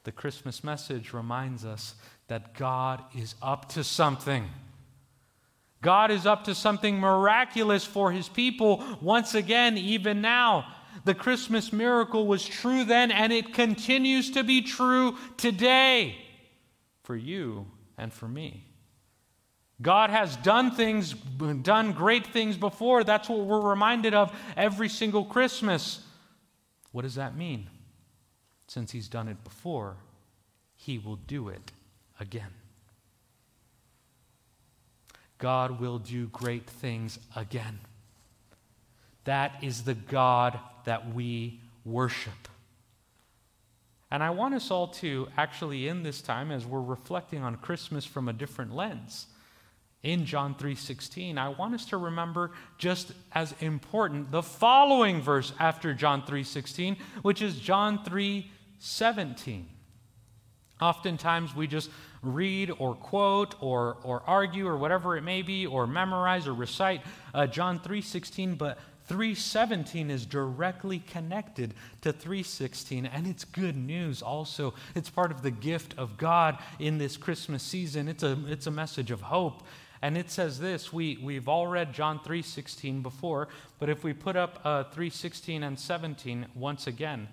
The 0.04 0.12
Christmas 0.12 0.62
message 0.62 1.12
reminds 1.12 1.64
us 1.64 1.96
that 2.28 2.54
God 2.54 3.02
is 3.12 3.34
up 3.42 3.70
to 3.70 3.82
something. 3.82 4.50
God 5.84 6.10
is 6.10 6.24
up 6.24 6.44
to 6.44 6.54
something 6.54 6.98
miraculous 6.98 7.84
for 7.84 8.10
his 8.10 8.26
people 8.26 8.82
once 9.02 9.34
again, 9.34 9.76
even 9.76 10.22
now. 10.22 10.66
The 11.04 11.14
Christmas 11.14 11.74
miracle 11.74 12.26
was 12.26 12.42
true 12.42 12.84
then, 12.84 13.12
and 13.12 13.34
it 13.34 13.52
continues 13.52 14.30
to 14.30 14.42
be 14.42 14.62
true 14.62 15.18
today 15.36 16.16
for 17.02 17.14
you 17.14 17.66
and 17.98 18.10
for 18.10 18.26
me. 18.26 18.64
God 19.82 20.08
has 20.08 20.36
done 20.36 20.70
things, 20.70 21.12
done 21.12 21.92
great 21.92 22.28
things 22.28 22.56
before. 22.56 23.04
That's 23.04 23.28
what 23.28 23.40
we're 23.40 23.60
reminded 23.60 24.14
of 24.14 24.34
every 24.56 24.88
single 24.88 25.26
Christmas. 25.26 26.02
What 26.92 27.02
does 27.02 27.16
that 27.16 27.36
mean? 27.36 27.68
Since 28.68 28.92
He's 28.92 29.08
done 29.08 29.28
it 29.28 29.44
before, 29.44 29.96
He 30.76 30.98
will 30.98 31.16
do 31.16 31.50
it 31.50 31.72
again. 32.18 32.63
God 35.38 35.80
will 35.80 35.98
do 35.98 36.28
great 36.28 36.68
things 36.68 37.18
again. 37.34 37.80
That 39.24 39.62
is 39.62 39.84
the 39.84 39.94
God 39.94 40.58
that 40.84 41.14
we 41.14 41.60
worship. 41.84 42.48
And 44.10 44.22
I 44.22 44.30
want 44.30 44.54
us 44.54 44.70
all 44.70 44.88
to 44.88 45.28
actually, 45.36 45.88
in 45.88 46.02
this 46.02 46.22
time, 46.22 46.52
as 46.52 46.64
we're 46.64 46.80
reflecting 46.80 47.42
on 47.42 47.56
Christmas 47.56 48.04
from 48.04 48.28
a 48.28 48.32
different 48.32 48.74
lens, 48.74 49.26
in 50.04 50.26
John 50.26 50.54
3:16, 50.54 51.38
I 51.38 51.48
want 51.48 51.74
us 51.74 51.86
to 51.86 51.96
remember 51.96 52.52
just 52.76 53.12
as 53.32 53.54
important 53.60 54.30
the 54.30 54.42
following 54.42 55.22
verse 55.22 55.54
after 55.58 55.94
John 55.94 56.22
3:16, 56.22 56.98
which 57.22 57.40
is 57.40 57.58
John 57.58 58.04
3:17. 58.04 59.66
Oftentimes 60.80 61.54
we 61.54 61.66
just 61.66 61.90
read 62.26 62.70
or 62.78 62.94
quote 62.94 63.54
or, 63.60 63.96
or 64.02 64.22
argue 64.26 64.66
or 64.66 64.76
whatever 64.76 65.16
it 65.16 65.22
may 65.22 65.42
be 65.42 65.66
or 65.66 65.86
memorize 65.86 66.46
or 66.46 66.54
recite 66.54 67.02
uh, 67.34 67.46
John 67.46 67.78
3:16, 67.80 68.56
but 68.56 68.78
317 69.06 70.10
is 70.10 70.24
directly 70.24 70.98
connected 70.98 71.74
to 72.00 72.12
316 72.12 73.06
and 73.06 73.26
it's 73.26 73.44
good 73.44 73.76
news 73.76 74.22
also. 74.22 74.74
It's 74.94 75.10
part 75.10 75.30
of 75.30 75.42
the 75.42 75.50
gift 75.50 75.94
of 75.98 76.16
god 76.16 76.58
in 76.78 76.98
this 76.98 77.16
christmas 77.16 77.62
season. 77.62 78.08
It's 78.08 78.22
a, 78.22 78.38
it's 78.46 78.66
a 78.66 78.70
message 78.70 79.10
of 79.10 79.20
hope. 79.20 79.62
And 80.00 80.16
it 80.16 80.30
says 80.30 80.58
this 80.58 80.92
we, 80.92 81.18
we've 81.22 81.48
all 81.48 81.66
read 81.66 81.92
john 81.92 82.18
316 82.18 83.02
before 83.02 83.48
but 83.78 83.90
if 83.90 84.04
we 84.04 84.12
put 84.14 84.36
up 84.36 84.60
uh, 84.64 84.84
316 84.84 85.62
and 85.62 85.78
17 85.78 86.46
once 86.54 86.86
again 86.86 87.28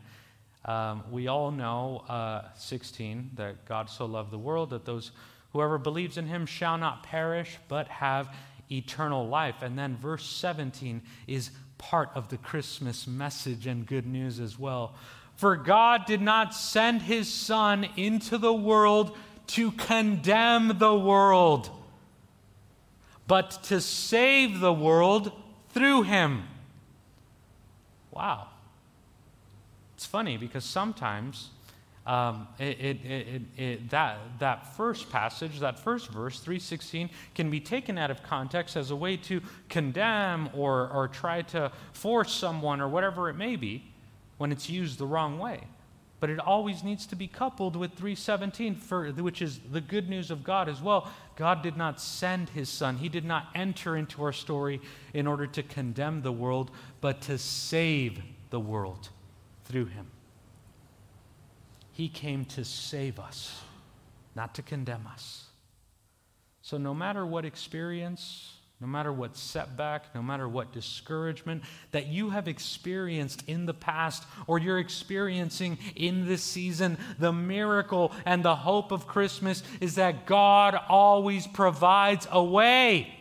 um, 0.65 1.03
we 1.11 1.27
all 1.27 1.51
know 1.51 2.03
uh, 2.07 2.43
16 2.55 3.31
that 3.35 3.65
god 3.65 3.89
so 3.89 4.05
loved 4.05 4.31
the 4.31 4.37
world 4.37 4.69
that 4.69 4.85
those 4.85 5.11
whoever 5.53 5.77
believes 5.77 6.17
in 6.17 6.27
him 6.27 6.45
shall 6.45 6.77
not 6.77 7.03
perish 7.03 7.57
but 7.67 7.87
have 7.87 8.29
eternal 8.71 9.27
life. 9.27 9.61
And 9.61 9.77
then 9.77 9.97
verse 9.97 10.25
17 10.25 11.01
is 11.27 11.51
part 11.77 12.09
of 12.15 12.29
the 12.29 12.37
Christmas 12.37 13.07
message 13.07 13.67
and 13.67 13.85
good 13.85 14.05
news 14.05 14.39
as 14.39 14.57
well. 14.57 14.95
For 15.35 15.55
God 15.55 16.05
did 16.05 16.21
not 16.21 16.53
send 16.53 17.01
his 17.01 17.31
Son 17.31 17.87
into 17.97 18.37
the 18.37 18.53
world 18.53 19.17
to 19.47 19.71
condemn 19.71 20.77
the 20.77 20.95
world, 20.95 21.69
but 23.27 23.63
to 23.63 23.81
save 23.81 24.59
the 24.59 24.73
world 24.73 25.31
through 25.69 26.03
him. 26.03 26.43
Wow. 28.11 28.47
Funny 30.11 30.35
because 30.35 30.65
sometimes 30.65 31.51
um, 32.05 32.49
it, 32.59 32.99
it, 33.05 33.41
it, 33.57 33.89
that, 33.91 34.17
that 34.39 34.75
first 34.75 35.09
passage, 35.09 35.61
that 35.61 35.79
first 35.79 36.09
verse, 36.09 36.37
316, 36.37 37.09
can 37.33 37.49
be 37.49 37.61
taken 37.61 37.97
out 37.97 38.11
of 38.11 38.21
context 38.21 38.75
as 38.75 38.91
a 38.91 38.95
way 38.95 39.15
to 39.15 39.39
condemn 39.69 40.49
or, 40.53 40.89
or 40.89 41.07
try 41.07 41.43
to 41.43 41.71
force 41.93 42.33
someone 42.33 42.81
or 42.81 42.89
whatever 42.89 43.29
it 43.29 43.35
may 43.35 43.55
be 43.55 43.85
when 44.37 44.51
it's 44.51 44.69
used 44.69 44.99
the 44.99 45.05
wrong 45.05 45.39
way. 45.39 45.61
But 46.19 46.29
it 46.29 46.39
always 46.39 46.83
needs 46.83 47.05
to 47.05 47.15
be 47.15 47.27
coupled 47.27 47.77
with 47.77 47.91
317, 47.93 48.75
for, 48.75 49.13
which 49.13 49.41
is 49.41 49.61
the 49.71 49.79
good 49.79 50.09
news 50.09 50.29
of 50.29 50.43
God 50.43 50.67
as 50.67 50.81
well. 50.81 51.09
God 51.37 51.63
did 51.63 51.77
not 51.77 52.01
send 52.01 52.49
his 52.49 52.67
son, 52.67 52.97
he 52.97 53.07
did 53.07 53.23
not 53.23 53.47
enter 53.55 53.95
into 53.95 54.21
our 54.25 54.33
story 54.33 54.81
in 55.13 55.25
order 55.25 55.47
to 55.47 55.63
condemn 55.63 56.21
the 56.21 56.33
world, 56.33 56.69
but 56.99 57.21
to 57.21 57.37
save 57.37 58.19
the 58.49 58.59
world 58.59 59.07
through 59.71 59.85
him. 59.85 60.07
He 61.93 62.09
came 62.09 62.45
to 62.45 62.65
save 62.65 63.19
us, 63.19 63.61
not 64.35 64.55
to 64.55 64.61
condemn 64.61 65.07
us. 65.07 65.45
So, 66.61 66.77
no 66.77 66.93
matter 66.93 67.25
what 67.25 67.45
experience, 67.45 68.53
no 68.81 68.87
matter 68.87 69.13
what 69.13 69.37
setback, 69.37 70.13
no 70.13 70.21
matter 70.21 70.47
what 70.47 70.73
discouragement 70.73 71.63
that 71.91 72.07
you 72.07 72.31
have 72.31 72.47
experienced 72.47 73.43
in 73.47 73.65
the 73.65 73.73
past 73.73 74.23
or 74.47 74.59
you're 74.59 74.79
experiencing 74.79 75.77
in 75.95 76.27
this 76.27 76.43
season, 76.43 76.97
the 77.17 77.31
miracle 77.31 78.11
and 78.25 78.43
the 78.43 78.55
hope 78.55 78.91
of 78.91 79.07
Christmas 79.07 79.63
is 79.79 79.95
that 79.95 80.25
God 80.25 80.75
always 80.89 81.47
provides 81.47 82.27
a 82.31 82.43
way. 82.43 83.13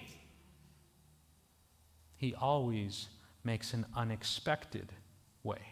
He 2.17 2.35
always 2.35 3.09
makes 3.45 3.73
an 3.73 3.87
unexpected 3.95 4.93
way. 5.43 5.70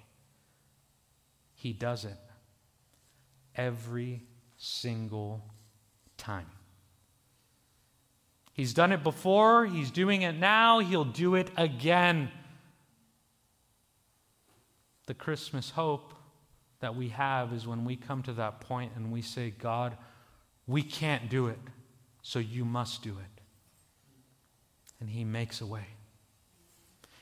He 1.59 1.73
does 1.73 2.05
it 2.05 2.17
every 3.57 4.23
single 4.59 5.45
time. 6.17 6.47
He's 8.53 8.73
done 8.73 8.93
it 8.93 9.03
before, 9.03 9.67
he's 9.67 9.91
doing 9.91 10.23
it 10.23 10.35
now, 10.35 10.79
he'll 10.79 11.05
do 11.05 11.35
it 11.35 11.51
again. 11.57 12.31
The 15.07 15.15
Christmas 15.15 15.71
hope 15.71 16.15
that 16.79 16.95
we 16.95 17.09
have 17.09 17.53
is 17.53 17.67
when 17.67 17.85
we 17.85 17.97
come 17.97 18.23
to 18.23 18.33
that 18.35 18.61
point 18.61 18.93
and 18.95 19.11
we 19.11 19.21
say, 19.21 19.51
God, 19.51 19.97
we 20.69 20.85
can't 20.85 21.29
do 21.29 21.49
it, 21.49 21.59
so 22.23 22.39
you 22.39 22.65
must 22.65 23.03
do 23.03 23.19
it. 23.19 23.43
And 25.01 25.11
he 25.11 25.25
makes 25.25 25.61
a 25.61 25.67
way. 25.67 25.87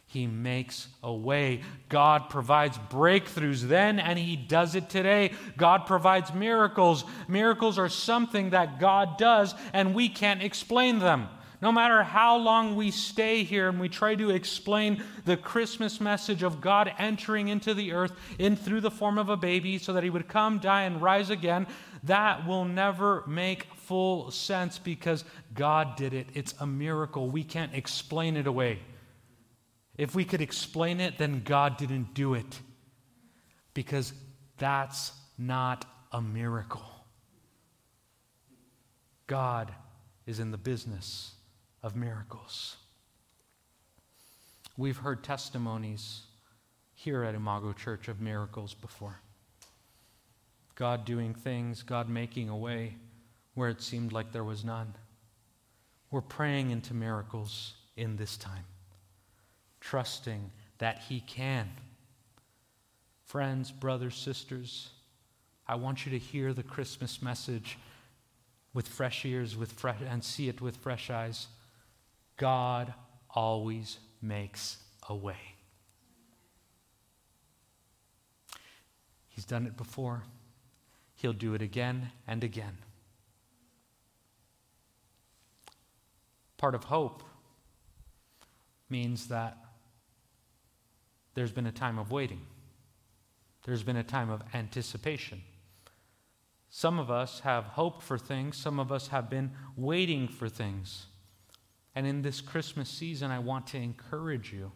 He 0.06 0.26
makes 0.26 0.88
a 1.02 1.12
way. 1.12 1.62
God 1.88 2.30
provides 2.30 2.78
breakthroughs 2.78 3.62
then, 3.62 3.98
and 3.98 4.18
He 4.18 4.36
does 4.36 4.74
it 4.74 4.88
today. 4.88 5.32
God 5.56 5.86
provides 5.86 6.32
miracles. 6.32 7.04
Miracles 7.28 7.76
are 7.78 7.88
something 7.88 8.50
that 8.50 8.78
God 8.78 9.18
does, 9.18 9.54
and 9.72 9.94
we 9.94 10.08
can't 10.08 10.42
explain 10.42 11.00
them. 11.00 11.28
No 11.60 11.72
matter 11.72 12.02
how 12.02 12.36
long 12.36 12.76
we 12.76 12.90
stay 12.90 13.42
here 13.42 13.68
and 13.68 13.80
we 13.80 13.88
try 13.88 14.14
to 14.14 14.30
explain 14.30 15.02
the 15.24 15.36
Christmas 15.36 16.00
message 16.00 16.42
of 16.42 16.60
God 16.60 16.92
entering 16.98 17.48
into 17.48 17.72
the 17.74 17.92
earth 17.92 18.12
in 18.38 18.56
through 18.56 18.82
the 18.82 18.90
form 18.90 19.18
of 19.18 19.30
a 19.30 19.36
baby 19.36 19.78
so 19.78 19.94
that 19.94 20.04
he 20.04 20.10
would 20.10 20.28
come, 20.28 20.58
die, 20.58 20.82
and 20.82 21.00
rise 21.00 21.30
again, 21.30 21.66
that 22.04 22.46
will 22.46 22.66
never 22.66 23.24
make 23.26 23.64
full 23.74 24.30
sense 24.30 24.78
because 24.78 25.24
God 25.54 25.96
did 25.96 26.12
it. 26.12 26.28
It's 26.34 26.54
a 26.60 26.66
miracle. 26.66 27.30
We 27.30 27.42
can't 27.42 27.74
explain 27.74 28.36
it 28.36 28.46
away. 28.46 28.80
If 29.96 30.14
we 30.14 30.24
could 30.24 30.42
explain 30.42 31.00
it, 31.00 31.18
then 31.18 31.42
God 31.44 31.78
didn't 31.78 32.12
do 32.12 32.34
it 32.34 32.60
because 33.72 34.12
that's 34.58 35.12
not 35.38 35.86
a 36.12 36.20
miracle. 36.20 36.84
God 39.26 39.72
is 40.26 40.38
in 40.38 40.50
the 40.50 40.58
business 40.58 41.32
of 41.82 41.96
miracles. 41.96 42.76
We've 44.76 44.98
heard 44.98 45.24
testimonies 45.24 46.22
here 46.94 47.22
at 47.22 47.34
Imago 47.34 47.72
Church 47.72 48.08
of 48.08 48.20
miracles 48.20 48.74
before. 48.74 49.16
God 50.74 51.06
doing 51.06 51.32
things, 51.32 51.82
God 51.82 52.10
making 52.10 52.50
a 52.50 52.56
way 52.56 52.96
where 53.54 53.70
it 53.70 53.80
seemed 53.80 54.12
like 54.12 54.32
there 54.32 54.44
was 54.44 54.64
none. 54.64 54.94
We're 56.10 56.20
praying 56.20 56.70
into 56.70 56.92
miracles 56.92 57.72
in 57.96 58.16
this 58.16 58.36
time 58.36 58.64
trusting 59.88 60.50
that 60.78 61.00
He 61.08 61.20
can. 61.20 61.68
Friends, 63.24 63.70
brothers, 63.70 64.16
sisters, 64.16 64.90
I 65.66 65.76
want 65.76 66.06
you 66.06 66.12
to 66.12 66.18
hear 66.18 66.52
the 66.52 66.62
Christmas 66.62 67.22
message 67.22 67.78
with 68.72 68.88
fresh 68.88 69.24
ears 69.24 69.56
with 69.56 69.72
fresh, 69.72 69.96
and 70.06 70.22
see 70.22 70.48
it 70.48 70.60
with 70.60 70.76
fresh 70.76 71.08
eyes. 71.08 71.46
God 72.36 72.92
always 73.30 73.98
makes 74.20 74.76
a 75.08 75.14
way. 75.14 75.54
He's 79.28 79.46
done 79.46 79.66
it 79.66 79.76
before. 79.76 80.24
He'll 81.14 81.32
do 81.32 81.54
it 81.54 81.62
again 81.62 82.10
and 82.26 82.44
again. 82.44 82.76
Part 86.58 86.74
of 86.74 86.84
hope 86.84 87.22
means 88.90 89.28
that 89.28 89.65
there's 91.36 91.52
been 91.52 91.66
a 91.66 91.72
time 91.72 91.98
of 91.98 92.10
waiting, 92.10 92.40
there's 93.64 93.84
been 93.84 93.96
a 93.96 94.02
time 94.02 94.30
of 94.30 94.42
anticipation. 94.54 95.42
Some 96.68 96.98
of 96.98 97.10
us 97.10 97.40
have 97.40 97.64
hoped 97.64 98.02
for 98.02 98.18
things, 98.18 98.56
some 98.56 98.80
of 98.80 98.90
us 98.90 99.08
have 99.08 99.30
been 99.30 99.52
waiting 99.76 100.26
for 100.26 100.48
things. 100.48 101.06
And 101.94 102.06
in 102.06 102.22
this 102.22 102.40
Christmas 102.40 102.88
season, 102.88 103.30
I 103.30 103.38
want 103.38 103.66
to 103.68 103.78
encourage 103.78 104.52
you, 104.52 104.72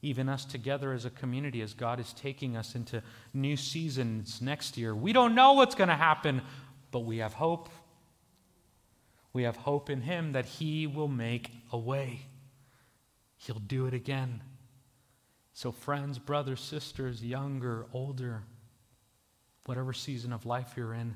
even 0.00 0.28
us 0.28 0.44
together 0.44 0.92
as 0.92 1.04
a 1.04 1.10
community, 1.10 1.60
as 1.60 1.74
God 1.74 2.00
is 2.00 2.12
taking 2.12 2.56
us 2.56 2.74
into 2.74 3.02
new 3.34 3.56
seasons 3.56 4.40
next 4.40 4.76
year. 4.76 4.94
We 4.94 5.12
don't 5.12 5.34
know 5.34 5.52
what's 5.52 5.74
going 5.74 5.88
to 5.88 5.94
happen, 5.94 6.42
but 6.90 7.00
we 7.00 7.18
have 7.18 7.34
hope. 7.34 7.68
We 9.32 9.42
have 9.42 9.56
hope 9.56 9.90
in 9.90 10.00
Him 10.00 10.32
that 10.32 10.46
He 10.46 10.86
will 10.86 11.08
make 11.08 11.50
a 11.70 11.78
way. 11.78 12.22
He'll 13.36 13.58
do 13.58 13.86
it 13.86 13.94
again. 13.94 14.42
So, 15.56 15.72
friends, 15.72 16.18
brothers, 16.18 16.60
sisters, 16.60 17.24
younger, 17.24 17.86
older, 17.94 18.42
whatever 19.64 19.94
season 19.94 20.34
of 20.34 20.44
life 20.44 20.74
you're 20.76 20.92
in, 20.92 21.14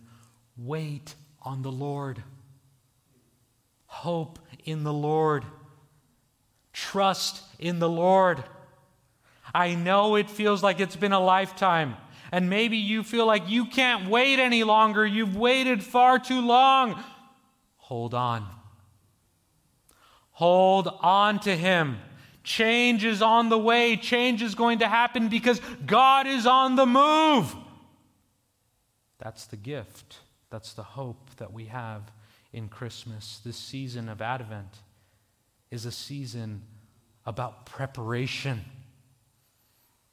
wait 0.56 1.14
on 1.42 1.60
the 1.60 1.70
Lord. 1.70 2.22
Hope 3.84 4.38
in 4.64 4.82
the 4.82 4.94
Lord. 4.94 5.44
Trust 6.72 7.42
in 7.58 7.80
the 7.80 7.88
Lord. 7.90 8.42
I 9.54 9.74
know 9.74 10.16
it 10.16 10.30
feels 10.30 10.62
like 10.62 10.80
it's 10.80 10.96
been 10.96 11.12
a 11.12 11.20
lifetime. 11.20 11.98
And 12.32 12.48
maybe 12.48 12.78
you 12.78 13.02
feel 13.02 13.26
like 13.26 13.50
you 13.50 13.66
can't 13.66 14.08
wait 14.08 14.38
any 14.38 14.64
longer. 14.64 15.06
You've 15.06 15.36
waited 15.36 15.84
far 15.84 16.18
too 16.18 16.40
long. 16.40 17.04
Hold 17.76 18.14
on. 18.14 18.46
Hold 20.30 20.88
on 21.02 21.40
to 21.40 21.54
Him. 21.54 21.98
Change 22.42 23.04
is 23.04 23.22
on 23.22 23.48
the 23.48 23.58
way. 23.58 23.96
Change 23.96 24.42
is 24.42 24.54
going 24.54 24.78
to 24.78 24.88
happen 24.88 25.28
because 25.28 25.60
God 25.86 26.26
is 26.26 26.46
on 26.46 26.76
the 26.76 26.86
move. 26.86 27.54
That's 29.18 29.46
the 29.46 29.56
gift. 29.56 30.18
That's 30.50 30.72
the 30.72 30.82
hope 30.82 31.30
that 31.36 31.52
we 31.52 31.66
have 31.66 32.10
in 32.52 32.68
Christmas. 32.68 33.40
This 33.44 33.56
season 33.56 34.08
of 34.08 34.22
Advent 34.22 34.78
is 35.70 35.84
a 35.84 35.92
season 35.92 36.62
about 37.26 37.66
preparation, 37.66 38.64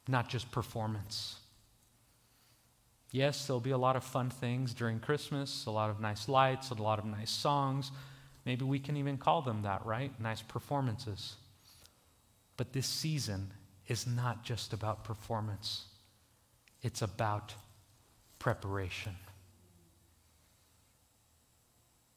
not 0.06 0.28
just 0.28 0.50
performance. 0.52 1.36
Yes, 3.10 3.46
there'll 3.46 3.60
be 3.60 3.70
a 3.70 3.78
lot 3.78 3.96
of 3.96 4.04
fun 4.04 4.28
things 4.28 4.74
during 4.74 5.00
Christmas, 5.00 5.64
a 5.64 5.70
lot 5.70 5.88
of 5.88 5.98
nice 5.98 6.28
lights, 6.28 6.70
a 6.70 6.74
lot 6.74 6.98
of 6.98 7.06
nice 7.06 7.30
songs. 7.30 7.90
Maybe 8.44 8.64
we 8.64 8.78
can 8.78 8.96
even 8.96 9.16
call 9.16 9.40
them 9.42 9.62
that, 9.62 9.84
right? 9.86 10.12
Nice 10.20 10.42
performances. 10.42 11.36
But 12.58 12.72
this 12.72 12.86
season 12.86 13.52
is 13.86 14.06
not 14.06 14.44
just 14.44 14.74
about 14.74 15.04
performance, 15.04 15.86
it's 16.82 17.00
about 17.00 17.54
preparation. 18.38 19.16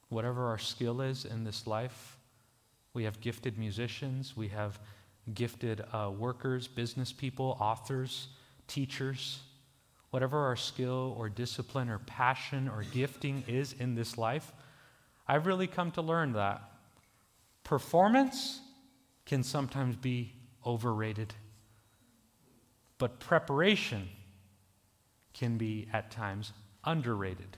Whatever 0.10 0.48
our 0.48 0.58
skill 0.58 1.00
is 1.00 1.24
in 1.24 1.46
this 1.46 1.66
life, 1.66 2.18
we 2.94 3.06
have 3.06 3.22
gifted 3.22 3.58
musicians, 3.58 4.36
we 4.36 4.50
have 4.50 4.78
gifted 5.34 5.86
uh, 5.94 6.12
workers, 6.12 6.68
business 6.68 7.14
people, 7.14 7.56
authors, 7.62 8.28
teachers. 8.68 9.40
Whatever 10.10 10.40
our 10.40 10.58
skill 10.58 11.16
or 11.18 11.30
discipline 11.30 11.88
or 11.88 12.00
passion 12.00 12.68
or 12.68 12.84
gifting 12.92 13.46
is 13.48 13.74
in 13.80 13.96
this 13.96 14.18
life, 14.18 14.52
I've 15.26 15.46
really 15.46 15.68
come 15.68 15.92
to 15.92 16.02
learn 16.02 16.34
that 16.34 16.62
performance 17.64 18.60
can 19.26 19.44
sometimes 19.44 19.96
be 19.96 20.34
overrated, 20.66 21.34
but 22.98 23.20
preparation 23.20 24.10
can 25.34 25.58
be 25.58 25.88
at 25.94 26.12
times 26.12 26.54
underrated. 26.84 27.58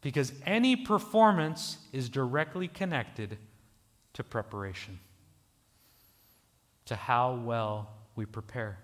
Because 0.00 0.32
any 0.46 0.76
performance 0.76 1.78
is 1.92 2.08
directly 2.08 2.68
connected 2.68 3.36
to 4.14 4.24
preparation, 4.24 4.98
to 6.86 6.96
how 6.96 7.34
well 7.34 7.90
we 8.16 8.24
prepare. 8.26 8.78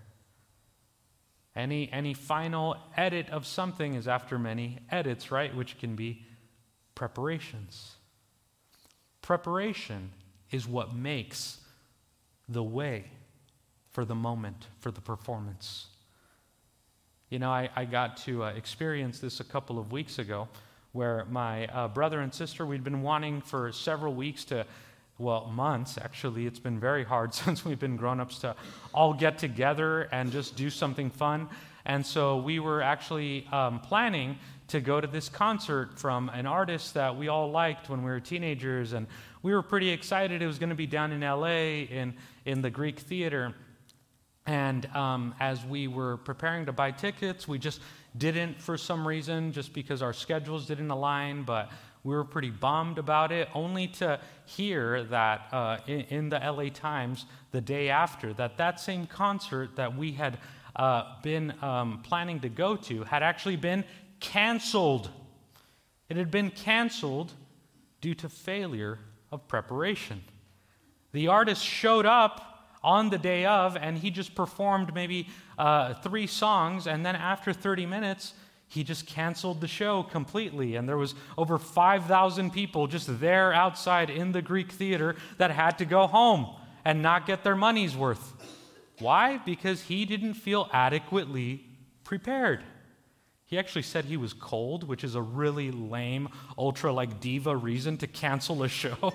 Any, 1.55 1.91
any 1.91 2.13
final 2.13 2.77
edit 2.97 3.31
of 3.31 3.47
something 3.47 3.95
is 3.95 4.07
after 4.07 4.39
many 4.39 4.79
edits, 4.91 5.31
right? 5.31 5.55
Which 5.57 5.79
can 5.79 5.97
be 5.97 6.27
preparations. 6.95 7.97
Preparation 9.23 10.11
is 10.51 10.67
what 10.67 10.95
makes 10.95 11.59
the 12.49 12.63
way 12.63 13.05
for 13.93 14.05
the 14.05 14.15
moment, 14.15 14.67
for 14.81 14.91
the 14.91 15.01
performance. 15.01 15.87
You 17.31 17.39
know, 17.39 17.51
I, 17.51 17.69
I 17.75 17.85
got 17.85 18.19
to 18.19 18.45
uh, 18.45 18.49
experience 18.51 19.19
this 19.19 19.41
a 19.41 19.45
couple 19.45 19.79
of 19.79 19.91
weeks 19.91 20.19
ago 20.19 20.49
where 20.93 21.25
my 21.31 21.67
uh, 21.67 21.89
brother 21.89 22.21
and 22.21 22.33
sister, 22.33 22.65
we'd 22.65 22.85
been 22.85 23.03
wanting 23.03 23.41
for 23.41 23.73
several 23.73 24.15
weeks 24.15 24.45
to 24.47 24.67
well, 25.19 25.47
months 25.47 25.99
actually. 25.99 26.47
It's 26.47 26.59
been 26.59 26.79
very 26.79 27.05
hard 27.05 27.35
since 27.43 27.65
we've 27.65 27.79
been 27.79 27.97
grown 27.97 28.21
ups 28.21 28.39
to 28.41 28.55
all 28.93 29.15
get 29.15 29.39
together 29.39 30.03
and 30.13 30.31
just 30.31 30.57
do 30.57 30.71
something 30.71 31.11
fun. 31.11 31.49
And 31.85 32.05
so 32.05 32.39
we 32.39 32.59
were 32.59 32.83
actually 32.83 33.47
um, 33.53 33.81
planning 33.81 34.39
to 34.69 34.81
go 34.81 35.01
to 35.01 35.07
this 35.07 35.29
concert 35.29 35.99
from 35.99 36.29
an 36.31 36.47
artist 36.47 36.95
that 36.95 37.17
we 37.17 37.29
all 37.29 37.51
liked 37.51 37.89
when 37.89 38.03
we 38.03 38.11
were 38.11 38.21
teenagers. 38.21 38.93
And 38.93 39.07
we 39.43 39.53
were 39.53 39.63
pretty 39.63 39.91
excited. 39.91 40.43
It 40.43 40.47
was 40.47 40.59
going 40.59 40.71
to 40.71 40.77
be 40.77 40.87
down 40.87 41.13
in 41.13 41.21
LA 41.21 41.85
in, 41.91 42.15
in 42.45 42.63
the 42.63 42.71
Greek 42.71 42.99
Theater. 42.99 43.55
And 44.47 44.87
um, 44.95 45.35
as 45.41 45.65
we 45.65 45.89
were 45.89 46.17
preparing 46.19 46.67
to 46.67 46.73
buy 46.73 46.91
tickets, 46.91 47.47
we 47.47 47.59
just 47.59 47.81
didn't 48.17 48.61
for 48.61 48.77
some 48.77 49.07
reason, 49.07 49.53
just 49.53 49.73
because 49.73 50.03
our 50.03 50.13
schedules 50.13 50.67
didn't 50.67 50.91
align. 50.91 51.43
But 51.43 51.71
we 52.05 52.15
were 52.15 52.25
pretty 52.25 52.51
bummed 52.51 52.99
about 52.99 53.33
it, 53.33 53.49
only 53.55 53.89
to 53.89 54.21
hear 54.45 55.03
that 55.05 55.49
uh, 55.53 55.79
in, 55.89 56.01
in, 56.03 56.29
the 56.29 56.39
LA 56.39 56.69
Times 56.69 57.27
the 57.51 57.61
day 57.61 57.89
after, 57.89 58.33
that 58.35 58.57
that 58.59 58.79
same 58.79 59.07
concert 59.07 59.75
that 59.75 59.97
we 59.97 60.13
had 60.13 60.39
uh, 60.77 61.03
been 61.23 61.53
um, 61.63 62.01
planning 62.05 62.39
to 62.41 62.49
go 62.49 62.77
to 62.77 63.03
had 63.03 63.25
actually 63.25 63.57
been 63.57 63.85
canceled. 64.27 65.11
It 66.09 66.17
had 66.17 66.31
been 66.31 66.51
canceled 66.51 67.33
due 68.01 68.15
to 68.15 68.29
failure 68.29 68.99
of 69.33 69.47
preparation. 69.49 70.23
The 71.13 71.29
artist 71.29 71.65
showed 71.65 72.07
up 72.07 72.77
on 72.83 73.11
the 73.11 73.19
day 73.19 73.45
of, 73.45 73.77
and 73.77 73.99
he 73.99 74.11
just 74.11 74.35
performed 74.35 74.95
maybe 74.95 75.29
uh, 75.59 75.95
three 75.95 76.27
songs, 76.27 76.87
and 76.87 77.05
then 77.05 77.17
after 77.17 77.53
30 77.53 77.87
minutes, 77.87 78.35
he 78.69 78.85
just 78.85 79.07
canceled 79.07 79.61
the 79.61 79.69
show 79.69 80.03
completely 80.03 80.75
and 80.75 80.89
there 80.89 80.97
was 80.97 81.15
over 81.39 81.57
5000 81.57 82.51
people 82.51 82.89
just 82.89 83.21
there 83.21 83.53
outside 83.53 84.11
in 84.11 84.33
the 84.33 84.43
greek 84.43 84.73
theater 84.73 85.15
that 85.39 85.53
had 85.53 85.79
to 85.79 85.85
go 85.85 86.09
home 86.09 86.49
and 86.85 87.01
not 87.01 87.27
get 87.27 87.45
their 87.45 87.55
money's 87.55 87.97
worth 87.97 88.33
why 88.99 89.39
because 89.39 89.83
he 89.83 90.05
didn't 90.05 90.35
feel 90.35 90.69
adequately 90.73 91.65
prepared 92.03 92.65
he 93.47 93.59
actually 93.59 93.83
said 93.83 94.05
he 94.05 94.17
was 94.17 94.33
cold 94.33 94.87
which 94.87 95.03
is 95.03 95.15
a 95.15 95.23
really 95.23 95.71
lame 95.71 96.29
ultra 96.59 96.93
like 96.93 97.21
diva 97.21 97.57
reason 97.57 97.97
to 97.97 98.07
cancel 98.07 98.63
a 98.63 98.69
show 98.69 99.15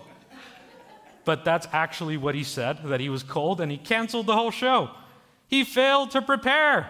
but 1.25 1.45
that's 1.45 1.67
actually 1.71 2.17
what 2.17 2.33
he 2.33 2.43
said 2.43 2.77
that 2.83 2.99
he 2.99 3.09
was 3.09 3.23
cold 3.23 3.61
and 3.61 3.71
he 3.71 3.77
canceled 3.77 4.25
the 4.25 4.35
whole 4.35 4.51
show 4.51 4.89
he 5.47 5.63
failed 5.63 6.11
to 6.11 6.21
prepare 6.21 6.89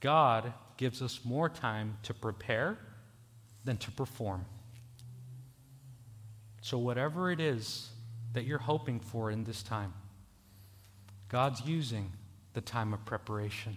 God 0.00 0.52
gives 0.78 1.02
us 1.02 1.20
more 1.24 1.48
time 1.48 1.98
to 2.04 2.14
prepare 2.14 2.78
than 3.64 3.76
to 3.76 3.90
perform. 3.90 4.46
So, 6.62 6.78
whatever 6.78 7.30
it 7.30 7.40
is 7.40 7.90
that 8.32 8.44
you're 8.44 8.58
hoping 8.58 9.00
for 9.00 9.30
in 9.30 9.44
this 9.44 9.62
time, 9.62 9.92
God's 11.28 11.60
using 11.64 12.12
the 12.54 12.60
time 12.60 12.92
of 12.92 13.04
preparation. 13.04 13.76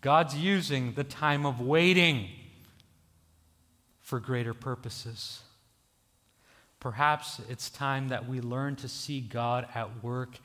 God's 0.00 0.36
using 0.36 0.92
the 0.94 1.04
time 1.04 1.44
of 1.44 1.60
waiting 1.60 2.28
for 4.00 4.20
greater 4.20 4.54
purposes. 4.54 5.42
Perhaps 6.80 7.40
it's 7.48 7.70
time 7.70 8.08
that 8.08 8.28
we 8.28 8.40
learn 8.40 8.76
to 8.76 8.88
see 8.88 9.20
God 9.20 9.66
at 9.74 10.02
work 10.02 10.38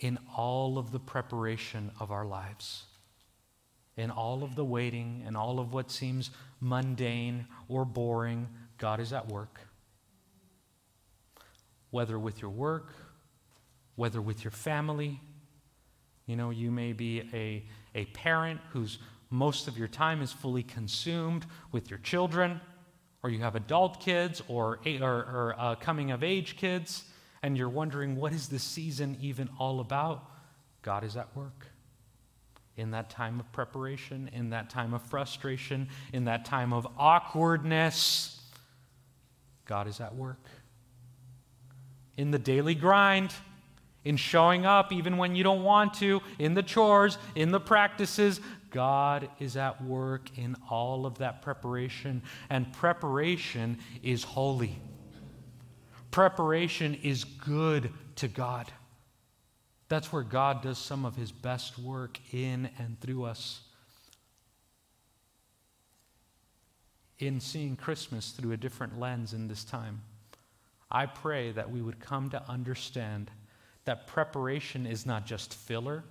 in 0.00 0.18
all 0.34 0.78
of 0.78 0.92
the 0.92 0.98
preparation 0.98 1.90
of 2.00 2.10
our 2.10 2.24
lives 2.24 2.84
in 3.96 4.10
all 4.10 4.42
of 4.42 4.54
the 4.54 4.64
waiting 4.64 5.22
and 5.26 5.36
all 5.36 5.58
of 5.58 5.72
what 5.72 5.90
seems 5.90 6.30
mundane 6.60 7.46
or 7.68 7.84
boring, 7.84 8.48
God 8.78 9.00
is 9.00 9.12
at 9.12 9.28
work. 9.28 9.60
Whether 11.90 12.18
with 12.18 12.42
your 12.42 12.50
work, 12.50 12.92
whether 13.94 14.20
with 14.20 14.44
your 14.44 14.50
family, 14.50 15.20
you 16.26 16.36
know, 16.36 16.50
you 16.50 16.70
may 16.70 16.92
be 16.92 17.22
a, 17.32 17.64
a 17.96 18.04
parent 18.06 18.60
whose 18.70 18.98
most 19.30 19.66
of 19.66 19.76
your 19.76 19.88
time 19.88 20.22
is 20.22 20.32
fully 20.32 20.62
consumed 20.62 21.44
with 21.72 21.90
your 21.90 21.98
children, 21.98 22.60
or 23.24 23.30
you 23.30 23.40
have 23.40 23.56
adult 23.56 24.00
kids 24.00 24.40
or, 24.46 24.78
or, 25.00 25.02
or 25.02 25.54
uh, 25.58 25.74
coming 25.74 26.12
of 26.12 26.22
age 26.22 26.56
kids, 26.56 27.04
and 27.42 27.58
you're 27.58 27.68
wondering, 27.68 28.14
what 28.14 28.32
is 28.32 28.48
this 28.48 28.62
season 28.62 29.16
even 29.20 29.48
all 29.58 29.80
about? 29.80 30.30
God 30.82 31.02
is 31.02 31.16
at 31.16 31.34
work 31.36 31.66
in 32.76 32.90
that 32.90 33.10
time 33.10 33.40
of 33.40 33.50
preparation, 33.52 34.30
in 34.32 34.50
that 34.50 34.68
time 34.70 34.94
of 34.94 35.02
frustration, 35.02 35.88
in 36.12 36.26
that 36.26 36.44
time 36.44 36.72
of 36.72 36.86
awkwardness, 36.98 38.40
God 39.64 39.88
is 39.88 40.00
at 40.00 40.14
work. 40.14 40.44
In 42.16 42.30
the 42.30 42.38
daily 42.38 42.74
grind, 42.74 43.32
in 44.06 44.16
showing 44.16 44.64
up 44.64 44.92
even 44.92 45.16
when 45.16 45.34
you 45.34 45.42
don't 45.42 45.64
want 45.64 45.92
to, 45.94 46.22
in 46.38 46.54
the 46.54 46.62
chores, 46.62 47.18
in 47.34 47.50
the 47.50 47.58
practices, 47.58 48.40
God 48.70 49.28
is 49.40 49.56
at 49.56 49.82
work 49.82 50.30
in 50.38 50.54
all 50.70 51.06
of 51.06 51.18
that 51.18 51.42
preparation. 51.42 52.22
And 52.48 52.72
preparation 52.72 53.78
is 54.04 54.22
holy. 54.22 54.78
Preparation 56.12 56.94
is 57.02 57.24
good 57.24 57.90
to 58.14 58.28
God. 58.28 58.70
That's 59.88 60.12
where 60.12 60.22
God 60.22 60.62
does 60.62 60.78
some 60.78 61.04
of 61.04 61.16
his 61.16 61.32
best 61.32 61.76
work 61.76 62.20
in 62.32 62.70
and 62.78 63.00
through 63.00 63.24
us. 63.24 63.60
In 67.18 67.40
seeing 67.40 67.74
Christmas 67.74 68.30
through 68.30 68.52
a 68.52 68.56
different 68.56 69.00
lens 69.00 69.32
in 69.32 69.48
this 69.48 69.64
time, 69.64 70.02
I 70.92 71.06
pray 71.06 71.50
that 71.50 71.72
we 71.72 71.82
would 71.82 71.98
come 71.98 72.30
to 72.30 72.48
understand 72.48 73.32
that 73.86 74.06
preparation 74.06 74.86
is 74.86 75.06
not 75.06 75.26
just 75.26 75.54
filler, 75.54 76.04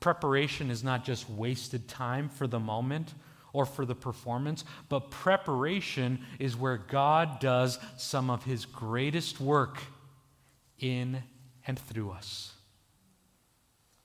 preparation 0.00 0.70
is 0.70 0.82
not 0.82 1.04
just 1.04 1.28
wasted 1.28 1.86
time 1.86 2.28
for 2.28 2.46
the 2.46 2.60
moment 2.60 3.14
or 3.52 3.66
for 3.66 3.84
the 3.84 3.94
performance, 3.94 4.64
but 4.88 5.10
preparation 5.10 6.20
is 6.38 6.56
where 6.56 6.76
God 6.76 7.40
does 7.40 7.78
some 7.96 8.30
of 8.30 8.44
his 8.44 8.64
greatest 8.64 9.40
work 9.40 9.82
in 10.78 11.22
and 11.66 11.78
through 11.78 12.10
us. 12.10 12.52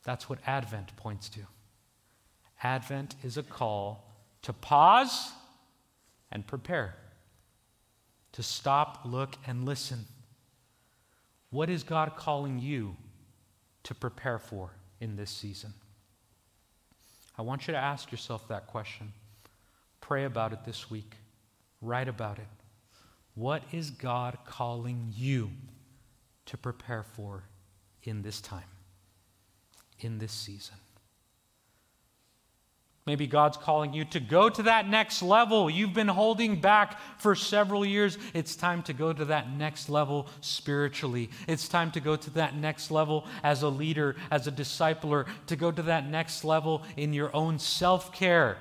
That's 0.03 0.29
what 0.29 0.39
Advent 0.47 0.95
points 0.95 1.29
to. 1.29 1.41
Advent 2.63 3.15
is 3.23 3.37
a 3.37 3.43
call 3.43 4.07
to 4.41 4.53
pause 4.53 5.31
and 6.31 6.47
prepare, 6.47 6.95
to 8.31 8.41
stop, 8.41 9.01
look, 9.05 9.35
and 9.45 9.65
listen. 9.65 10.05
What 11.49 11.69
is 11.69 11.83
God 11.83 12.15
calling 12.15 12.59
you 12.59 12.95
to 13.83 13.95
prepare 13.95 14.39
for 14.39 14.71
in 14.99 15.15
this 15.15 15.31
season? 15.31 15.73
I 17.37 17.41
want 17.41 17.67
you 17.67 17.73
to 17.73 17.79
ask 17.79 18.11
yourself 18.11 18.47
that 18.49 18.67
question. 18.67 19.13
Pray 19.99 20.25
about 20.25 20.53
it 20.53 20.63
this 20.65 20.89
week. 20.89 21.15
Write 21.81 22.07
about 22.07 22.37
it. 22.37 22.47
What 23.35 23.63
is 23.71 23.89
God 23.89 24.37
calling 24.45 25.13
you 25.15 25.51
to 26.45 26.57
prepare 26.57 27.03
for 27.03 27.43
in 28.03 28.21
this 28.21 28.41
time, 28.41 28.63
in 29.99 30.19
this 30.19 30.33
season? 30.33 30.75
Maybe 33.07 33.25
God's 33.25 33.57
calling 33.57 33.93
you 33.93 34.05
to 34.05 34.19
go 34.19 34.47
to 34.47 34.63
that 34.63 34.87
next 34.87 35.23
level. 35.23 35.71
You've 35.71 35.93
been 35.93 36.07
holding 36.07 36.61
back 36.61 36.99
for 37.17 37.33
several 37.33 37.83
years. 37.83 38.19
It's 38.35 38.55
time 38.55 38.83
to 38.83 38.93
go 38.93 39.11
to 39.11 39.25
that 39.25 39.51
next 39.51 39.89
level 39.89 40.27
spiritually. 40.41 41.31
It's 41.47 41.67
time 41.67 41.89
to 41.91 41.99
go 41.99 42.15
to 42.15 42.29
that 42.31 42.55
next 42.55 42.91
level 42.91 43.25
as 43.41 43.63
a 43.63 43.69
leader, 43.69 44.15
as 44.29 44.45
a 44.45 44.51
discipler, 44.51 45.25
to 45.47 45.55
go 45.55 45.71
to 45.71 45.81
that 45.83 46.07
next 46.07 46.43
level 46.43 46.83
in 46.95 47.11
your 47.11 47.35
own 47.35 47.57
self 47.57 48.13
care. 48.13 48.57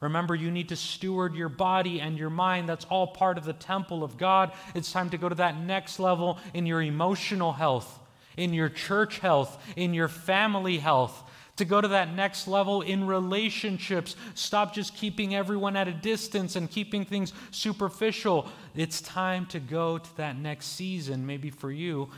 Remember, 0.00 0.34
you 0.34 0.50
need 0.50 0.68
to 0.70 0.76
steward 0.76 1.36
your 1.36 1.48
body 1.48 2.00
and 2.00 2.18
your 2.18 2.28
mind. 2.28 2.68
That's 2.68 2.84
all 2.86 3.06
part 3.06 3.38
of 3.38 3.44
the 3.44 3.52
temple 3.52 4.02
of 4.02 4.18
God. 4.18 4.52
It's 4.74 4.90
time 4.90 5.10
to 5.10 5.16
go 5.18 5.28
to 5.28 5.34
that 5.36 5.60
next 5.60 6.00
level 6.00 6.38
in 6.52 6.66
your 6.66 6.82
emotional 6.82 7.52
health, 7.52 8.00
in 8.36 8.52
your 8.52 8.68
church 8.68 9.20
health, 9.20 9.62
in 9.76 9.94
your 9.94 10.08
family 10.08 10.78
health 10.78 11.22
to 11.56 11.64
go 11.64 11.80
to 11.80 11.88
that 11.88 12.14
next 12.14 12.46
level 12.46 12.82
in 12.82 13.06
relationships. 13.06 14.14
Stop 14.34 14.74
just 14.74 14.94
keeping 14.94 15.34
everyone 15.34 15.76
at 15.76 15.88
a 15.88 15.92
distance 15.92 16.56
and 16.56 16.70
keeping 16.70 17.04
things 17.04 17.32
superficial. 17.50 18.48
It's 18.74 19.00
time 19.00 19.46
to 19.46 19.60
go 19.60 19.98
to 19.98 20.16
that 20.16 20.36
next 20.36 20.66
season, 20.66 21.26
maybe 21.26 21.50
for 21.50 21.72
you 21.72 22.10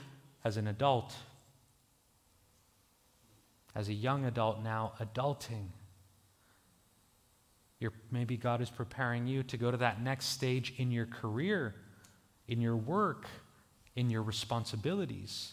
as 0.45 0.57
an 0.57 0.67
adult, 0.67 1.15
as 3.75 3.89
a 3.89 3.95
young 3.95 4.25
adult 4.25 4.63
now, 4.63 4.93
adulting. 5.01 5.69
You're, 7.81 7.93
maybe 8.11 8.37
God 8.37 8.61
is 8.61 8.71
preparing 8.71 9.29
you 9.29 9.45
to 9.45 9.57
go 9.57 9.71
to 9.71 9.77
that 9.77 10.03
next 10.03 10.27
stage 10.27 10.75
in 10.79 10.91
your 10.91 11.07
career, 11.07 11.77
in 12.49 12.61
your 12.61 12.77
work, 12.77 13.29
in 13.95 14.11
your 14.11 14.23
responsibilities. 14.23 15.53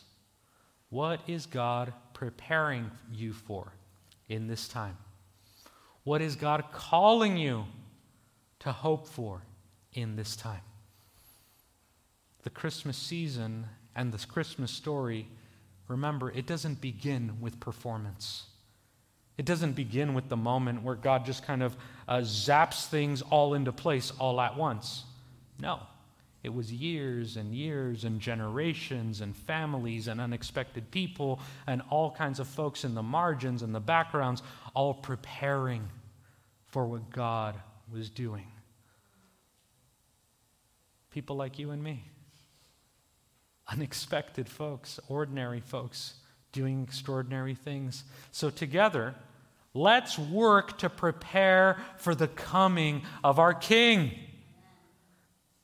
What 0.95 1.19
is 1.27 1.45
God 1.45 1.91
preparing 2.13 2.89
you 3.11 3.33
for 3.33 3.73
in 4.29 4.47
this 4.47 4.69
time? 4.69 4.95
What 6.05 6.21
is 6.21 6.37
God 6.37 6.63
calling 6.71 7.35
you 7.35 7.65
to 8.59 8.71
hope 8.71 9.05
for 9.05 9.41
in 9.91 10.15
this 10.15 10.37
time? 10.37 10.61
The 12.43 12.49
Christmas 12.49 12.95
season 12.95 13.65
and 13.93 14.13
this 14.13 14.23
Christmas 14.23 14.71
story, 14.71 15.27
remember, 15.89 16.31
it 16.31 16.47
doesn't 16.47 16.79
begin 16.79 17.41
with 17.41 17.59
performance. 17.59 18.45
It 19.37 19.43
doesn't 19.43 19.73
begin 19.73 20.13
with 20.13 20.29
the 20.29 20.37
moment 20.37 20.81
where 20.81 20.95
God 20.95 21.25
just 21.25 21.45
kind 21.45 21.61
of 21.61 21.75
uh, 22.07 22.19
zaps 22.19 22.87
things 22.87 23.21
all 23.21 23.53
into 23.53 23.73
place 23.73 24.13
all 24.17 24.39
at 24.39 24.55
once. 24.55 25.03
No. 25.59 25.81
It 26.45 26.53
was 26.53 26.71
years 26.71 27.37
and 27.37 27.55
years 27.55 28.03
and 28.03 28.21
generations 28.21 29.21
and 29.21 29.35
families 29.35 30.07
and 30.07 30.21
unexpected 30.21 30.91
people 30.91 31.39
and 31.65 31.81
all 31.89 32.11
kinds 32.11 32.39
of 32.39 32.47
folks 32.47 32.83
in 32.83 32.93
the 32.93 33.01
margins 33.01 33.63
and 33.63 33.73
the 33.73 33.79
backgrounds, 33.79 34.43
all 34.75 34.93
preparing 34.93 35.89
for 36.67 36.85
what 36.85 37.09
God 37.09 37.55
was 37.91 38.11
doing. 38.11 38.45
People 41.09 41.35
like 41.35 41.57
you 41.57 41.71
and 41.71 41.83
me. 41.83 42.03
Unexpected 43.71 44.47
folks, 44.47 44.99
ordinary 45.07 45.61
folks 45.61 46.13
doing 46.51 46.83
extraordinary 46.83 47.55
things. 47.55 48.03
So, 48.29 48.51
together, 48.51 49.15
let's 49.73 50.19
work 50.19 50.77
to 50.77 50.91
prepare 50.91 51.77
for 51.97 52.13
the 52.13 52.27
coming 52.27 53.01
of 53.23 53.39
our 53.39 53.55
King. 53.55 54.11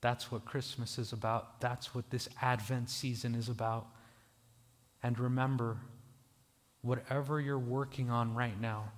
That's 0.02 0.32
what 0.32 0.46
Christmas 0.46 0.98
is 0.98 1.14
about. 1.14 1.62
That's 1.62 1.94
what 1.94 2.10
this 2.10 2.28
Advent 2.42 2.90
season 2.90 3.36
is 3.36 3.50
about. 3.50 3.88
And 5.04 5.18
remember, 5.18 5.78
whatever 6.82 7.40
you're 7.40 7.60
working 7.60 8.10
on 8.10 8.34
right 8.34 8.60
now, 8.60 8.92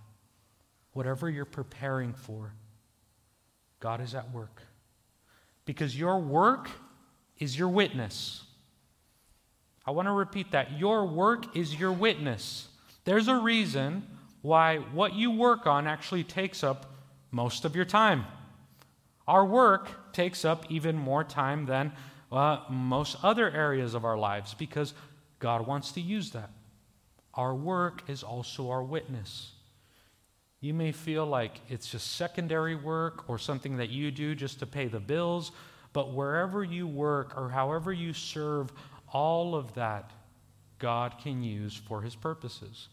whatever 0.94 1.30
you're 1.30 1.46
preparing 1.46 2.14
for, 2.14 2.54
God 3.80 4.00
is 4.00 4.16
at 4.16 4.32
work. 4.34 4.62
Because 5.66 5.98
your 5.98 6.20
work 6.20 6.70
is 7.38 7.58
your 7.58 7.70
witness. 7.70 8.44
I 9.86 9.92
want 9.92 10.08
to 10.08 10.14
repeat 10.14 10.52
that. 10.52 10.80
Your 10.80 11.06
work 11.06 11.56
is 11.56 11.76
your 11.76 11.92
witness. 11.92 12.70
There's 13.04 13.28
a 13.28 13.36
reason 13.36 14.08
why 14.42 14.78
what 14.78 15.14
you 15.14 15.32
work 15.32 15.68
on 15.68 15.88
actually 15.88 16.24
takes 16.24 16.64
up 16.64 16.94
most 17.32 17.66
of 17.66 17.76
your 17.76 17.86
time. 17.86 18.26
Our 19.28 19.46
work 19.46 20.14
takes 20.14 20.44
up 20.44 20.66
even 20.70 20.98
more 20.98 21.24
time 21.24 21.66
than 21.66 21.94
uh, 22.32 22.60
most 22.70 23.18
other 23.24 23.50
areas 23.50 23.94
of 23.94 24.06
our 24.06 24.18
lives 24.18 24.54
because 24.54 24.94
God 25.40 25.66
wants 25.68 25.92
to 25.94 26.02
use 26.02 26.32
that. 26.32 26.50
Our 27.34 27.56
work 27.56 28.04
is 28.10 28.24
also 28.24 28.70
our 28.70 28.84
witness. 28.84 29.52
You 30.60 30.74
may 30.74 30.92
feel 30.92 31.26
like 31.26 31.60
it's 31.70 31.90
just 31.90 32.14
secondary 32.14 32.76
work 32.76 33.30
or 33.30 33.38
something 33.38 33.78
that 33.78 33.90
you 33.90 34.12
do 34.12 34.36
just 34.36 34.60
to 34.60 34.66
pay 34.66 34.88
the 34.88 35.00
bills, 35.00 35.52
but 35.94 36.14
wherever 36.14 36.64
you 36.64 36.88
work 36.88 37.38
or 37.38 37.50
however 37.50 37.92
you 37.92 38.14
serve, 38.14 38.72
all 39.12 39.56
of 39.56 39.74
that 39.76 40.12
God 40.80 41.16
can 41.22 41.44
use 41.44 41.76
for 41.76 42.02
His 42.02 42.16
purposes. 42.16 42.88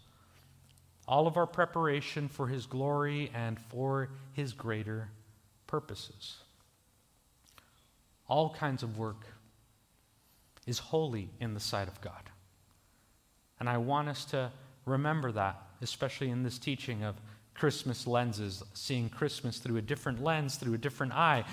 All 1.07 1.27
of 1.27 1.37
our 1.37 1.47
preparation 1.47 2.29
for 2.29 2.47
His 2.47 2.67
glory 2.67 3.31
and 3.35 3.59
for 3.59 4.11
His 4.33 4.53
greater 4.53 5.09
purposes. 5.71 6.39
All 8.29 8.51
kinds 8.51 8.83
of 8.83 8.99
work 8.99 9.27
is 10.67 10.79
holy 10.79 11.31
in 11.41 11.55
the 11.55 11.61
sight 11.61 11.89
of 11.89 12.01
God. 12.01 12.31
And 13.59 13.69
I 13.69 13.79
want 13.79 14.09
us 14.09 14.25
to 14.27 14.51
remember 14.85 15.31
that, 15.33 15.61
especially 15.81 16.31
in 16.31 16.43
this 16.43 16.59
teaching 16.59 17.05
of 17.05 17.17
Christmas 17.55 18.07
lenses, 18.07 18.63
seeing 18.75 19.09
Christmas 19.09 19.59
through 19.59 19.77
a 19.77 19.83
different 19.83 20.23
lens, 20.23 20.57
through 20.57 20.75
a 20.75 20.79
different 20.79 21.13
eye. 21.13 21.45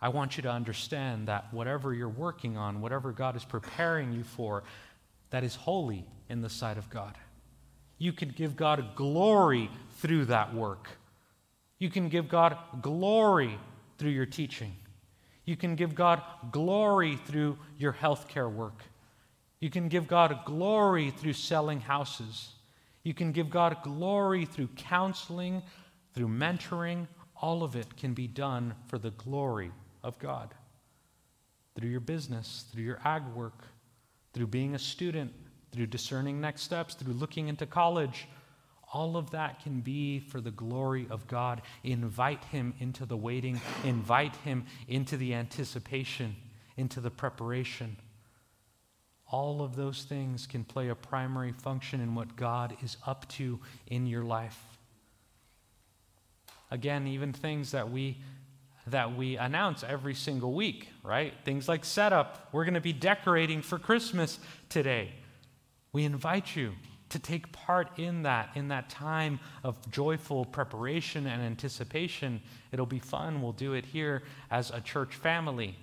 I 0.00 0.10
want 0.10 0.36
you 0.36 0.42
to 0.44 0.50
understand 0.50 1.28
that 1.28 1.52
whatever 1.52 1.92
you're 1.92 2.08
working 2.08 2.56
on, 2.56 2.80
whatever 2.80 3.12
God 3.12 3.36
is 3.36 3.44
preparing 3.44 4.12
you 4.12 4.22
for, 4.22 4.62
that 5.30 5.44
is 5.44 5.54
holy 5.54 6.04
in 6.28 6.40
the 6.40 6.50
sight 6.50 6.78
of 6.78 6.88
God. 6.90 7.16
You 7.98 8.12
can 8.12 8.30
give 8.30 8.56
God 8.56 8.94
glory 8.94 9.70
through 9.98 10.26
that 10.26 10.54
work. 10.54 10.88
You 11.80 11.90
can 11.90 12.08
give 12.08 12.28
God 12.28 12.56
glory 12.80 13.58
through 13.98 14.10
your 14.10 14.26
teaching. 14.26 14.76
You 15.46 15.56
can 15.56 15.74
give 15.74 15.96
God 15.96 16.22
glory 16.52 17.16
through 17.16 17.58
your 17.78 17.94
healthcare 17.94 18.52
work. 18.52 18.84
You 19.58 19.70
can 19.70 19.88
give 19.88 20.06
God 20.06 20.40
glory 20.44 21.10
through 21.10 21.32
selling 21.32 21.80
houses. 21.80 22.50
You 23.02 23.14
can 23.14 23.32
give 23.32 23.50
God 23.50 23.78
glory 23.82 24.44
through 24.44 24.68
counseling, 24.76 25.62
through 26.14 26.28
mentoring. 26.28 27.08
All 27.40 27.62
of 27.62 27.74
it 27.74 27.96
can 27.96 28.12
be 28.12 28.26
done 28.26 28.74
for 28.86 28.98
the 28.98 29.10
glory 29.12 29.72
of 30.04 30.18
God. 30.18 30.54
Through 31.74 31.88
your 31.88 32.00
business, 32.00 32.66
through 32.70 32.84
your 32.84 33.00
ag 33.04 33.26
work, 33.34 33.64
through 34.34 34.48
being 34.48 34.74
a 34.74 34.78
student, 34.78 35.32
through 35.72 35.86
discerning 35.86 36.40
next 36.40 36.62
steps, 36.62 36.94
through 36.94 37.14
looking 37.14 37.48
into 37.48 37.64
college 37.64 38.28
all 38.92 39.16
of 39.16 39.30
that 39.30 39.62
can 39.62 39.80
be 39.80 40.18
for 40.18 40.40
the 40.40 40.50
glory 40.50 41.06
of 41.10 41.26
God. 41.28 41.62
Invite 41.84 42.44
Him 42.44 42.74
into 42.80 43.06
the 43.06 43.16
waiting, 43.16 43.60
invite 43.84 44.34
Him 44.36 44.66
into 44.88 45.16
the 45.16 45.34
anticipation, 45.34 46.34
into 46.76 47.00
the 47.00 47.10
preparation. 47.10 47.96
All 49.30 49.62
of 49.62 49.76
those 49.76 50.02
things 50.02 50.46
can 50.46 50.64
play 50.64 50.88
a 50.88 50.96
primary 50.96 51.52
function 51.52 52.00
in 52.00 52.16
what 52.16 52.34
God 52.34 52.76
is 52.82 52.96
up 53.06 53.28
to 53.30 53.60
in 53.86 54.06
your 54.06 54.24
life. 54.24 54.60
Again, 56.72 57.06
even 57.06 57.32
things 57.32 57.70
that 57.72 57.90
we 57.90 58.18
that 58.86 59.14
we 59.16 59.36
announce 59.36 59.84
every 59.84 60.14
single 60.14 60.52
week, 60.52 60.88
right? 61.04 61.34
Things 61.44 61.68
like 61.68 61.84
setup. 61.84 62.48
We're 62.50 62.64
going 62.64 62.74
to 62.74 62.80
be 62.80 62.94
decorating 62.94 63.62
for 63.62 63.78
Christmas 63.78 64.40
today. 64.68 65.12
We 65.92 66.04
invite 66.04 66.56
you 66.56 66.72
to 67.10 67.18
take 67.18 67.52
part 67.52 67.98
in 67.98 68.22
that, 68.22 68.50
in 68.54 68.68
that 68.68 68.88
time 68.88 69.38
of 69.62 69.76
joyful 69.90 70.44
preparation 70.44 71.26
and 71.26 71.42
anticipation. 71.42 72.40
It'll 72.72 72.86
be 72.86 72.98
fun. 72.98 73.42
We'll 73.42 73.52
do 73.52 73.74
it 73.74 73.84
here 73.84 74.22
as 74.50 74.70
a 74.70 74.80
church 74.80 75.14
family. 75.16 75.76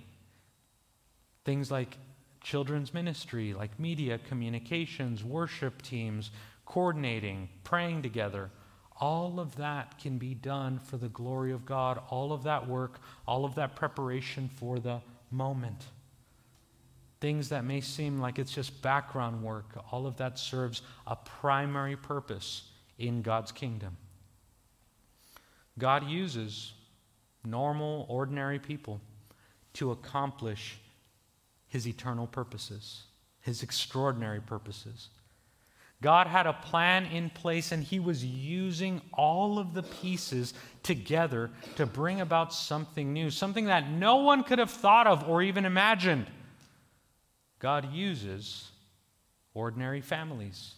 Things 1.44 1.70
like 1.70 1.96
children's 2.40 2.92
ministry, 2.92 3.52
like 3.52 3.78
media, 3.78 4.18
communications, 4.18 5.22
worship 5.22 5.82
teams, 5.82 6.30
coordinating, 6.64 7.48
praying 7.62 8.02
together. 8.02 8.50
All 9.00 9.38
of 9.38 9.56
that 9.56 9.98
can 9.98 10.18
be 10.18 10.34
done 10.34 10.78
for 10.78 10.96
the 10.96 11.08
glory 11.08 11.52
of 11.52 11.64
God. 11.64 12.00
All 12.08 12.32
of 12.32 12.42
that 12.44 12.66
work, 12.66 13.00
all 13.26 13.44
of 13.44 13.54
that 13.54 13.76
preparation 13.76 14.50
for 14.56 14.78
the 14.78 15.00
moment. 15.30 15.84
Things 17.20 17.48
that 17.48 17.64
may 17.64 17.80
seem 17.80 18.20
like 18.20 18.38
it's 18.38 18.52
just 18.52 18.80
background 18.80 19.42
work, 19.42 19.84
all 19.90 20.06
of 20.06 20.16
that 20.18 20.38
serves 20.38 20.82
a 21.06 21.16
primary 21.16 21.96
purpose 21.96 22.62
in 22.98 23.22
God's 23.22 23.50
kingdom. 23.50 23.96
God 25.78 26.08
uses 26.08 26.72
normal, 27.44 28.06
ordinary 28.08 28.58
people 28.58 29.00
to 29.74 29.90
accomplish 29.90 30.78
his 31.66 31.86
eternal 31.86 32.26
purposes, 32.26 33.04
his 33.40 33.62
extraordinary 33.62 34.40
purposes. 34.40 35.08
God 36.00 36.28
had 36.28 36.46
a 36.46 36.52
plan 36.52 37.06
in 37.06 37.28
place, 37.30 37.72
and 37.72 37.82
He 37.82 37.98
was 37.98 38.24
using 38.24 39.00
all 39.12 39.58
of 39.58 39.74
the 39.74 39.82
pieces 39.82 40.54
together 40.84 41.50
to 41.74 41.86
bring 41.86 42.20
about 42.20 42.54
something 42.54 43.12
new, 43.12 43.30
something 43.30 43.64
that 43.64 43.90
no 43.90 44.16
one 44.16 44.44
could 44.44 44.60
have 44.60 44.70
thought 44.70 45.08
of 45.08 45.28
or 45.28 45.42
even 45.42 45.64
imagined. 45.64 46.26
God 47.58 47.92
uses 47.92 48.70
ordinary 49.54 50.00
families 50.00 50.74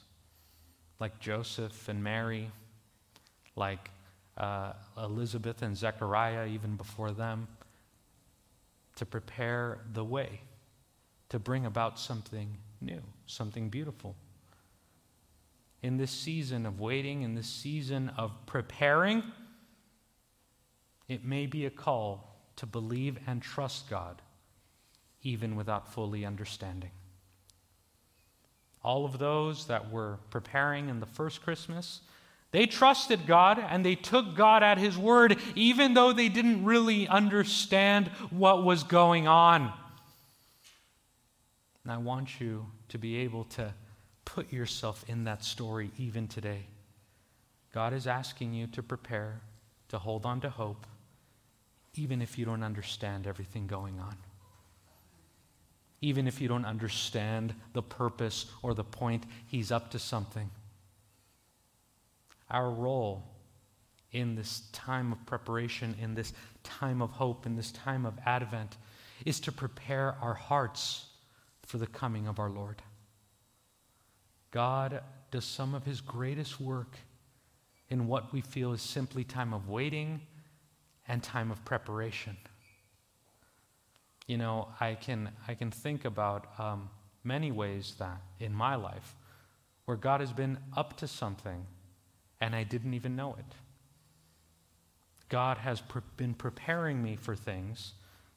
like 0.99 1.19
Joseph 1.19 1.89
and 1.89 2.03
Mary, 2.03 2.51
like 3.57 3.91
uh, 4.37 4.73
Elizabeth 4.97 5.63
and 5.63 5.77
Zechariah, 5.77 6.47
even 6.47 6.77
before 6.77 7.11
them, 7.11 7.49
to 8.97 9.07
prepare 9.07 9.79
the 9.93 10.05
way, 10.05 10.41
to 11.29 11.39
bring 11.39 11.67
about 11.67 11.99
something 11.99 12.57
new, 12.81 13.03
something 13.27 13.69
beautiful. 13.69 14.15
In 15.83 15.97
this 15.97 16.11
season 16.11 16.67
of 16.67 16.81
waiting, 16.81 17.23
in 17.23 17.35
this 17.35 17.49
season 17.49 18.11
of 18.17 18.33
preparing, 18.47 19.23
it 21.09 21.25
may 21.25 21.47
be 21.47 21.67
a 21.67 21.71
call 21.71 22.37
to 22.57 22.67
believe 22.67 23.19
and 23.27 23.41
trust 23.41 23.89
God, 23.89 24.21
even 25.23 25.57
without 25.57 25.93
fully 25.93 26.25
understanding. 26.25 26.91
All 28.83 29.05
of 29.05 29.19
those 29.19 29.67
that 29.67 29.91
were 29.91 30.19
preparing 30.31 30.89
in 30.89 31.01
the 31.01 31.07
first 31.07 31.43
Christmas, 31.43 32.01
they 32.53 32.67
trusted 32.67 33.27
God 33.27 33.59
and 33.59 33.85
they 33.85 33.95
took 33.95 34.35
God 34.35 34.63
at 34.63 34.79
His 34.79 34.97
word, 34.97 35.39
even 35.55 35.95
though 35.95 36.13
they 36.13 36.29
didn't 36.29 36.65
really 36.65 37.07
understand 37.07 38.09
what 38.31 38.65
was 38.65 38.83
going 38.83 39.29
on. 39.29 39.73
And 41.85 41.93
I 41.93 41.99
want 41.99 42.41
you 42.41 42.67
to 42.89 42.99
be 42.99 43.19
able 43.19 43.45
to 43.45 43.73
put 44.25 44.53
yourself 44.53 45.05
in 45.09 45.25
that 45.25 45.45
story 45.45 45.91
even 45.99 46.29
today. 46.29 46.67
God 47.73 47.93
is 47.93 48.07
asking 48.07 48.55
you 48.55 48.67
to 48.69 48.83
prepare, 48.83 49.41
to 49.89 49.99
hold 49.99 50.27
on 50.27 50.41
to 50.41 50.51
hope, 50.51 50.87
even 51.95 52.21
if 52.23 52.39
you 52.39 52.45
don't 52.45 52.63
understand 52.63 53.27
everything 53.27 53.67
going 53.67 53.99
on. 54.01 54.17
Even 56.01 56.27
if 56.27 56.41
you 56.41 56.49
don't 56.49 56.65
understand 56.65 57.55
the 57.73 57.83
purpose 57.83 58.47
or 58.63 58.75
the 58.75 58.85
point, 58.85 59.25
He's 59.47 59.71
up 59.71 59.91
to 59.91 59.99
something. 59.99 60.51
Our 62.51 62.71
role 62.71 63.25
in 64.13 64.35
this 64.35 64.63
time 64.73 65.13
of 65.13 65.25
preparation, 65.27 65.95
in 66.01 66.15
this 66.15 66.33
time 66.63 67.01
of 67.01 67.11
hope, 67.11 67.47
in 67.47 67.57
this 67.57 67.71
time 67.73 68.05
of 68.05 68.15
Advent, 68.27 68.77
is 69.25 69.41
to 69.41 69.53
prepare 69.53 70.17
our 70.21 70.35
hearts 70.35 71.07
for 71.63 71.79
the 71.79 71.87
coming 71.87 72.27
of 72.27 72.39
our 72.39 72.51
Lord. 72.51 72.83
God 74.51 75.03
does 75.31 75.45
some 75.45 75.75
of 75.75 75.85
his 75.85 76.01
greatest 76.01 76.61
work 76.61 76.97
in 77.89 78.09
what 78.09 78.33
we 78.33 78.41
feel 78.41 78.73
is 78.73 78.83
simply 78.83 79.23
time 79.23 79.53
of 79.53 79.69
waiting 79.69 80.21
and 81.07 81.23
time 81.23 81.51
of 81.51 81.65
preparation. 81.65 82.37
You 84.31 84.39
know, 84.39 84.69
I 84.79 84.95
can, 84.95 85.31
I 85.49 85.55
can 85.55 85.73
think 85.73 86.05
about 86.05 86.47
um, 86.57 86.89
many 87.25 87.51
ways 87.51 87.97
that 87.99 88.21
in 88.39 88.55
my 88.55 88.77
life 88.77 89.17
where 89.87 89.97
God 89.97 90.21
has 90.21 90.33
been 90.33 90.57
up 90.77 90.97
to 90.99 91.09
something 91.09 91.67
and 92.41 92.55
I 92.55 92.63
didn't 92.63 92.95
even 92.95 93.17
know 93.17 93.35
it. 93.37 93.45
God 95.29 95.59
has 95.59 95.81
pre- 95.81 96.03
been 96.17 96.35
preparing 96.35 97.03
me 97.03 97.17
for 97.17 97.35
things 97.35 97.95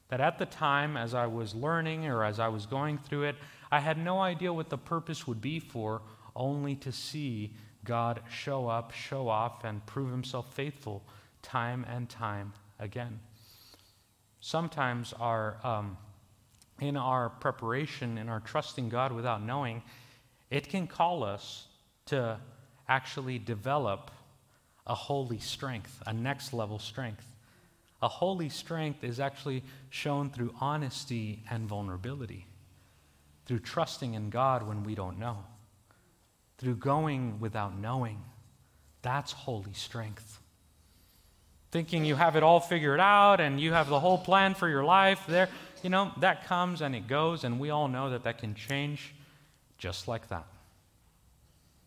that 0.08 0.20
at 0.20 0.36
the 0.36 0.46
time, 0.46 0.96
as 0.96 1.14
I 1.14 1.26
was 1.26 1.54
learning 1.54 2.06
or 2.06 2.24
as 2.24 2.40
I 2.40 2.48
was 2.48 2.66
going 2.66 2.98
through 2.98 3.26
it, 3.26 3.36
I 3.70 3.78
had 3.78 3.96
no 3.96 4.18
idea 4.18 4.52
what 4.52 4.70
the 4.70 4.78
purpose 4.78 5.28
would 5.28 5.40
be 5.40 5.60
for, 5.60 6.02
only 6.34 6.74
to 6.74 6.90
see 6.90 7.54
God 7.84 8.20
show 8.28 8.66
up, 8.66 8.90
show 8.90 9.28
off, 9.28 9.62
and 9.62 9.86
prove 9.86 10.10
himself 10.10 10.52
faithful 10.54 11.04
time 11.40 11.86
and 11.88 12.08
time 12.08 12.52
again. 12.80 13.20
Sometimes 14.44 15.14
our, 15.14 15.56
um, 15.64 15.96
in 16.78 16.98
our 16.98 17.30
preparation, 17.30 18.18
in 18.18 18.28
our 18.28 18.40
trusting 18.40 18.90
God 18.90 19.10
without 19.10 19.42
knowing, 19.42 19.82
it 20.50 20.68
can 20.68 20.86
call 20.86 21.24
us 21.24 21.66
to 22.08 22.38
actually 22.86 23.38
develop 23.38 24.10
a 24.86 24.94
holy 24.94 25.38
strength, 25.38 26.02
a 26.06 26.12
next 26.12 26.52
level 26.52 26.78
strength. 26.78 27.24
A 28.02 28.08
holy 28.08 28.50
strength 28.50 29.02
is 29.02 29.18
actually 29.18 29.64
shown 29.88 30.28
through 30.28 30.52
honesty 30.60 31.42
and 31.50 31.66
vulnerability 31.66 32.46
through 33.46 33.60
trusting 33.60 34.12
in 34.12 34.28
God 34.28 34.68
when 34.68 34.84
we 34.84 34.94
don't 34.94 35.18
know, 35.18 35.38
through 36.58 36.76
going 36.76 37.40
without 37.40 37.78
knowing. 37.78 38.22
That's 39.00 39.32
holy 39.32 39.72
strength. 39.72 40.38
Thinking 41.74 42.04
you 42.04 42.14
have 42.14 42.36
it 42.36 42.44
all 42.44 42.60
figured 42.60 43.00
out 43.00 43.40
and 43.40 43.60
you 43.60 43.72
have 43.72 43.88
the 43.88 43.98
whole 43.98 44.16
plan 44.16 44.54
for 44.54 44.68
your 44.68 44.84
life, 44.84 45.24
there, 45.26 45.48
you 45.82 45.90
know, 45.90 46.12
that 46.18 46.46
comes 46.46 46.82
and 46.82 46.94
it 46.94 47.08
goes, 47.08 47.42
and 47.42 47.58
we 47.58 47.70
all 47.70 47.88
know 47.88 48.10
that 48.10 48.22
that 48.22 48.38
can 48.38 48.54
change 48.54 49.12
just 49.76 50.06
like 50.06 50.28
that. 50.28 50.46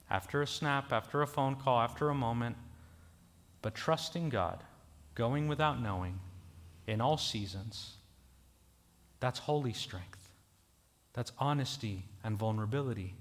After 0.10 0.42
a 0.42 0.46
snap, 0.46 0.92
after 0.92 1.22
a 1.22 1.26
phone 1.26 1.56
call, 1.56 1.80
after 1.80 2.10
a 2.10 2.14
moment, 2.14 2.58
but 3.62 3.76
trusting 3.76 4.28
God, 4.28 4.62
going 5.16 5.48
without 5.48 5.82
knowing, 5.82 6.20
in 6.86 7.00
all 7.00 7.16
seasons, 7.16 7.94
that's 9.22 9.40
holy 9.40 9.72
strength. 9.72 10.34
That's 11.14 11.32
honesty 11.40 12.04
and 12.26 12.38
vulnerability. 12.38 13.16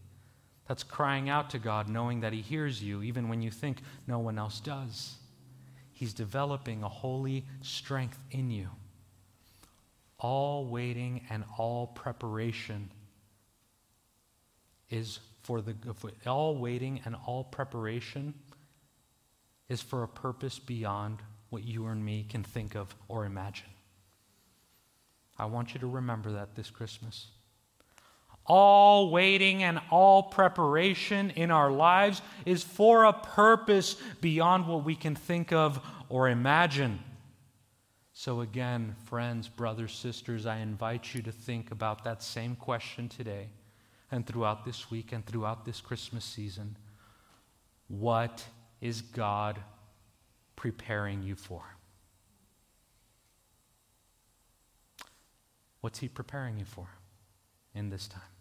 That's 0.67 0.83
crying 0.83 1.29
out 1.29 1.49
to 1.51 1.61
God, 1.61 1.89
knowing 1.89 2.23
that 2.23 2.33
He 2.33 2.41
hears 2.41 2.83
you, 2.83 3.05
even 3.05 3.29
when 3.29 3.41
you 3.41 3.53
think 3.53 3.83
no 4.09 4.19
one 4.19 4.37
else 4.37 4.59
does. 4.59 5.15
He's 5.97 6.13
developing 6.13 6.83
a 6.83 6.91
holy 6.91 7.47
strength 7.63 8.19
in 8.31 8.51
you. 8.51 8.69
All 10.19 10.67
waiting 10.67 11.23
and 11.31 11.43
all 11.57 11.87
preparation 11.87 12.91
is 14.91 15.21
for 15.43 15.63
the 15.63 15.75
all 16.27 16.59
waiting 16.59 17.01
and 17.07 17.17
all 17.27 17.45
preparation 17.45 18.35
is 19.71 19.81
for 19.81 20.03
a 20.03 20.09
purpose 20.09 20.59
beyond 20.59 21.23
what 21.49 21.65
you 21.65 21.87
and 21.87 22.05
me 22.05 22.27
can 22.29 22.43
think 22.43 22.75
of 22.77 22.95
or 23.09 23.25
imagine. 23.25 23.71
I 25.39 25.47
want 25.47 25.73
you 25.73 25.81
to 25.81 25.87
remember 25.87 26.31
that 26.33 26.57
this 26.57 26.69
Christmas 26.69 27.29
all 28.47 29.11
waiting 29.11 29.63
and 29.63 29.81
all 29.91 30.23
preparation 30.23 31.31
in 31.31 31.51
our 31.51 31.71
lives 31.71 32.23
is 32.45 32.63
for 32.63 33.05
a 33.05 33.13
purpose 33.13 33.97
beyond 34.21 34.67
what 34.67 34.85
we 34.85 34.95
can 34.95 35.15
think 35.15 35.53
of 35.53 35.81
or 36.09 36.29
imagine. 36.29 37.01
So, 38.13 38.41
again, 38.41 38.97
friends, 39.05 39.49
brothers, 39.49 39.93
sisters, 39.93 40.47
I 40.47 40.59
invite 40.59 41.15
you 41.15 41.21
to 41.23 41.33
think 41.33 41.71
about 41.71 42.05
that 42.05 42.23
same 42.23 42.57
question 42.57 43.09
today 43.09 43.49
and 44.11 44.27
throughout 44.27 44.65
this 44.65 44.91
week 44.91 45.13
and 45.13 45.25
throughout 45.27 45.65
this 45.65 45.81
Christmas 45.81 46.25
season. 46.25 46.77
What 47.89 48.45
is 48.81 49.03
God 49.03 49.59
preparing 50.55 51.23
you 51.23 51.35
for? 51.35 51.63
What's 55.81 55.99
He 55.99 56.09
preparing 56.09 56.59
you 56.59 56.65
for 56.65 56.89
in 57.75 57.91
this 57.91 58.09
time? 58.09 58.36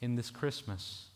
In 0.00 0.16
this 0.16 0.30
Christmas. 0.30 1.06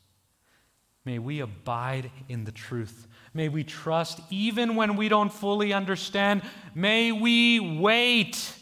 May 1.05 1.19
we 1.19 1.41
abide 1.41 2.11
in 2.29 2.45
the 2.45 2.53
truth. 2.53 3.07
May 3.35 3.49
we 3.49 3.65
trust 3.65 4.21
even 4.31 4.75
when 4.77 4.97
we 4.97 5.09
don't 5.09 5.33
fully 5.33 5.73
understand. 5.73 6.43
May 6.75 7.13
we 7.13 7.61
wait. 7.61 8.57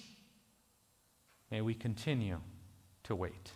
May 1.51 1.61
we 1.61 1.75
continue 1.75 2.41
to 3.05 3.15
wait. 3.15 3.53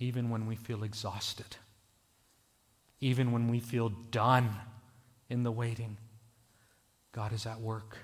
even 0.00 0.30
when 0.30 0.46
we 0.46 0.56
feel 0.56 0.84
exhausted, 0.84 1.56
even 3.00 3.32
when 3.32 3.48
we 3.48 3.60
feel 3.60 3.88
done 4.10 4.48
in 5.28 5.42
the 5.42 5.52
waiting. 5.52 5.96
God 7.12 7.32
is 7.32 7.46
at 7.46 7.60
work. 7.60 7.98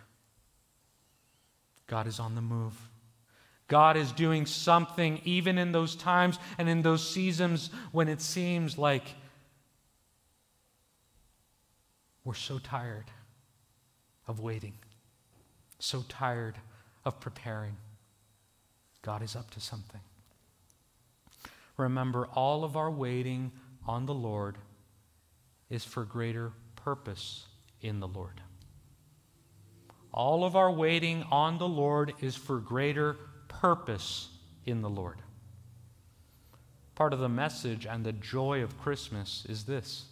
God 1.86 2.06
is 2.06 2.18
on 2.18 2.34
the 2.34 2.40
move. 2.40 2.74
God 3.66 3.96
is 3.96 4.12
doing 4.12 4.46
something 4.46 5.20
even 5.24 5.56
in 5.58 5.72
those 5.72 5.96
times 5.96 6.38
and 6.58 6.68
in 6.68 6.82
those 6.82 7.08
seasons 7.08 7.70
when 7.92 8.08
it 8.08 8.20
seems 8.20 8.76
like 8.76 9.04
we're 12.24 12.34
so 12.34 12.58
tired 12.58 13.06
of 14.26 14.40
waiting, 14.40 14.74
so 15.78 16.04
tired 16.08 16.56
of 17.04 17.20
preparing. 17.20 17.76
God 19.02 19.22
is 19.22 19.36
up 19.36 19.50
to 19.50 19.60
something. 19.60 20.00
Remember, 21.76 22.26
all 22.34 22.64
of 22.64 22.76
our 22.76 22.90
waiting 22.90 23.52
on 23.86 24.06
the 24.06 24.14
Lord 24.14 24.56
is 25.68 25.84
for 25.84 26.04
greater 26.04 26.52
purpose 26.76 27.46
in 27.80 28.00
the 28.00 28.08
Lord. 28.08 28.40
All 30.12 30.44
of 30.44 30.54
our 30.54 30.70
waiting 30.70 31.24
on 31.30 31.58
the 31.58 31.68
Lord 31.68 32.14
is 32.20 32.36
for 32.36 32.58
greater 32.58 33.16
purpose 33.60 34.28
in 34.66 34.82
the 34.82 34.90
Lord. 34.90 35.18
Part 36.94 37.12
of 37.12 37.18
the 37.18 37.28
message 37.28 37.86
and 37.86 38.04
the 38.04 38.12
joy 38.12 38.62
of 38.62 38.80
Christmas 38.80 39.44
is 39.48 39.64
this 39.64 40.06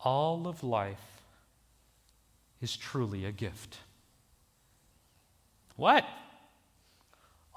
all 0.00 0.48
of 0.48 0.64
life 0.64 1.22
is 2.60 2.76
truly 2.76 3.24
a 3.24 3.32
gift. 3.32 3.78
What? 5.76 6.04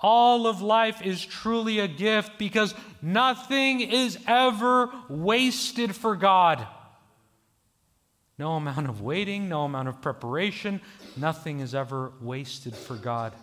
All 0.02 0.46
of 0.46 0.62
life 0.62 1.02
is 1.02 1.26
truly 1.26 1.80
a 1.80 1.88
gift 1.88 2.38
because 2.38 2.76
nothing 3.02 3.82
is 3.82 4.20
ever 4.28 4.90
wasted 5.10 5.96
for 5.96 6.16
God. 6.16 6.68
No 8.38 8.54
amount 8.54 8.90
of 8.90 9.02
waiting, 9.02 9.48
no 9.48 9.64
amount 9.64 9.88
of 9.88 10.02
preparation, 10.02 10.82
nothing 11.16 11.62
is 11.62 11.74
ever 11.74 12.12
wasted 12.22 12.76
for 12.76 12.96
God. 12.96 13.34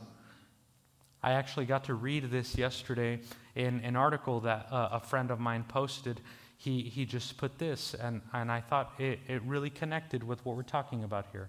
I 1.22 1.32
actually 1.32 1.66
got 1.66 1.84
to 1.84 1.94
read 1.94 2.30
this 2.30 2.56
yesterday 2.56 3.20
in 3.54 3.80
an 3.80 3.96
article 3.96 4.40
that 4.40 4.66
uh, 4.72 4.88
a 4.92 5.00
friend 5.00 5.30
of 5.30 5.38
mine 5.38 5.64
posted. 5.68 6.20
He, 6.56 6.82
he 6.82 7.04
just 7.04 7.36
put 7.36 7.58
this, 7.58 7.94
and, 7.94 8.22
and 8.32 8.50
I 8.50 8.60
thought 8.60 8.92
it, 8.98 9.20
it 9.28 9.42
really 9.42 9.70
connected 9.70 10.22
with 10.22 10.44
what 10.44 10.56
we're 10.56 10.62
talking 10.62 11.04
about 11.04 11.26
here. 11.32 11.48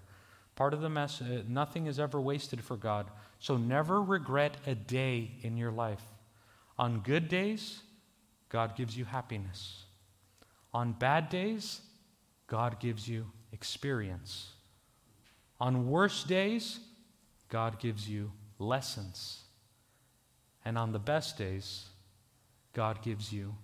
Part 0.56 0.74
of 0.74 0.80
the 0.80 0.88
mess, 0.88 1.20
uh, 1.20 1.42
nothing 1.48 1.86
is 1.86 1.98
ever 1.98 2.20
wasted 2.20 2.62
for 2.62 2.76
God. 2.76 3.06
So 3.38 3.56
never 3.56 4.02
regret 4.02 4.56
a 4.66 4.74
day 4.74 5.32
in 5.42 5.56
your 5.56 5.72
life. 5.72 6.02
On 6.78 7.00
good 7.00 7.28
days, 7.28 7.80
God 8.48 8.76
gives 8.76 8.96
you 8.96 9.04
happiness. 9.04 9.84
On 10.72 10.92
bad 10.92 11.28
days, 11.28 11.80
God 12.46 12.78
gives 12.80 13.08
you 13.08 13.26
experience. 13.52 14.50
On 15.60 15.88
worse 15.88 16.24
days, 16.24 16.80
God 17.48 17.78
gives 17.78 18.08
you 18.08 18.32
lessons. 18.58 19.43
And 20.64 20.78
on 20.78 20.92
the 20.92 20.98
best 20.98 21.36
days, 21.36 21.86
God 22.72 23.02
gives 23.02 23.32
you 23.32 23.54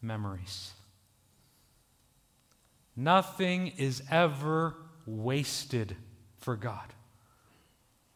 memories. 0.00 0.72
Nothing 2.96 3.68
is 3.76 4.02
ever 4.10 4.74
wasted 5.04 5.96
for 6.38 6.56
God. 6.56 6.94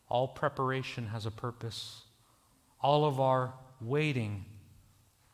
All 0.08 0.26
preparation 0.26 1.08
has 1.08 1.26
a 1.26 1.30
purpose. 1.30 2.02
All 2.80 3.04
of 3.04 3.20
our 3.20 3.52
waiting 3.80 4.46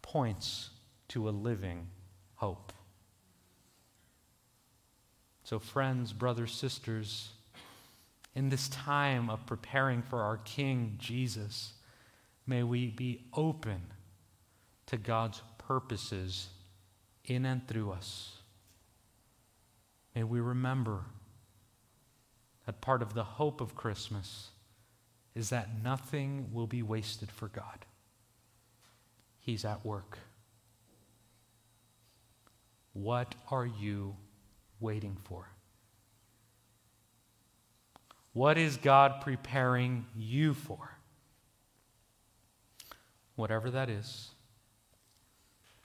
points 0.03 0.71
to 1.09 1.29
a 1.29 1.31
living 1.31 1.87
hope. 2.35 2.73
So, 5.45 5.61
friends, 5.61 6.13
brothers, 6.13 6.53
sisters, 6.53 7.31
in 8.35 8.49
this 8.49 8.69
time 8.69 9.31
of 9.31 9.47
preparing 9.47 10.03
for 10.03 10.23
our 10.23 10.39
King 10.39 10.97
Jesus, 10.99 11.73
may 12.47 12.63
we 12.63 12.89
be 12.89 13.25
open 13.35 13.81
to 14.87 14.97
God's 14.97 15.43
purposes 15.59 16.49
in 17.25 17.45
and 17.45 17.67
through 17.67 17.91
us. 17.91 18.37
May 20.15 20.23
we 20.23 20.41
remember 20.41 21.05
that 22.65 22.81
part 22.81 23.03
of 23.03 23.15
the 23.15 23.25
hope 23.25 23.61
of 23.61 23.75
Christmas 23.75 24.49
is 25.35 25.51
that 25.51 25.83
nothing 25.83 26.49
will 26.53 26.67
be 26.67 26.83
wasted 26.83 27.31
for 27.31 27.49
God. 27.49 27.85
He's 29.39 29.65
at 29.65 29.85
work. 29.85 30.19
What 32.93 33.35
are 33.51 33.67
you 33.67 34.17
waiting 34.81 35.17
for? 35.25 35.49
What 38.33 38.57
is 38.59 38.77
God 38.77 39.21
preparing 39.21 40.07
you 40.17 40.55
for? 40.55 40.96
Whatever 43.37 43.71
that 43.71 43.89
is, 43.89 44.31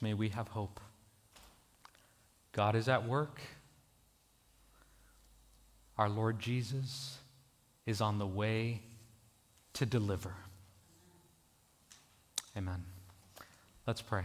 may 0.02 0.14
we 0.14 0.30
have 0.30 0.48
hope. 0.48 0.80
God 2.54 2.76
is 2.76 2.88
at 2.90 3.08
work. 3.08 3.40
Our 5.98 6.10
Lord 6.10 6.40
Jesus 6.40 7.18
is 7.86 8.02
on 8.02 8.18
the 8.18 8.26
way 8.26 8.82
to 9.74 9.86
deliver. 9.86 10.34
Amen. 12.58 12.84
Let's 13.86 14.02
pray. 14.02 14.24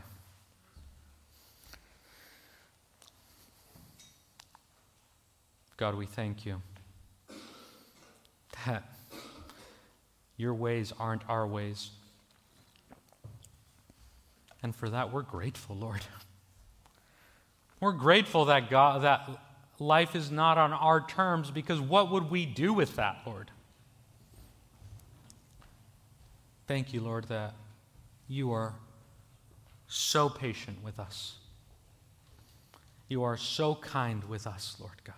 God, 5.76 5.94
we 5.94 6.06
thank 6.06 6.46
you 6.46 6.62
that 8.66 8.84
your 10.36 10.54
ways 10.54 10.92
aren't 10.98 11.28
our 11.28 11.46
ways. 11.46 11.90
And 14.62 14.74
for 14.74 14.88
that, 14.90 15.12
we're 15.12 15.22
grateful, 15.22 15.76
Lord. 15.76 16.00
We're 17.80 17.92
grateful 17.92 18.46
that 18.46 18.70
God, 18.70 19.02
that 19.02 19.28
life 19.78 20.16
is 20.16 20.30
not 20.30 20.58
on 20.58 20.72
our 20.72 21.06
terms 21.06 21.50
because 21.50 21.80
what 21.80 22.10
would 22.10 22.30
we 22.30 22.46
do 22.46 22.72
with 22.72 22.96
that, 22.96 23.18
Lord? 23.26 23.50
Thank 26.66 26.92
you, 26.92 27.00
Lord, 27.00 27.28
that 27.28 27.54
you 28.28 28.50
are 28.52 28.74
so 29.86 30.28
patient 30.28 30.82
with 30.82 30.98
us. 30.98 31.36
You 33.08 33.22
are 33.22 33.36
so 33.36 33.76
kind 33.76 34.24
with 34.24 34.46
us, 34.46 34.76
Lord 34.80 35.04
God. 35.04 35.14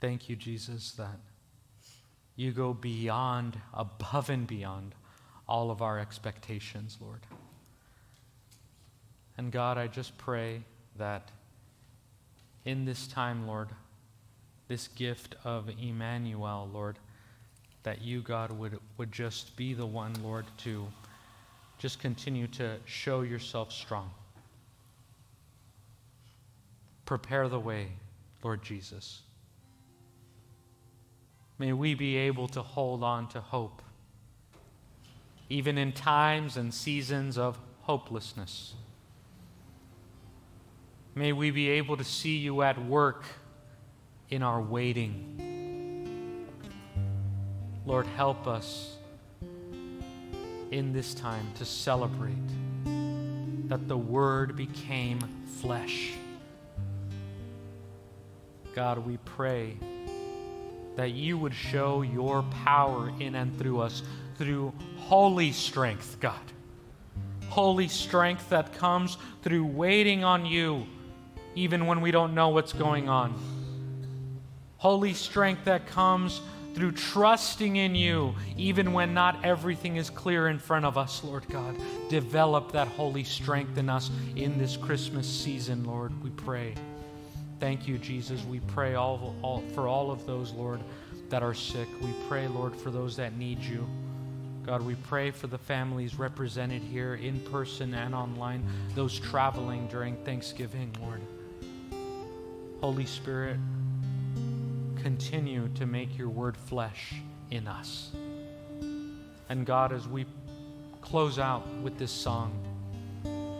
Thank 0.00 0.28
you, 0.28 0.34
Jesus, 0.34 0.92
that 0.92 1.20
you 2.36 2.50
go 2.50 2.74
beyond, 2.74 3.60
above 3.72 4.28
and 4.28 4.46
beyond 4.46 4.94
all 5.48 5.70
of 5.70 5.82
our 5.82 5.98
expectations, 5.98 6.98
Lord. 7.00 7.20
And 9.36 9.50
God, 9.50 9.78
I 9.78 9.86
just 9.86 10.16
pray 10.16 10.62
that 10.96 11.30
in 12.64 12.84
this 12.84 13.06
time, 13.06 13.46
Lord, 13.46 13.68
this 14.68 14.88
gift 14.88 15.34
of 15.44 15.68
Emmanuel, 15.80 16.68
Lord, 16.72 16.98
that 17.82 18.00
you, 18.00 18.22
God, 18.22 18.50
would, 18.52 18.78
would 18.96 19.12
just 19.12 19.56
be 19.56 19.74
the 19.74 19.84
one, 19.84 20.14
Lord, 20.22 20.46
to 20.58 20.86
just 21.78 22.00
continue 22.00 22.46
to 22.48 22.76
show 22.86 23.20
yourself 23.20 23.72
strong. 23.72 24.10
Prepare 27.04 27.48
the 27.48 27.60
way, 27.60 27.88
Lord 28.42 28.62
Jesus. 28.62 29.20
May 31.58 31.72
we 31.72 31.94
be 31.94 32.16
able 32.16 32.48
to 32.48 32.62
hold 32.62 33.02
on 33.04 33.28
to 33.28 33.40
hope, 33.40 33.82
even 35.54 35.78
in 35.78 35.92
times 35.92 36.56
and 36.56 36.74
seasons 36.74 37.38
of 37.38 37.56
hopelessness. 37.82 38.74
May 41.14 41.32
we 41.32 41.52
be 41.52 41.70
able 41.70 41.96
to 41.96 42.02
see 42.02 42.38
you 42.38 42.62
at 42.62 42.84
work 42.86 43.22
in 44.30 44.42
our 44.42 44.60
waiting. 44.60 46.48
Lord, 47.86 48.04
help 48.04 48.48
us 48.48 48.96
in 50.72 50.92
this 50.92 51.14
time 51.14 51.46
to 51.54 51.64
celebrate 51.64 52.34
that 53.68 53.86
the 53.86 53.96
Word 53.96 54.56
became 54.56 55.20
flesh. 55.60 56.14
God, 58.74 58.98
we 58.98 59.18
pray 59.18 59.76
that 60.96 61.12
you 61.12 61.38
would 61.38 61.54
show 61.54 62.02
your 62.02 62.42
power 62.64 63.12
in 63.20 63.36
and 63.36 63.56
through 63.56 63.78
us 63.78 64.02
through 64.36 64.72
holy 65.06 65.52
strength, 65.52 66.16
God. 66.20 66.40
Holy 67.48 67.88
strength 67.88 68.48
that 68.48 68.72
comes 68.74 69.18
through 69.42 69.66
waiting 69.66 70.24
on 70.24 70.46
you, 70.46 70.86
even 71.54 71.86
when 71.86 72.00
we 72.00 72.10
don't 72.10 72.34
know 72.34 72.48
what's 72.48 72.72
going 72.72 73.08
on. 73.08 73.34
Holy 74.78 75.12
strength 75.12 75.66
that 75.66 75.86
comes 75.86 76.40
through 76.74 76.92
trusting 76.92 77.76
in 77.76 77.94
you, 77.94 78.34
even 78.56 78.92
when 78.92 79.14
not 79.14 79.44
everything 79.44 79.96
is 79.96 80.10
clear 80.10 80.48
in 80.48 80.58
front 80.58 80.84
of 80.84 80.98
us, 80.98 81.22
Lord 81.22 81.46
God. 81.48 81.76
Develop 82.08 82.72
that 82.72 82.88
holy 82.88 83.24
strength 83.24 83.76
in 83.78 83.88
us 83.88 84.10
in 84.36 84.58
this 84.58 84.76
Christmas 84.76 85.28
season, 85.28 85.84
Lord, 85.84 86.20
we 86.24 86.30
pray. 86.30 86.74
Thank 87.60 87.86
you, 87.86 87.98
Jesus. 87.98 88.42
We 88.44 88.60
pray 88.60 88.94
all, 88.94 89.36
all, 89.42 89.62
for 89.74 89.86
all 89.86 90.10
of 90.10 90.26
those, 90.26 90.52
Lord, 90.52 90.80
that 91.28 91.42
are 91.42 91.54
sick. 91.54 91.88
We 92.02 92.12
pray, 92.26 92.48
Lord, 92.48 92.74
for 92.74 92.90
those 92.90 93.16
that 93.16 93.36
need 93.36 93.60
you. 93.60 93.86
God, 94.66 94.80
we 94.80 94.94
pray 94.94 95.30
for 95.30 95.46
the 95.46 95.58
families 95.58 96.18
represented 96.18 96.82
here 96.82 97.16
in 97.16 97.38
person 97.40 97.92
and 97.92 98.14
online, 98.14 98.64
those 98.94 99.18
traveling 99.18 99.86
during 99.88 100.16
Thanksgiving, 100.24 100.90
Lord. 101.02 101.20
Holy 102.80 103.04
Spirit, 103.04 103.58
continue 104.96 105.68
to 105.74 105.84
make 105.84 106.16
your 106.16 106.30
word 106.30 106.56
flesh 106.56 107.14
in 107.50 107.68
us. 107.68 108.10
And 109.50 109.66
God, 109.66 109.92
as 109.92 110.08
we 110.08 110.24
close 111.02 111.38
out 111.38 111.68
with 111.82 111.98
this 111.98 112.10
song 112.10 112.52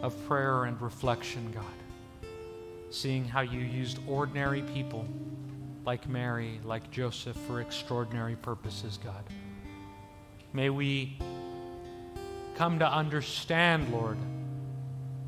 of 0.02 0.14
prayer 0.26 0.64
and 0.64 0.80
reflection, 0.80 1.52
God, 1.52 2.30
seeing 2.88 3.26
how 3.26 3.42
you 3.42 3.60
used 3.60 3.98
ordinary 4.08 4.62
people 4.62 5.06
like 5.84 6.08
Mary, 6.08 6.60
like 6.64 6.90
Joseph, 6.90 7.36
for 7.46 7.60
extraordinary 7.60 8.36
purposes, 8.36 8.98
God. 9.04 9.22
May 10.54 10.70
we 10.70 11.18
come 12.54 12.78
to 12.78 12.90
understand, 12.90 13.92
Lord, 13.92 14.16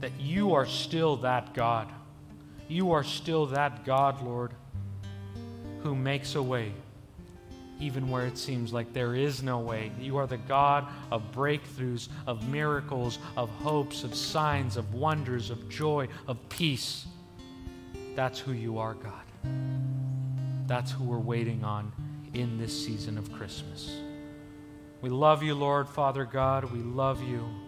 that 0.00 0.18
you 0.18 0.54
are 0.54 0.64
still 0.64 1.16
that 1.18 1.52
God. 1.52 1.88
You 2.68 2.92
are 2.92 3.04
still 3.04 3.46
that 3.46 3.84
God, 3.84 4.22
Lord, 4.22 4.52
who 5.82 5.94
makes 5.94 6.34
a 6.34 6.42
way 6.42 6.72
even 7.80 8.10
where 8.10 8.26
it 8.26 8.38
seems 8.38 8.72
like 8.72 8.92
there 8.92 9.14
is 9.14 9.42
no 9.42 9.58
way. 9.58 9.90
You 10.00 10.16
are 10.16 10.26
the 10.26 10.38
God 10.38 10.86
of 11.10 11.32
breakthroughs, 11.32 12.08
of 12.26 12.48
miracles, 12.48 13.18
of 13.36 13.50
hopes, 13.50 14.04
of 14.04 14.14
signs, 14.14 14.76
of 14.76 14.94
wonders, 14.94 15.50
of 15.50 15.68
joy, 15.68 16.08
of 16.26 16.38
peace. 16.48 17.06
That's 18.14 18.38
who 18.38 18.52
you 18.52 18.78
are, 18.78 18.94
God. 18.94 19.22
That's 20.66 20.90
who 20.90 21.04
we're 21.04 21.18
waiting 21.18 21.64
on 21.64 21.92
in 22.32 22.58
this 22.58 22.72
season 22.84 23.18
of 23.18 23.30
Christmas. 23.32 23.98
We 25.06 25.10
love 25.10 25.40
you, 25.40 25.54
Lord, 25.54 25.88
Father 25.88 26.24
God. 26.24 26.72
We 26.72 26.80
love 26.80 27.22
you. 27.22 27.65